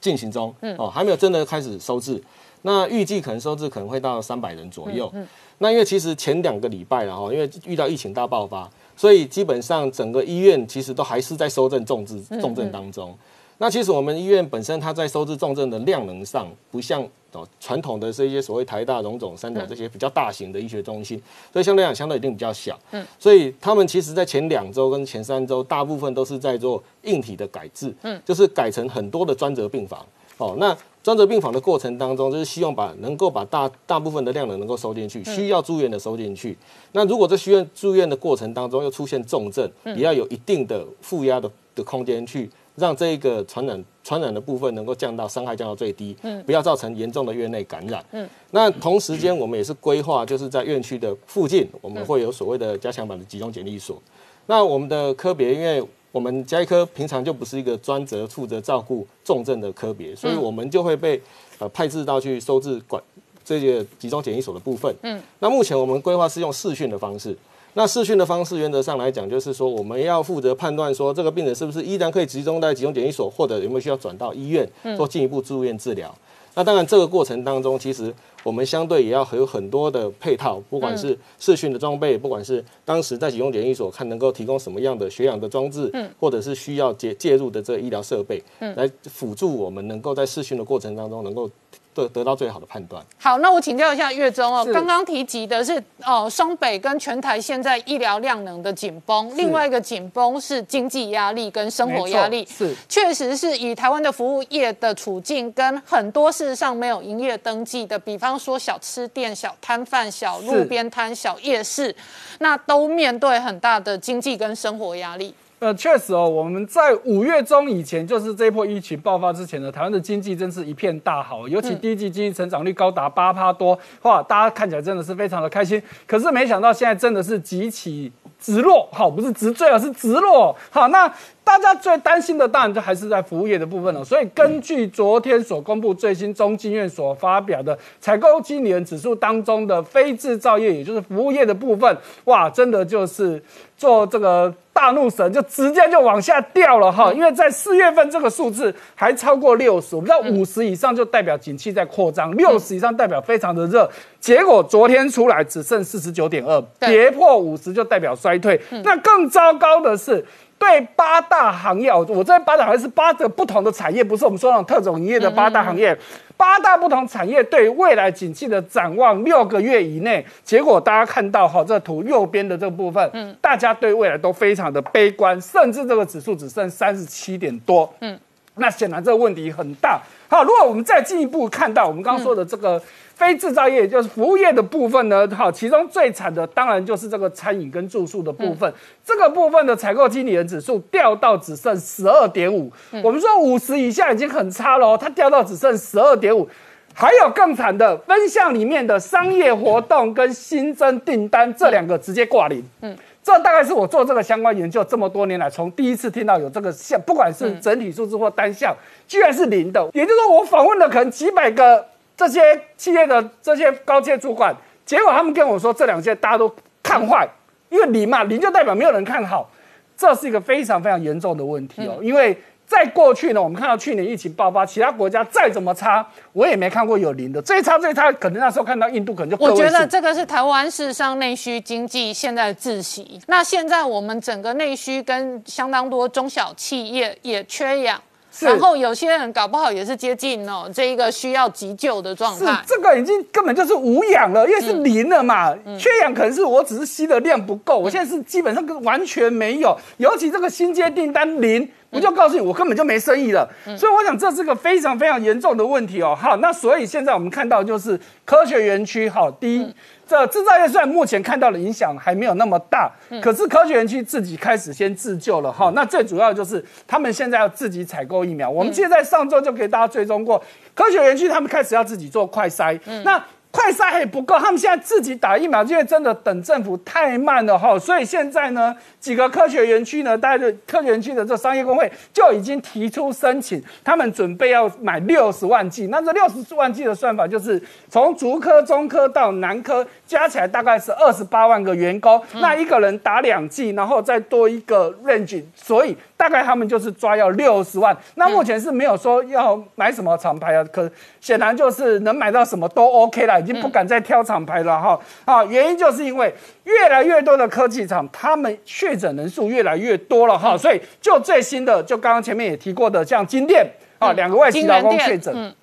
[0.00, 2.20] 进行中，嗯哦，还没有真的开始收治。
[2.62, 5.08] 那预计可能收治可能会到三百人左右。
[5.14, 5.24] 嗯
[5.60, 8.68] 那因为其实前两个礼拜然后因为遇到疫情大爆发，
[8.98, 13.16] 所以基本上整个医院其实都还是在收症重症重症当中。
[13.60, 17.02] 那其实我们医院本身它在收治重症的量能上，不像
[17.32, 21.20] 哦传统的这一些所谓台大、荣总、三甲这些比较大型的医学中心，
[21.52, 22.78] 所以相对来讲相对一定比较小。
[22.92, 30.04] 嗯，所以他们其实在前两周跟前三周，大部分都是在做硬体的改制，嗯，就是改成很多的专责病房。
[30.36, 30.76] 哦，那
[31.08, 36.54] 专责病房的过程当中，就是希望把能够把大大部分的量能能够收进去，需要住院的收进去。
[36.92, 39.66] 那如果在需要住院的过程当中又出现重症，
[39.96, 48.04] 也要有一定的负压的的空间去让这一个传染传染的部分能够降到伤害降到最低，嗯，不要造成严重的院内感染。
[48.12, 53.98] 嗯，那同时间我们也是规划，就是在院区的附近，我们会有所谓的加强版的集中检疫所。
[54.44, 61.20] 那我们的科别，因为我们加医科平常就不是一个专责负责照顾重症的科别，所以我们就会被
[61.58, 63.02] 呃派至到去收治管
[63.44, 64.94] 这个集中检疫所的部分。
[65.02, 67.36] 嗯，那目前我们规划是用视讯的方式。
[67.74, 76.12] 那视讯的方式，原则上来讲，就是说我们要负责判断说这个病人是不是依然可以集中在集中检疫所，或者有没有需要转到医院做进一步住院治疗。
[76.54, 88.42] 那当然，这个过程当中，其实我们相对也要有很多的配套，不管是视讯的装备，不管是当时在集中检疫所看能够提供什么样的血氧的装置，或者是需要介介入的这个医疗设备，
[88.76, 91.50] 来辅助我们能够在视讯的过程当中能够
[91.94, 93.04] 得得到最好的判断。
[93.18, 102.46] 好，那我请教一下岳中哦，刚刚提及的是哦，双北跟全台现在医疗量能的紧绷，另外一个紧绷是经济压力跟生活压力。
[102.46, 102.74] 是。
[102.88, 111.94] 确实是以台湾的服务业的处境跟很多事实上没有营业登记的，比方说小吃店、小摊贩、小路边摊、小夜市，
[112.40, 115.32] 那都面对很大的经济跟生活压力。
[115.60, 125.82] 呃，确实哦，我们在五月中以前，就是这一波疫情爆发之前呢，台湾的经济真是一片大好，尤其第一季经济成长率高达八趴多，哇，大家看起来真的是非常的开心。
[126.06, 130.54] 可是没想到现在真的是急起直落，好，不是直坠，而是直落。
[130.70, 131.12] 好，那
[131.48, 134.04] 大家最担心的当然就还是在服务业的部分了。
[134.04, 143.42] 所以根据昨天所公布最新中经院所发表的采购经理人指数当中的非制造业，也就是服务业的部分，哇，真的就是
[143.78, 147.10] 做这个大怒神，就直接就往下掉了哈。
[147.14, 153.90] 因为在四月份这个数字还超过六十，我们知道五十以上就代表景气在扩张，六十以上代表非常的热。
[154.20, 158.60] 结果昨天出来只剩四十九点二，跌破五十就代表衰退。
[158.84, 160.22] 那更糟糕的是。
[160.58, 165.96] 对八大行业，我我这八大行业是八个不同的产业，不是我们说那种特种营业的八大行业。
[166.36, 178.16] 八大不同产业对未来景气的展望，六个月以内，结果大家看到哈，这图右边的这个部分，嗯，大家对未来都非常的悲观，甚至这个指数只剩三十七点多，嗯，
[178.58, 180.00] 那显然这个问题很大。
[180.28, 182.80] 好，如果我们再进一步看到我们刚刚说的这个
[183.14, 188.72] 非制造业，就是服务业的部分呢，好，其中最惨的当然就是这个餐饮跟住宿的部分。
[189.04, 192.70] 这个部分的采购经理人指数掉到只剩十二点五，
[193.02, 196.48] 我们说五十以下已经很差了哦，它掉到只剩十二点五。
[196.94, 202.60] 还有更惨的，分项里面的商业活动跟新增订单这两个直接挂零。
[202.80, 202.96] 嗯，
[203.28, 208.74] 这大概是我做这个相关研究这么多年来，从第一次听到有这个项，不管是整体数字或单项，
[209.06, 209.86] 居然是零的。
[209.92, 211.84] 也就是说，我访问了可能几百个
[212.16, 212.40] 这些
[212.78, 214.56] 企业的这些高阶主管，
[214.86, 216.50] 结果他们跟我说，这两件大家都
[216.82, 217.28] 看坏，
[217.68, 219.50] 因为零嘛，零就代表没有人看好。
[219.94, 222.34] 这是一个非常非常严重的问题哦，因为
[222.68, 227.40] 在过去呢，我们看到去年疫情爆发，其他国家再怎么差，我也没看过有零的。
[227.40, 233.18] 最差最差，可能那时候看到印度可能就我觉得这个是台湾事实上内需经济现在的窒息。
[233.26, 237.98] 那现在我们整个内需跟相当多中小企业也缺氧。
[238.40, 245.54] 然后有些人搞不好也是接近哦这一个需要急救的状态，这个已经根本就是无氧了，因为是零了嘛。
[245.78, 253.48] 缺氧可能是我只是吸的量不够，我现在是基本上跟完全没有，尤其这个新接订单零，我就告诉你我根本就没生意了。
[253.76, 256.16] 所以我想这是个非常非常严重的问题哦。
[256.18, 259.74] 好，那所以现在我们看到就是科学园区，好，第一。
[260.08, 262.90] 这制造业虽然目前看到的影响还没有那么大，
[263.20, 265.70] 可是科学园区自己开始先自救了哈。
[265.74, 268.48] 那最主要就是他们现在要自己采购疫苗。
[268.48, 270.42] 我们现在上周就给大家追踪过，
[270.74, 272.80] 科学园区他们开始要自己做快筛。
[273.04, 273.22] 那
[273.58, 285.88] 快筛还不够，他们现在自己打疫苗，因为真的等政府太慢了哈，所以现在呢，几个科学园区呢，大家就科学园区的这商业工会就已经提出申请，他们准备要买六十万剂。
[285.88, 295.96] 那这六十万剂的算法就是从竹科、中科到南科加起来大概是二十八万个员工，那一个人打两剂，然后再多一个 range，所以。
[296.18, 300.90] 大概他们就是抓要六十万，那目前是没有说要买什么厂牌啊，可
[301.20, 305.00] 显然就是能买到什么都 OK 了，已经不敢再挑厂牌了哈。
[305.24, 306.34] 啊，原因就是因为
[306.64, 313.64] 越来越多的科技厂，他们确诊人数越来越多了哈，所以就最新的，就刚刚前面也提过的，像金店
[314.00, 315.54] 啊，两个外籍劳工确诊，嗯，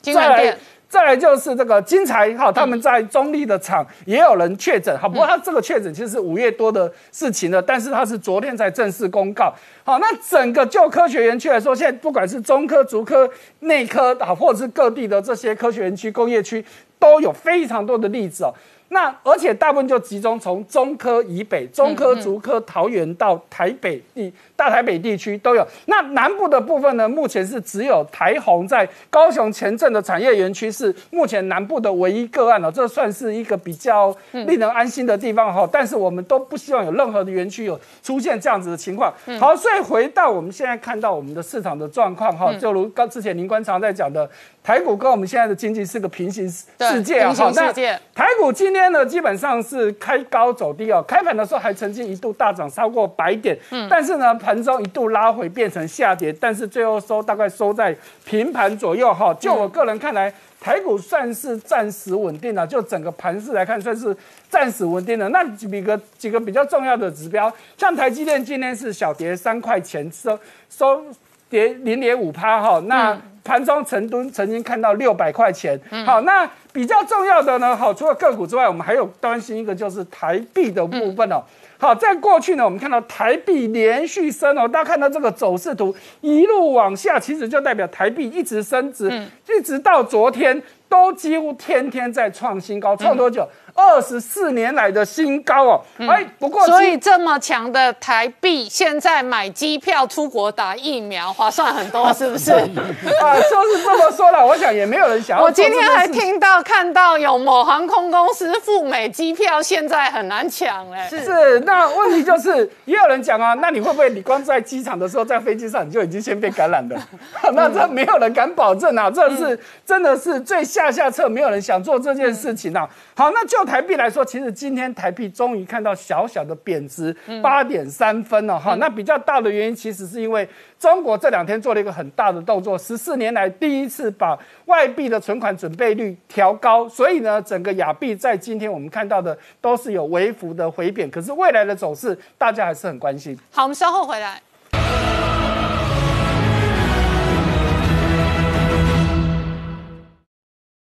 [0.00, 0.58] 金店。
[0.92, 9.50] 再来就是这个金财哈，他们在中立的厂也有人确诊，好，不过他这个确诊其实是五月多的事情了，但是他是昨天才正式公告。
[9.84, 13.26] 好，那整个就科学园区来说，现在不管是中科、竹科、
[13.60, 16.62] 内科啊，或者是各地的这些科学园区、工业区，
[16.98, 18.52] 都有非常多的例子哦。
[18.90, 24.30] 那而且大部分就集中从中科以北，中科、竹科、桃园到台北地。
[24.54, 27.08] 大台北地区都有，那南部的部分呢？
[27.08, 35.68] 目前是只有台宏在高雄前镇的产业园区是目前南部的唯一个案了，这算是一个比较令人安心的地方哈。
[35.72, 39.12] 但是我们都不希望有任何的园区有出现这样子的情况。
[39.40, 44.28] 好，所以回到我们现在看到我们的市场的状况哈，就如刚之前林官常在讲的，
[44.62, 47.32] 台股跟我们现在的经济是个平行世界啊。
[47.34, 54.38] 好，那台股今天呢，基本上是开高走低哦，开盘的时候还曾经一度大涨超过百点，嗯，但是呢。
[54.42, 59.32] 盘中一度拉回变成下跌，但是最后收大概收在平盘左右哈。
[59.34, 62.66] 就我个人看来，台股算是暂时稳定了。
[62.66, 64.16] 就整个盘势来看，算是
[64.48, 65.28] 暂时稳定了。
[65.28, 70.36] 那几个几个比较重要的指标，像台积电今天是小跌三块钱，收
[70.68, 71.04] 收
[71.48, 72.82] 跌零点五趴哈。
[72.86, 75.78] 那盘中成都曾经看到六百块钱。
[76.06, 81.42] 好，那比较重要的呢，好，除了个股之外，我们还有担心一个就是台币的部分哦。
[81.82, 89.10] 好，在过去呢，我们看到台币连续升哦，大家看到这个走势图一路往下，其实就代表台币一直升值，
[89.48, 93.44] 一直到昨天都几乎天天在创新高，创多久？
[93.74, 102.52] 二十四年来的新高哦，哎，不过所以这么强的台币，现在买机票出国打疫苗划算很多，是不是？
[102.52, 105.44] 啊，说是这么说了，我想也没有人想要。
[105.44, 111.08] 我今天还听到看到有某航空公司赴美机票现在很难抢嘞。
[111.08, 116.96] 是，那问题就是也有人讲啊，那你会不会你光在机场的时候，在飞机上你就已经先被感染了？
[117.54, 122.88] 那这没有人敢保证啊，这是真的是最下下策，没有人想做这件事情啊。
[123.14, 128.74] 好，那就台币来说，其实今天台币终于看到小小的贬值，八点三分了哈。
[128.76, 130.48] 那比较大的原因，其实是因为
[130.78, 143.38] 中国这两天做了一个很大的动作，十四年来第一次把外币的存款准备率调高，所以呢，整个亚币在今天我们看到的都是有微幅的回贬，可是未来的走势大家还是很关心。
[143.50, 144.40] 好，我们稍后回来。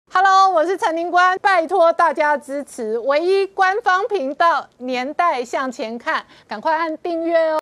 [0.10, 7.56] Hello，我是陈宁官，拜托大家支持唯一官方频道《年代向前看》，赶快按订阅哦。